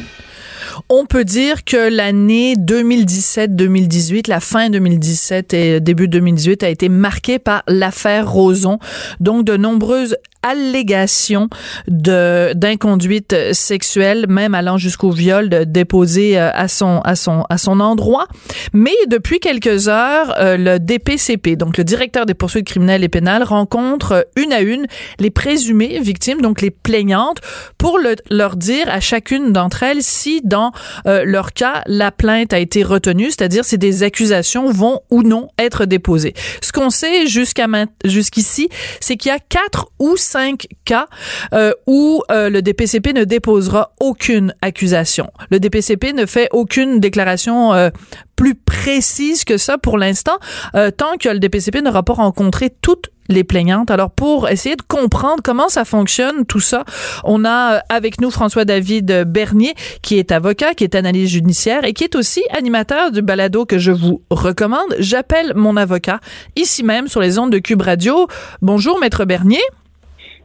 On 0.90 1.06
peut 1.08 1.26
dire 1.26 1.64
que 1.64 1.90
l'année 1.90 2.54
2017-2018, 2.54 4.30
la 4.30 4.40
fin 4.40 4.70
2017 4.70 5.54
et 5.56 5.80
début 5.80 6.08
2018 6.08 6.62
a 6.62 6.70
été 6.70 6.88
marquée 6.88 7.40
par 7.40 7.64
l'affaire 7.68 8.32
Roson. 8.32 8.78
Donc, 9.20 9.44
de 9.44 9.58
nombreuses 9.58 10.16
allégation 10.48 11.50
de 11.88 12.54
d'inconduite 12.54 13.36
sexuelle, 13.54 14.26
même 14.30 14.56
allant 14.56 14.78
jusqu'au 14.78 15.12
viol 15.12 15.50
déposé 15.66 16.40
euh, 16.40 16.50
à 16.54 16.68
son 16.68 17.00
à 17.02 17.16
son 17.16 17.46
à 17.50 17.58
son 17.58 17.80
endroit. 17.80 18.28
Mais 18.74 18.96
depuis 19.08 19.40
quelques 19.40 19.88
heures, 19.88 20.34
euh, 20.40 20.58
le 20.58 20.80
DPCP, 20.80 21.56
donc 21.56 21.78
le 21.78 21.84
directeur 21.84 22.26
des 22.26 22.34
poursuites 22.34 22.68
criminelles 22.68 23.04
et 23.04 23.10
pénales, 23.10 23.44
rencontre 23.44 24.28
une 24.36 24.54
à 24.54 24.62
une 24.62 24.88
les 25.20 25.30
présumées 25.30 26.00
victimes, 26.00 26.42
donc 26.42 26.62
les 26.62 26.72
plaignantes, 26.72 27.40
pour 27.78 27.98
le, 27.98 28.16
leur 28.30 28.56
dire 28.56 28.88
à 28.90 29.00
chacune 29.00 29.52
d'entre 29.52 29.84
elles 29.84 30.04
si 30.04 30.42
dans 30.44 30.72
euh, 31.06 31.24
leur 31.26 31.54
cas 31.54 31.84
la 31.86 32.12
plainte 32.12 32.54
a 32.54 32.60
été 32.60 32.84
retenue, 32.84 33.32
c'est-à-dire 33.32 33.66
si 33.66 33.78
des 33.78 34.04
accusations 34.04 34.72
vont 34.72 35.02
ou 35.10 35.24
non 35.24 35.50
être 35.58 35.86
déposées. 35.86 36.34
Ce 36.62 36.72
qu'on 36.72 36.90
sait 36.90 37.28
jusqu'à 37.28 37.68
jusqu'ici, 38.06 38.70
c'est 39.00 39.18
qu'il 39.18 39.30
y 39.30 39.36
a 39.36 39.40
quatre 39.40 39.88
ou 40.00 40.16
cinq 40.16 40.37
cas 40.86 41.08
euh, 41.54 41.74
où 41.86 42.24
euh, 42.32 42.50
le 42.50 42.62
DPCP 42.62 43.14
ne 43.14 43.24
déposera 43.24 43.92
aucune 44.00 44.54
accusation. 44.62 45.28
Le 45.52 45.60
DPCP 45.60 46.14
ne 46.14 46.26
fait 46.26 46.50
aucune 46.52 47.00
déclaration 47.00 47.74
euh, 47.74 47.90
plus 48.36 48.56
précise 48.56 49.44
que 49.46 49.58
ça 49.58 49.80
pour 49.80 49.98
l'instant, 49.98 50.38
tant 50.74 51.18
que 51.20 51.28
le 51.28 51.40
DPCP 51.40 51.82
n'aura 51.82 52.04
pas 52.04 52.14
rencontré 52.14 52.70
toutes 52.70 53.10
les 53.30 53.44
plaignantes. 53.44 53.90
Alors 53.90 54.12
pour 54.12 54.48
essayer 54.48 54.76
de 54.76 54.84
comprendre 54.84 55.42
comment 55.44 55.70
ça 55.70 55.86
fonctionne 55.86 56.46
tout 56.46 56.60
ça, 56.60 56.86
on 57.24 57.46
a 57.46 57.82
avec 57.90 58.22
nous 58.22 58.30
François 58.30 58.64
David 58.64 59.24
Bernier 59.26 59.74
qui 60.04 60.20
est 60.20 60.32
avocat, 60.32 60.76
qui 60.76 60.84
est 60.84 60.94
analyste 60.94 61.34
judiciaire 61.34 61.84
et 61.84 61.94
qui 61.94 62.04
est 62.04 62.16
aussi 62.16 62.44
animateur 62.56 63.12
du 63.12 63.24
balado 63.24 63.66
que 63.66 63.80
je 63.80 63.92
vous 63.92 64.22
recommande. 64.30 64.96
J'appelle 65.00 65.54
mon 65.56 65.76
avocat 65.76 66.20
ici 66.56 66.84
même 66.84 67.08
sur 67.08 67.22
les 67.22 67.40
ondes 67.40 67.52
de 67.52 67.58
Cube 67.58 67.82
Radio. 67.82 68.28
Bonjour 68.62 69.00
maître 69.00 69.26
Bernier. 69.26 69.64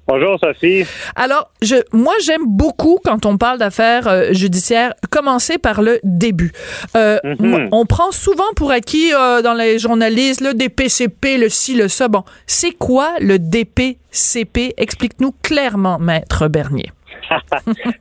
Bonjour 0.08 0.36
Sophie. 0.40 0.84
Alors, 1.14 1.50
je, 1.62 1.76
moi 1.92 2.14
j'aime 2.24 2.42
beaucoup 2.46 2.98
quand 3.04 3.24
on 3.24 3.38
parle 3.38 3.58
d'affaires 3.58 4.08
euh, 4.08 4.32
judiciaires 4.32 4.94
commencer 5.10 5.58
par 5.58 5.80
le 5.80 6.00
début. 6.02 6.52
Euh, 6.96 7.18
mhm. 7.24 7.68
On 7.70 7.86
prend 7.86 8.10
souvent 8.10 8.52
pour 8.56 8.72
acquis 8.72 9.12
euh, 9.14 9.42
dans 9.42 9.54
les 9.54 9.78
journalistes 9.78 10.40
le 10.40 10.54
DPCP, 10.54 11.38
le 11.38 11.48
ci, 11.48 11.76
le 11.76 11.86
ça. 11.86 12.08
Bon, 12.08 12.24
c'est 12.46 12.72
quoi 12.72 13.12
le 13.20 13.38
DPCP 13.38 14.74
Explique-nous 14.76 15.32
clairement, 15.42 15.98
maître 15.98 16.48
Bernier. 16.48 16.90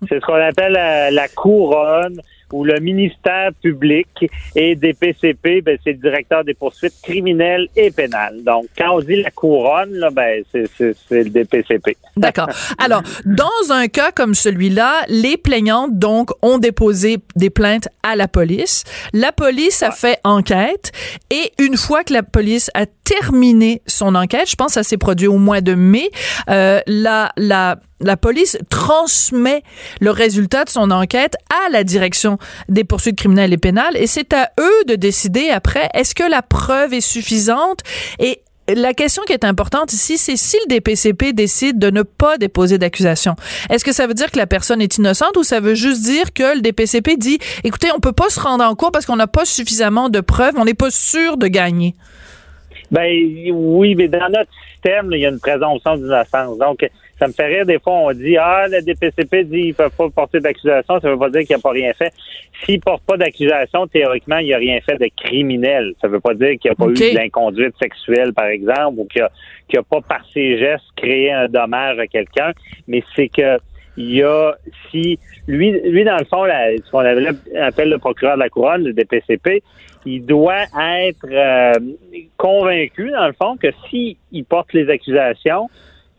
c'est 0.10 0.20
ce 0.20 0.26
qu'on 0.26 0.34
appelle 0.34 0.74
la 0.74 1.28
couronne 1.28 2.20
où 2.54 2.64
le 2.64 2.80
ministère 2.80 3.52
public 3.62 4.08
et 4.56 4.76
des 4.76 4.94
PCP, 4.94 5.62
ben, 5.62 5.78
c'est 5.84 5.94
le 5.94 5.98
directeur 5.98 6.44
des 6.44 6.54
poursuites 6.54 6.96
criminelles 7.02 7.68
et 7.76 7.92
pénales. 7.92 8.44
Donc, 8.44 8.66
quand 8.78 8.96
on 8.96 9.00
dit 9.00 9.22
la 9.22 9.32
couronne, 9.32 9.94
là, 9.94 10.10
ben, 10.12 10.44
c'est, 10.52 10.70
le 11.12 11.30
DPCP. 11.30 11.98
D'accord. 12.18 12.50
Alors, 12.78 13.02
dans 13.26 13.72
un 13.72 13.88
cas 13.88 14.12
comme 14.12 14.36
celui-là, 14.36 15.04
les 15.08 15.38
plaignantes, 15.38 15.98
donc, 15.98 16.32
ont 16.42 16.58
déposé 16.58 17.18
des 17.36 17.50
plaintes 17.50 17.88
à 18.04 18.16
la 18.16 18.28
police. 18.28 18.84
La 19.14 19.32
police 19.32 19.84
a 19.84 19.92
fait 19.92 20.20
enquête 20.24 20.92
et 21.30 21.52
une 21.60 21.78
fois 21.78 22.04
que 22.04 22.14
la 22.14 22.24
police 22.24 22.70
a 22.74 22.86
terminé 22.86 23.82
son 23.88 24.16
enquête, 24.16 24.50
je 24.50 24.56
pense 24.56 24.68
que 24.68 24.74
ça 24.74 24.84
s'est 24.84 24.98
produit 24.98 25.28
au 25.28 25.38
mois 25.38 25.62
de 25.62 25.74
mai, 25.74 26.10
euh, 26.50 26.80
la, 26.88 27.32
la 27.38 27.78
la 28.02 28.18
police 28.18 28.58
transmet 28.70 29.64
le 30.00 30.12
résultat 30.12 30.66
de 30.66 30.70
son 30.70 30.92
enquête 30.92 31.36
à 31.50 31.70
la 31.70 31.84
direction 31.84 32.38
des 32.70 32.84
poursuites 32.84 33.18
criminelles 33.18 33.54
et 33.54 33.58
pénales 33.58 33.96
et 33.96 34.08
c'est 34.08 34.34
à 34.34 34.52
eux 34.60 34.86
de 34.88 34.96
décider 34.96 35.50
après 35.50 35.90
est-ce 35.94 36.16
que 36.16 36.30
la 36.30 36.42
preuve 36.42 36.94
est 36.94 37.02
suffisante? 37.02 37.82
Et 38.20 38.42
la 38.68 38.94
question 38.94 39.24
qui 39.26 39.34
est 39.34 39.44
importante 39.44 39.92
ici, 39.94 40.18
c'est 40.18 40.38
si 40.38 40.58
le 40.66 40.76
DPCP 40.76 41.34
décide 41.34 41.80
de 41.80 41.90
ne 41.90 42.04
pas 42.04 42.38
déposer 42.38 42.78
d'accusation. 42.78 43.36
Est-ce 43.70 43.84
que 43.84 43.92
ça 43.92 44.08
veut 44.08 44.14
dire 44.14 44.32
que 44.32 44.38
la 44.38 44.48
personne 44.48 44.82
est 44.82 44.98
innocente 44.98 45.36
ou 45.38 45.44
ça 45.44 45.60
veut 45.60 45.76
juste 45.76 46.04
dire 46.04 46.32
que 46.34 46.56
le 46.56 46.62
DPCP 46.62 47.18
dit, 47.18 47.40
écoutez, 47.64 47.90
on 47.96 48.00
peut 48.00 48.14
pas 48.14 48.30
se 48.30 48.40
rendre 48.40 48.64
en 48.64 48.76
cours 48.76 48.92
parce 48.92 49.06
qu'on 49.06 49.16
n'a 49.16 49.28
pas 49.28 49.46
suffisamment 49.46 50.10
de 50.10 50.22
preuves, 50.22 50.54
on 50.58 50.66
n'est 50.66 50.74
pas 50.74 50.92
sûr 50.92 51.38
de 51.38 51.48
gagner? 51.48 51.96
Ben 52.92 53.10
oui, 53.52 53.96
mais 53.96 54.08
dans 54.08 54.30
notre 54.30 54.52
système, 54.72 55.10
il 55.14 55.20
y 55.20 55.26
a 55.26 55.30
une 55.30 55.40
présomption 55.40 55.98
d'innocence. 55.98 56.58
Donc, 56.58 56.86
ça 57.22 57.28
me 57.28 57.34
fait 57.34 57.46
rire 57.46 57.66
des 57.68 57.80
fois, 57.80 57.94
on 57.94 58.12
dit 58.14 58.36
Ah, 58.36 58.66
le 58.68 58.82
DPCP 58.82 59.44
dit 59.44 59.68
ne 59.68 59.74
peuvent 59.74 59.96
pas 59.96 60.10
porter 60.10 60.40
d'accusation, 60.40 61.00
ça 61.00 61.10
veut 61.10 61.20
pas 61.20 61.30
dire 61.30 61.42
qu'il 61.42 61.56
n'a 61.56 61.62
pas 61.62 61.70
rien 61.70 61.94
fait. 61.94 62.12
S'il 62.64 62.78
ne 62.78 62.82
porte 62.82 63.04
pas 63.04 63.16
d'accusation, 63.16 63.86
théoriquement, 63.86 64.38
il 64.38 64.50
n'a 64.50 64.58
rien 64.58 64.80
fait 64.82 64.98
de 64.98 65.08
criminel. 65.16 65.94
Ça 66.02 66.08
veut 66.08 66.20
pas 66.20 66.34
dire 66.34 66.58
qu'il 66.60 66.72
n'y 66.72 66.72
a 66.72 66.76
pas 66.76 66.88
eu 66.88 66.94
de 66.94 67.16
l'inconduite 67.16 67.76
sexuelle, 67.80 68.34
par 68.34 68.48
exemple, 68.48 69.00
ou 69.00 69.06
qu'il 69.06 69.22
n'a 69.22 69.84
pas 69.84 70.02
par 70.02 70.26
ses 70.34 70.58
gestes 70.58 70.86
créé 70.96 71.32
un 71.32 71.48
dommage 71.48 72.00
à 72.00 72.08
quelqu'un, 72.08 72.54
mais 72.88 73.04
c'est 73.16 73.30
que 73.30 73.60
il 73.98 74.16
y 74.16 74.24
a 74.24 74.56
si 74.90 75.20
lui 75.48 75.72
lui 75.82 76.06
dans 76.06 76.18
le 76.18 76.24
fond 76.24 76.46
ce 76.46 76.92
qu'on 76.92 77.00
appelle 77.00 77.90
le 77.90 77.98
procureur 77.98 78.36
de 78.36 78.40
la 78.40 78.48
couronne 78.48 78.86
le 78.86 78.94
DPCP 78.94 79.62
il 80.06 80.26
doit 80.26 80.64
être 81.04 81.28
euh, 81.30 81.74
convaincu 82.38 83.12
dans 83.12 83.28
le 83.28 83.34
fond 83.34 83.58
que 83.58 83.68
s'il 83.90 84.16
porte 84.46 84.72
les 84.72 84.90
accusations 84.90 85.70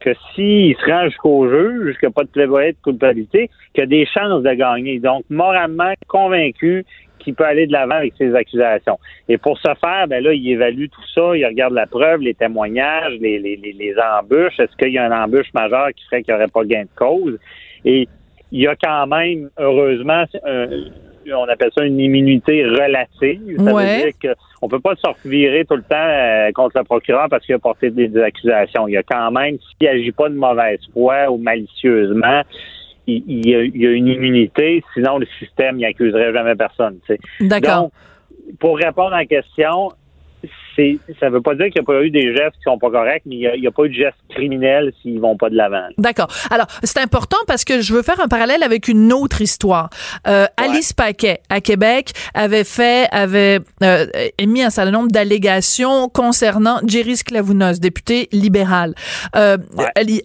que 0.03 0.15
s'il 0.35 0.77
se 0.77 0.91
rend 0.91 1.05
jusqu'au 1.05 1.49
juge, 1.49 1.99
qu'il 1.99 2.09
n'y 2.09 2.13
a 2.13 2.15
pas 2.15 2.25
de 2.25 2.29
plaidoyer 2.29 2.73
de 2.73 2.79
culpabilité, 2.83 3.51
qu'il 3.75 3.85
a 3.85 3.87
des 3.87 4.07
chances 4.07 4.43
de 4.43 4.55
gagner. 4.55 4.99
Donc, 4.99 5.25
moralement 5.31 5.93
convaincu 6.09 6.85
qu'il 7.19 7.35
peut 7.35 7.45
aller 7.45 7.67
de 7.67 7.73
l'avant 7.73 7.95
avec 7.95 8.15
ses 8.19 8.35
accusations. 8.35 8.99
Et 9.29 9.39
pour 9.39 9.57
ce 9.59 9.73
faire, 9.81 10.07
ben 10.09 10.23
là, 10.23 10.33
il 10.33 10.51
évalue 10.51 10.87
tout 10.87 11.07
ça, 11.15 11.37
il 11.37 11.47
regarde 11.47 11.73
la 11.73 11.87
preuve, 11.87 12.21
les 12.21 12.35
témoignages, 12.35 13.15
les, 13.21 13.39
les, 13.39 13.57
les, 13.57 13.95
embûches. 13.99 14.59
Est-ce 14.59 14.77
qu'il 14.77 14.93
y 14.93 14.99
a 14.99 15.07
une 15.07 15.13
embûche 15.13 15.53
majeure 15.55 15.89
qui 15.97 16.05
ferait 16.07 16.23
qu'il 16.23 16.35
n'y 16.35 16.41
aurait 16.41 16.51
pas 16.51 16.65
gain 16.65 16.83
de 16.83 16.89
cause? 16.97 17.39
Et 17.85 18.09
il 18.51 18.61
y 18.61 18.67
a 18.67 18.75
quand 18.77 19.07
même, 19.07 19.51
heureusement, 19.57 20.25
on 21.31 21.49
appelle 21.49 21.71
ça 21.77 21.85
une 21.85 22.01
immunité 22.01 22.65
relative. 22.65 23.57
Ça 23.59 23.73
veut 23.73 23.85
dire 23.85 24.35
qu'on 24.61 24.69
peut 24.69 24.81
pas 24.81 24.95
se 24.97 25.07
revirer 25.07 25.65
tout 25.65 25.77
le 25.77 25.83
temps 25.83 25.97
euh, 25.97 26.51
contre 26.53 26.79
le 26.79 26.85
procureur 26.85 27.29
parce 27.29 27.45
qu'il 27.45 27.55
a 27.55 27.59
porté 27.59 27.91
des, 27.91 28.17
accusations. 28.21 28.89
Il 28.89 28.93
y 28.93 28.97
a 28.97 29.03
quand 29.03 29.31
même, 29.31 29.59
s'il 29.79 29.89
agit 29.89 30.13
pas 30.13 30.29
de 30.29 30.35
mauvaise 30.35 30.81
foi 30.93 31.31
ou 31.31 31.39
malicieusement, 31.39 32.43
il, 33.07 33.49
y, 33.49 33.55
a, 33.55 33.91
une 33.91 34.07
immunité, 34.07 34.83
sinon 34.95 35.19
le 35.19 35.27
système 35.39 35.77
n'y 35.77 35.85
accuserait 35.85 36.33
jamais 36.33 36.55
personne. 36.55 36.99
D'accord. 37.41 37.91
Pour 38.61 38.77
répondre 38.77 39.13
à 39.15 39.19
la 39.19 39.27
question, 39.27 39.91
ça 41.21 41.31
veut 41.31 41.41
pas 41.41 41.55
dire 41.55 41.67
qu'il 41.67 41.81
n'y 41.81 41.85
a 41.85 41.87
pas 41.87 42.03
eu 42.03 42.11
des 42.11 42.35
gestes 42.35 42.57
qui 42.57 42.63
sont 42.65 42.79
pas 42.79 42.91
corrects, 42.91 43.23
mais 43.27 43.37
il 43.37 43.61
n'y 43.61 43.67
a, 43.67 43.71
pas 43.71 43.85
eu 43.85 43.89
de 43.89 43.95
gestes 43.95 44.19
criminels 44.31 44.93
s'ils 45.03 45.21
vont 45.21 45.37
pas 45.37 45.51
de 45.51 45.57
l'avant. 45.57 45.89
D'accord. 45.99 46.29
Alors, 46.51 46.67
c'est 46.83 47.01
important 47.01 47.37
parce 47.47 47.65
que 47.65 47.81
je 47.81 47.93
veux 47.95 48.03
faire 48.03 48.21
un 48.21 48.29
parallèle 48.29 48.63
avec 48.63 48.89
une 48.89 49.13
autre 49.13 49.41
histoire. 49.41 49.91
Euh, 50.27 50.47
Alice 50.57 50.93
Paquet, 50.93 51.41
à 51.49 51.61
Québec, 51.61 52.13
avait 52.35 52.65
fait, 52.65 53.09
avait 53.13 53.61
euh, 53.83 54.07
émis 54.39 54.63
un 54.63 54.71
certain 54.71 54.91
nombre 54.91 55.11
d'allégations 55.11 56.09
concernant 56.09 56.81
Jerry 56.87 57.17
Sklavounos, 57.17 57.81
député 57.81 58.29
libéral. 58.33 58.95
Euh, 59.37 59.57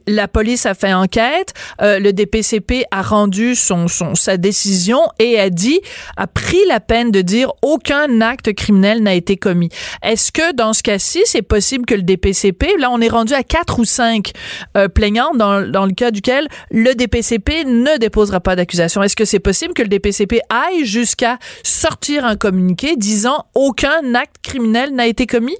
La 0.07 0.27
police 0.27 0.65
a 0.65 0.73
fait 0.73 0.93
enquête, 0.93 1.53
euh, 1.81 1.99
le 1.99 2.13
DPCP 2.13 2.85
a 2.91 3.01
rendu 3.01 3.55
son, 3.55 3.87
son, 3.87 4.15
sa 4.15 4.37
décision 4.37 4.99
et 5.19 5.39
a 5.39 5.49
dit, 5.49 5.79
a 6.15 6.27
pris 6.27 6.65
la 6.67 6.79
peine 6.79 7.11
de 7.11 7.21
dire 7.21 7.51
aucun 7.61 8.21
acte 8.21 8.53
criminel 8.53 9.01
n'a 9.03 9.13
été 9.13 9.37
commis. 9.37 9.69
Est-ce 10.03 10.31
que 10.38 10.53
dans 10.53 10.73
ce 10.73 10.83
cas-ci, 10.83 11.21
c'est 11.25 11.41
possible 11.41 11.85
que 11.88 11.95
le 11.95 12.03
DPCP, 12.03 12.77
là, 12.77 12.91
on 12.91 13.01
est 13.01 13.07
rendu 13.07 13.33
à 13.33 13.41
quatre 13.41 13.79
ou 13.79 13.85
cinq 13.85 14.33
euh, 14.77 14.88
plaignants 14.88 15.33
dans, 15.33 15.67
dans 15.67 15.88
le 15.88 15.93
cas 15.93 16.11
duquel 16.11 16.47
le 16.69 16.93
DPCP 16.93 17.65
ne 17.65 17.97
déposera 17.97 18.39
pas 18.39 18.55
d'accusation. 18.55 19.01
Est-ce 19.01 19.15
que 19.15 19.25
c'est 19.25 19.39
possible 19.39 19.73
que 19.73 19.81
le 19.81 19.88
DPCP 19.88 20.41
aille 20.51 20.85
jusqu'à 20.85 21.39
sortir 21.63 22.23
un 22.23 22.35
communiqué 22.35 22.95
disant 22.97 23.45
aucun 23.55 24.13
acte 24.13 24.35
criminel 24.43 24.93
n'a 24.93 25.07
été 25.07 25.25
commis? 25.25 25.57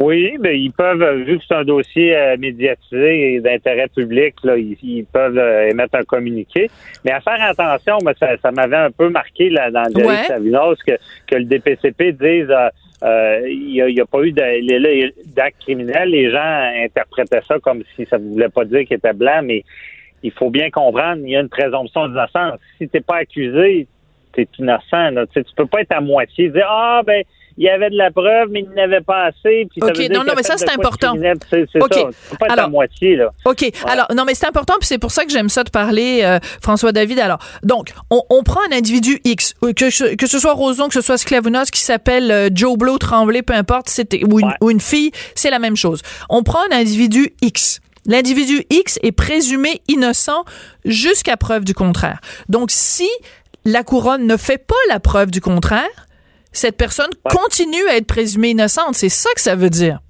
Oui, 0.00 0.36
mais 0.38 0.60
ils 0.60 0.70
peuvent, 0.70 1.24
vu 1.24 1.38
que 1.38 1.44
c'est 1.48 1.56
un 1.56 1.64
dossier 1.64 2.16
euh, 2.16 2.36
médiatisé 2.38 3.34
et 3.34 3.40
d'intérêt 3.40 3.88
public, 3.88 4.36
là, 4.44 4.56
ils, 4.56 5.04
peuvent 5.12 5.36
euh, 5.36 5.68
émettre 5.68 5.96
un 5.96 6.04
communiqué. 6.04 6.70
Mais 7.04 7.10
à 7.10 7.20
faire 7.20 7.42
attention, 7.42 7.98
moi, 8.04 8.12
ça, 8.20 8.36
ça 8.40 8.52
m'avait 8.52 8.76
un 8.76 8.92
peu 8.92 9.08
marqué 9.08 9.50
là, 9.50 9.72
dans 9.72 9.86
le 9.92 10.06
ouais. 10.06 10.22
Savinos 10.28 10.78
que, 10.86 10.92
que 11.26 11.34
le 11.34 11.46
DPCP 11.46 12.12
dise 12.12 12.46
euh, 12.48 12.68
il 13.02 13.84
n'y 13.94 14.00
a, 14.00 14.06
pas 14.06 14.22
eu 14.22 14.32
d'acte 14.32 15.60
criminel. 15.60 16.10
Les 16.10 16.30
gens 16.30 16.72
interprétaient 16.84 17.42
ça 17.46 17.58
comme 17.60 17.82
si 17.94 18.06
ça 18.06 18.18
ne 18.18 18.28
voulait 18.28 18.48
pas 18.48 18.64
dire 18.64 18.84
qu'il 18.86 18.96
était 18.96 19.12
blanc, 19.12 19.40
mais 19.42 19.64
il 20.22 20.32
faut 20.32 20.50
bien 20.50 20.70
comprendre, 20.70 21.22
il 21.24 21.30
y 21.30 21.36
a 21.36 21.40
une 21.40 21.48
présomption 21.48 22.08
d'innocence. 22.08 22.58
Si 22.78 22.88
tu 22.88 23.00
pas 23.00 23.18
accusé, 23.18 23.86
tu 24.32 24.42
es 24.42 24.48
innocent. 24.58 25.10
Là. 25.10 25.26
Tu, 25.26 25.38
ne 25.38 25.44
peux 25.56 25.66
pas 25.66 25.82
être 25.82 25.92
à 25.92 26.00
moitié 26.00 26.48
dire 26.48 26.66
Ah 26.68 27.02
ben 27.06 27.22
il 27.58 27.64
y 27.64 27.68
avait 27.68 27.90
de 27.90 27.96
la 27.96 28.12
preuve, 28.12 28.48
mais 28.50 28.60
il 28.60 28.70
n'avait 28.74 29.00
pas 29.00 29.26
assez. 29.26 29.66
Puis 29.70 29.82
OK, 29.82 29.98
non, 30.10 30.22
non, 30.24 30.32
mais 30.36 30.44
ça, 30.44 30.56
c'est 30.56 30.70
important. 30.70 31.14
C'est 31.50 31.82
OK. 31.82 31.92
Ça. 31.92 32.36
Pas 32.38 32.46
être 32.46 32.58
à 32.58 32.68
moitié, 32.68 33.16
là. 33.16 33.32
OK. 33.44 33.70
Alors, 33.86 34.06
non, 34.14 34.24
mais 34.24 34.34
c'est 34.34 34.46
important, 34.46 34.74
puis 34.78 34.86
c'est 34.86 34.98
pour 34.98 35.10
ça 35.10 35.24
que 35.24 35.32
j'aime 35.32 35.48
ça 35.48 35.64
de 35.64 35.70
parler, 35.70 36.20
euh, 36.22 36.38
François 36.62 36.92
David. 36.92 37.18
Alors, 37.18 37.38
donc, 37.64 37.92
on, 38.10 38.22
on, 38.30 38.44
prend 38.44 38.60
un 38.70 38.76
individu 38.76 39.20
X, 39.24 39.54
que, 39.60 40.14
que 40.14 40.26
ce 40.26 40.38
soit 40.38 40.52
Roson, 40.52 40.86
que 40.86 40.94
ce 40.94 41.00
soit 41.00 41.18
Sclavounos, 41.18 41.70
qui 41.72 41.80
s'appelle 41.80 42.30
euh, 42.30 42.48
Joe 42.54 42.78
Blow, 42.78 42.96
Tremblay, 42.96 43.42
peu 43.42 43.54
importe, 43.54 43.88
c'était, 43.88 44.22
ou, 44.24 44.40
ou 44.60 44.70
une 44.70 44.80
fille, 44.80 45.10
c'est 45.34 45.50
la 45.50 45.58
même 45.58 45.76
chose. 45.76 46.00
On 46.30 46.44
prend 46.44 46.60
un 46.70 46.76
individu 46.76 47.34
X 47.42 47.80
L'individu 48.06 48.64
X 48.70 48.98
est 49.02 49.12
présumé 49.12 49.82
innocent 49.86 50.44
jusqu'à 50.86 51.36
preuve 51.36 51.64
du 51.64 51.74
contraire. 51.74 52.20
Donc, 52.48 52.70
si 52.70 53.08
la 53.66 53.82
couronne 53.82 54.26
ne 54.26 54.38
fait 54.38 54.56
pas 54.56 54.74
la 54.88 54.98
preuve 54.98 55.30
du 55.30 55.42
contraire, 55.42 56.07
cette 56.52 56.76
personne 56.76 57.10
continue 57.24 57.86
à 57.90 57.96
être 57.96 58.06
présumée 58.06 58.50
innocente. 58.50 58.94
C'est 58.94 59.08
ça 59.08 59.30
que 59.34 59.40
ça 59.40 59.54
veut 59.54 59.70
dire. 59.70 60.00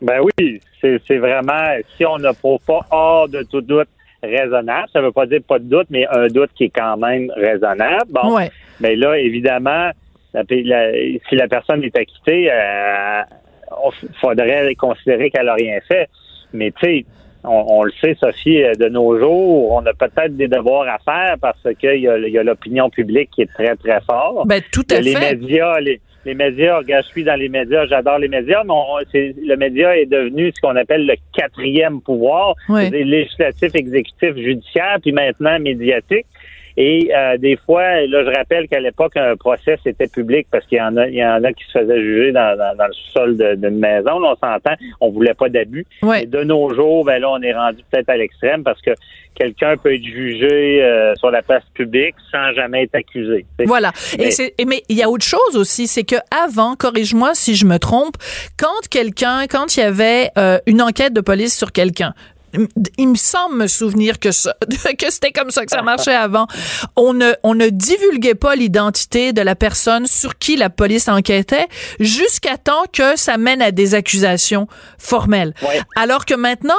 Ben 0.00 0.20
oui, 0.20 0.60
c'est 0.80 1.18
vraiment, 1.18 1.76
si 1.96 2.04
on 2.04 2.18
ne 2.18 2.32
prouve 2.32 2.60
pas 2.66 2.80
hors 2.90 3.28
de 3.28 3.42
tout 3.44 3.60
doute 3.60 3.88
raisonnable, 4.22 4.88
ça 4.92 5.00
ne 5.00 5.06
veut 5.06 5.12
pas 5.12 5.26
dire 5.26 5.40
pas 5.46 5.58
de 5.58 5.64
doute, 5.64 5.86
mais 5.90 6.06
un 6.08 6.26
doute 6.28 6.50
qui 6.54 6.64
est 6.64 6.70
quand 6.70 6.96
même 6.96 7.30
raisonnable. 7.36 8.10
Bon, 8.10 8.38
mais 8.80 8.96
là, 8.96 9.16
évidemment, 9.18 9.90
si 10.48 10.64
la 10.64 11.48
personne 11.48 11.84
est 11.84 11.96
acquittée, 11.96 12.50
euh, 12.50 13.22
il 14.02 14.08
faudrait 14.20 14.74
considérer 14.74 15.30
qu'elle 15.30 15.46
n'a 15.46 15.54
rien 15.54 15.78
fait. 15.86 16.08
Mais 16.52 16.72
tu 16.72 16.86
sais, 16.86 17.06
on, 17.44 17.82
le 17.82 17.92
sait, 18.00 18.16
Sophie, 18.20 18.62
euh, 18.62 18.74
de 18.74 18.88
nos 18.88 19.18
jours, 19.18 19.72
on 19.72 19.84
a 19.86 19.92
peut-être 19.94 20.36
des 20.36 20.48
devoirs 20.48 20.86
à 20.88 20.98
faire 20.98 21.36
parce 21.40 21.62
qu'il 21.78 22.00
y 22.00 22.08
a, 22.08 22.42
l'opinion 22.42 22.88
publique 22.90 23.30
qui 23.34 23.42
est 23.42 23.52
très, 23.52 23.74
très 23.76 24.00
forte. 24.02 24.46
Ben, 24.46 24.62
tout 24.72 24.86
à 24.90 25.00
les 25.00 25.14
Médias, 25.14 25.80
les, 25.80 26.00
les 26.24 26.34
médias, 26.34 26.80
je 26.86 27.02
suis 27.08 27.24
dans 27.24 27.34
les 27.34 27.48
médias, 27.48 27.86
j'adore 27.86 28.18
les 28.18 28.28
médias, 28.28 28.62
mais 28.64 28.74
le 29.14 29.56
média 29.56 29.96
est 29.96 30.06
devenu 30.06 30.52
ce 30.54 30.60
qu'on 30.60 30.76
appelle 30.76 31.06
le 31.06 31.14
quatrième 31.36 32.00
pouvoir, 32.00 32.54
législatif, 32.68 33.74
exécutif, 33.74 34.36
judiciaire, 34.36 34.98
puis 35.02 35.12
maintenant 35.12 35.58
médiatique. 35.58 36.26
Et 36.76 37.10
euh, 37.14 37.36
des 37.36 37.56
fois, 37.56 38.06
là, 38.06 38.24
je 38.24 38.36
rappelle 38.36 38.68
qu'à 38.68 38.80
l'époque, 38.80 39.16
un 39.16 39.36
procès 39.36 39.78
c'était 39.84 40.08
public 40.08 40.46
parce 40.50 40.66
qu'il 40.66 40.78
y 40.78 40.82
en 40.82 40.96
a, 40.96 41.08
il 41.08 41.14
y 41.14 41.24
en 41.24 41.42
a 41.44 41.52
qui 41.52 41.64
se 41.64 41.78
faisaient 41.78 42.00
juger 42.00 42.32
dans, 42.32 42.56
dans, 42.56 42.86
le 42.86 42.92
sol 43.12 43.36
d'une 43.36 43.78
maison. 43.78 44.18
Là, 44.18 44.34
on 44.34 44.46
s'entend, 44.46 44.74
on 45.00 45.10
voulait 45.10 45.34
pas 45.34 45.48
d'abus. 45.48 45.86
Ouais. 46.02 46.26
de 46.26 46.42
nos 46.44 46.74
jours, 46.74 47.04
ben 47.04 47.20
là, 47.20 47.30
on 47.30 47.42
est 47.42 47.52
rendu 47.52 47.82
peut-être 47.90 48.08
à 48.08 48.16
l'extrême 48.16 48.62
parce 48.62 48.80
que 48.80 48.90
quelqu'un 49.34 49.76
peut 49.76 49.94
être 49.94 50.04
jugé 50.04 50.82
euh, 50.82 51.14
sur 51.16 51.30
la 51.30 51.42
place 51.42 51.62
publique 51.74 52.14
sans 52.30 52.52
jamais 52.54 52.84
être 52.84 52.94
accusé. 52.94 53.46
Voilà. 53.64 53.92
Mais, 54.18 54.30
et 54.58 54.64
mais 54.64 54.82
il 54.88 54.96
y 54.96 55.02
a 55.02 55.10
autre 55.10 55.24
chose 55.24 55.56
aussi, 55.56 55.86
c'est 55.86 56.04
que 56.04 56.16
avant, 56.30 56.74
corrige-moi 56.76 57.30
si 57.34 57.54
je 57.54 57.66
me 57.66 57.78
trompe, 57.78 58.16
quand 58.58 58.88
quelqu'un, 58.90 59.46
quand 59.48 59.76
il 59.76 59.80
y 59.80 59.82
avait 59.82 60.30
euh, 60.38 60.58
une 60.66 60.82
enquête 60.82 61.12
de 61.12 61.20
police 61.20 61.56
sur 61.56 61.72
quelqu'un, 61.72 62.14
il 62.98 63.08
me 63.08 63.14
semble 63.14 63.56
me 63.56 63.66
souvenir 63.66 64.18
que 64.18 64.30
ça, 64.30 64.54
que 64.98 65.10
c'était 65.10 65.32
comme 65.32 65.50
ça 65.50 65.64
que 65.64 65.70
ça 65.70 65.82
marchait 65.82 66.14
avant. 66.14 66.46
On 66.96 67.14
ne, 67.14 67.32
on 67.42 67.54
ne 67.54 67.68
divulguait 67.68 68.34
pas 68.34 68.54
l'identité 68.54 69.32
de 69.32 69.42
la 69.42 69.54
personne 69.54 70.06
sur 70.06 70.38
qui 70.38 70.56
la 70.56 70.70
police 70.70 71.08
enquêtait 71.08 71.66
jusqu'à 72.00 72.56
temps 72.56 72.84
que 72.92 73.16
ça 73.16 73.38
mène 73.38 73.62
à 73.62 73.70
des 73.70 73.94
accusations 73.94 74.66
formelles. 74.98 75.54
Alors 75.96 76.26
que 76.26 76.34
maintenant, 76.34 76.74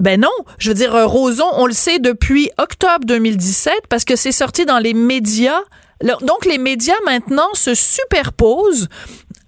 ben 0.00 0.20
non, 0.20 0.28
je 0.58 0.70
veux 0.70 0.74
dire, 0.74 0.92
Roson, 1.08 1.46
on 1.54 1.66
le 1.66 1.72
sait 1.72 1.98
depuis 1.98 2.50
octobre 2.58 3.04
2017 3.04 3.72
parce 3.88 4.04
que 4.04 4.16
c'est 4.16 4.32
sorti 4.32 4.64
dans 4.64 4.78
les 4.78 4.94
médias. 4.94 5.60
Donc 6.02 6.44
les 6.46 6.58
médias 6.58 6.94
maintenant 7.04 7.48
se 7.54 7.74
superposent 7.74 8.88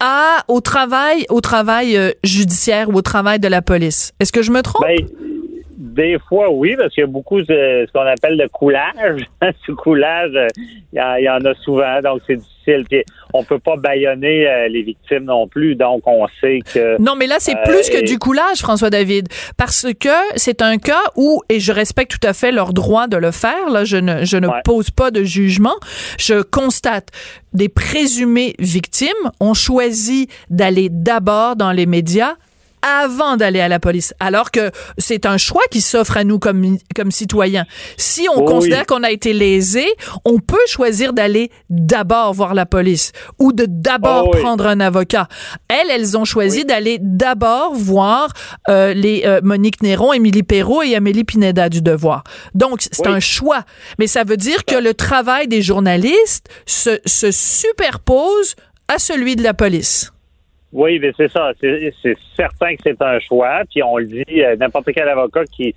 à 0.01 0.45
au 0.49 0.61
travail 0.61 1.27
au 1.29 1.41
travail 1.41 1.97
euh, 1.97 2.11
judiciaire 2.25 2.89
ou 2.89 2.95
au 2.95 3.03
travail 3.03 3.39
de 3.39 3.49
la 3.49 3.63
police. 3.63 4.13
Est-ce 4.19 4.33
que 4.33 4.43
je 4.43 4.51
me 4.51 4.63
trompe? 4.63 4.83
Ben, 4.83 5.07
des 5.81 6.19
fois, 6.29 6.53
oui, 6.53 6.77
parce 6.77 6.93
qu'il 6.93 7.01
y 7.01 7.05
a 7.05 7.07
beaucoup 7.07 7.41
de 7.41 7.47
ce 7.47 7.93
qu'on 7.93 8.01
appelle 8.01 8.37
le 8.37 8.49
coulage. 8.49 9.23
ce 9.67 9.73
coulage, 9.73 10.33
il 10.93 11.23
y, 11.23 11.29
en 11.29 11.41
a 11.43 11.55
souvent, 11.55 12.03
donc 12.03 12.21
c'est 12.27 12.37
difficile. 12.37 12.85
Puis 12.89 13.03
on 13.33 13.43
peut 13.45 13.59
pas 13.59 13.77
baïonner 13.77 14.47
euh, 14.47 14.69
les 14.69 14.83
victimes 14.83 15.25
non 15.25 15.49
plus, 15.49 15.77
donc 15.77 16.03
on 16.07 16.27
sait 16.43 16.59
que. 16.75 17.01
Non, 17.01 17.15
mais 17.17 17.27
là, 17.27 17.37
c'est 17.39 17.57
plus 17.65 17.89
que 17.89 17.97
euh, 17.97 18.03
du 18.03 18.19
coulage, 18.19 18.59
François 18.59 18.91
David, 18.91 19.29
parce 19.57 19.87
que 19.99 20.11
c'est 20.37 20.61
un 20.61 20.77
cas 20.77 21.01
où, 21.17 21.41
et 21.49 21.61
je 21.61 21.73
respecte 21.73 22.13
tout 22.21 22.29
à 22.29 22.35
fait 22.35 22.53
leur 22.53 22.75
droit 22.75 23.09
de 23.09 23.17
le 23.17 23.31
faire, 23.31 23.71
là, 23.71 23.85
je 23.85 23.97
ne, 23.97 24.27
je 24.27 24.37
ne 24.37 24.49
pose 24.65 24.91
pas 24.91 25.11
de 25.11 25.25
jugement, 25.25 25.77
je 26.19 26.43
constate 26.43 27.09
des 27.55 27.71
présumées 27.71 28.55
victimes 28.59 29.09
ont 29.41 29.55
choisi 29.55 30.29
d'aller 30.51 30.89
d'abord 30.91 31.57
dans 31.57 31.73
les 31.73 31.87
médias 31.87 32.35
avant 32.83 33.37
d'aller 33.37 33.61
à 33.61 33.69
la 33.69 33.79
police, 33.79 34.15
alors 34.21 34.51
que 34.51 34.71
c'est 34.99 35.27
un 35.27 35.37
choix 35.37 35.63
qui 35.71 35.81
s'offre 35.81 36.17
à 36.17 36.25
nous 36.25 36.39
comme, 36.39 36.79
comme 36.97 37.11
citoyens. 37.11 37.67
Si 37.97 38.27
on 38.35 38.45
considère 38.45 38.87
qu'on 38.87 39.03
a 39.03 39.11
été 39.11 39.33
lésé, 39.33 39.87
on 40.25 40.39
peut 40.39 40.57
choisir 40.67 41.13
d'aller 41.13 41.51
d'abord 41.69 42.33
voir 42.33 42.55
la 42.55 42.67
police 42.67 43.13
ou 43.39 43.53
de 43.53 43.67
d'abord 43.69 44.29
oh 44.29 44.31
prendre 44.31 44.67
un 44.67 44.81
avocat. 44.81 45.29
Elles, 45.69 45.91
elles 45.91 46.17
ont 46.17 46.25
choisi 46.25 46.65
d'aller 46.65 46.99
d'abord 47.01 47.75
voir 47.75 48.33
euh, 48.69 48.95
les 48.95 49.23
euh, 49.25 49.41
Monique 49.43 49.83
Néron, 49.83 50.13
Émilie 50.13 50.43
Perrault 50.43 50.83
et 50.83 50.95
Amélie 50.97 51.25
Pineda 51.25 51.69
du 51.69 51.83
Devoir. 51.83 52.25
Donc, 52.55 52.81
c'est 52.81 53.07
un 53.07 53.21
choix. 53.21 53.65
Mais 53.99 54.07
ça 54.07 54.25
veut 54.25 54.37
dire 54.37 54.65
que 54.65 54.77
le 54.77 54.95
travail 54.95 55.49
des 55.49 55.63
journalistes 55.63 56.49
se, 56.67 56.99
se 57.05 57.31
superpose 57.31 58.57
à 58.89 58.99
celui 58.99 59.37
de 59.37 59.43
la 59.43 59.55
police. 59.55 60.13
Oui, 60.73 60.99
mais 61.01 61.13
c'est 61.17 61.31
ça. 61.31 61.53
C'est 61.61 62.17
certain 62.37 62.77
que 62.77 62.83
c'est 62.85 63.03
un 63.03 63.19
choix. 63.19 63.63
Puis 63.71 63.83
on 63.83 63.99
le 63.99 64.07
dit, 64.07 64.43
euh, 64.43 64.57
n'importe 64.57 64.91
quel 64.95 65.09
avocat 65.09 65.45
qui 65.45 65.75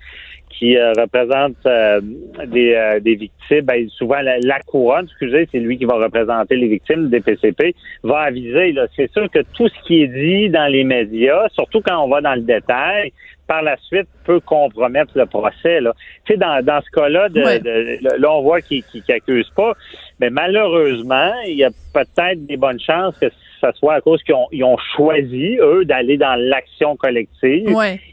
qui 0.50 0.76
euh, 0.78 0.92
représente 0.92 1.56
euh, 1.66 2.00
des, 2.46 3.00
des 3.00 3.16
victimes, 3.16 3.62
ben, 3.62 3.88
souvent 3.88 4.20
la, 4.20 4.60
couronne, 4.60 5.06
excusez, 5.06 5.48
c'est 5.50 5.58
lui 5.58 5.76
qui 5.76 5.84
va 5.84 5.94
représenter 5.94 6.54
les 6.54 6.68
victimes 6.68 7.08
des 7.08 7.20
PCP, 7.20 7.74
va 8.04 8.20
aviser. 8.20 8.72
C'est 8.94 9.10
sûr 9.10 9.28
que 9.32 9.40
tout 9.56 9.68
ce 9.68 9.74
qui 9.84 10.02
est 10.02 10.06
dit 10.06 10.50
dans 10.50 10.70
les 10.70 10.84
médias, 10.84 11.48
surtout 11.54 11.80
quand 11.80 11.98
on 12.04 12.08
va 12.08 12.20
dans 12.20 12.36
le 12.36 12.42
détail, 12.42 13.12
par 13.46 13.62
la 13.62 13.76
suite 13.78 14.08
peut 14.24 14.40
compromettre 14.40 15.12
le 15.16 15.26
procès. 15.26 15.80
Là. 15.80 15.92
Tu 16.24 16.32
sais, 16.32 16.38
dans, 16.38 16.64
dans 16.64 16.80
ce 16.80 16.90
cas-là, 16.90 17.28
de, 17.28 18.20
là, 18.20 18.32
on 18.32 18.42
voit 18.42 18.60
qu'il 18.60 18.84
n'accuse 19.08 19.50
pas, 19.50 19.72
mais 20.20 20.30
malheureusement, 20.30 21.32
il 21.46 21.56
y 21.56 21.64
a 21.64 21.70
peut-être 21.92 22.46
des 22.46 22.56
bonnes 22.56 22.80
chances 22.80 23.18
que 23.18 23.26
ce 23.72 23.78
soit 23.78 23.94
à 23.94 24.00
cause 24.00 24.22
qu'ils 24.22 24.34
ont, 24.34 24.46
ils 24.52 24.64
ont 24.64 24.76
choisi, 24.96 25.58
eux, 25.60 25.84
d'aller 25.84 26.16
dans 26.16 26.34
l'action 26.38 26.96
collective. 26.96 27.68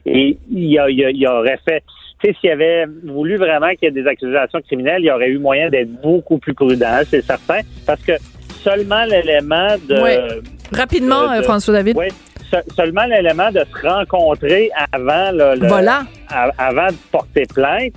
Et 0.05 0.37
il, 0.51 0.65
y 0.65 0.79
a, 0.79 0.89
il, 0.89 1.27
aurait 1.27 1.59
fait 1.67 1.83
tu 2.21 2.29
sais, 2.29 2.37
s'il 2.39 2.51
avait 2.51 2.85
voulu 3.03 3.37
vraiment 3.37 3.69
qu'il 3.71 3.83
y 3.83 3.87
ait 3.87 3.91
des 3.91 4.07
accusations 4.07 4.61
criminelles, 4.61 5.01
il 5.01 5.07
y 5.07 5.11
aurait 5.11 5.29
eu 5.29 5.39
moyen 5.39 5.69
d'être 5.69 5.89
beaucoup 6.03 6.37
plus 6.37 6.53
prudent, 6.53 6.99
c'est 7.07 7.25
certain, 7.25 7.61
parce 7.87 8.01
que 8.03 8.11
seulement 8.63 9.03
l'élément 9.05 9.75
de... 9.89 10.41
Rapidement, 10.71 11.41
François 11.41 11.73
David. 11.73 11.97
Oui, 11.97 12.09
seulement 12.75 13.05
l'élément 13.05 13.51
de 13.51 13.59
se 13.59 13.87
rencontrer 13.87 14.69
avant, 14.91 15.31
le, 15.31 15.67
voilà. 15.67 16.03
avant 16.29 16.87
de 16.87 16.95
porter 17.11 17.43
plainte, 17.53 17.93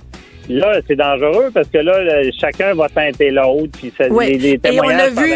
Là, 0.49 0.79
c'est 0.87 0.95
dangereux 0.95 1.49
parce 1.53 1.67
que 1.67 1.79
là, 1.79 1.93
chacun 2.39 2.73
va 2.75 2.87
teinter 2.89 3.31
l'autre, 3.31 3.71
puis 3.73 3.91
ça, 3.97 4.07
les, 4.07 4.37
les 4.37 4.59
et 4.63 4.79
on 4.79 4.89
l'a 4.89 5.09
vu, 5.09 5.33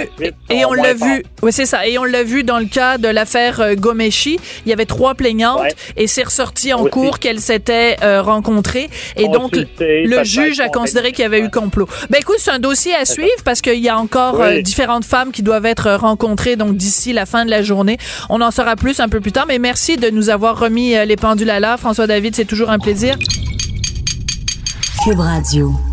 et 0.50 0.66
on 0.66 0.74
l'a 0.74 0.94
vu, 0.94 1.24
oui 1.42 1.52
c'est 1.52 1.66
ça, 1.66 1.88
et 1.88 1.98
on 1.98 2.04
l'a 2.04 2.24
vu 2.24 2.44
dans 2.44 2.60
le 2.60 2.66
cas 2.66 2.98
de 2.98 3.08
l'affaire 3.08 3.60
euh, 3.60 3.76
Gomeshi, 3.76 4.40
il 4.66 4.70
y 4.70 4.74
avait 4.74 4.86
trois 4.86 5.16
plaignantes 5.16 5.74
et 5.98 6.08
c'est 6.08 6.24
ressorti 6.24 6.74
en 6.74 6.86
cours 6.86 7.20
qu'elles 7.20 7.40
s'étaient 7.40 7.98
euh, 8.04 8.22
rencontrées. 8.22 8.90
Et 9.16 9.28
donc 9.28 9.56
le 9.80 10.24
juge 10.24 10.60
a 10.60 10.70
considéré 10.70 11.12
qu'il 11.12 11.24
y 11.24 11.26
avait 11.26 11.42
eu 11.42 11.50
complot. 11.50 11.88
Ben 12.10 12.20
écoute, 12.20 12.38
c'est 12.40 12.52
un 12.52 12.60
dossier 12.60 12.94
à 12.94 13.06
suivre 13.06 13.44
parce 13.44 13.62
qu'il 13.62 13.80
y 13.80 13.90
a 13.90 13.98
encore 13.98 14.42
euh, 14.42 14.62
différentes 14.62 15.06
femmes 15.06 15.32
qui 15.32 15.42
doivent 15.42 15.66
être 15.66 15.92
rencontrées 15.94 16.56
donc 16.56 16.76
d'ici 16.76 17.14
la 17.14 17.26
fin 17.26 17.46
de 17.46 17.50
la 17.50 17.64
journée. 17.64 17.98
On 18.30 18.42
en 18.42 18.52
saura 18.52 18.76
plus 18.76 19.00
un 19.00 19.10
peu 19.10 19.20
plus 19.20 19.32
tard, 19.32 19.46
mais 19.48 19.60
merci 19.60 19.98
de 19.98 20.10
nous 20.10 20.30
avoir 20.30 20.60
remis 20.60 20.94
les 21.06 21.16
pendules 21.16 21.50
à 21.50 21.60
l'heure, 21.60 21.80
François 21.80 22.08
David, 22.08 22.36
c'est 22.36 22.46
toujours 22.46 22.70
un 22.70 22.80
plaisir. 22.80 23.16
Cube 25.10 25.22
Radio. 25.24 25.89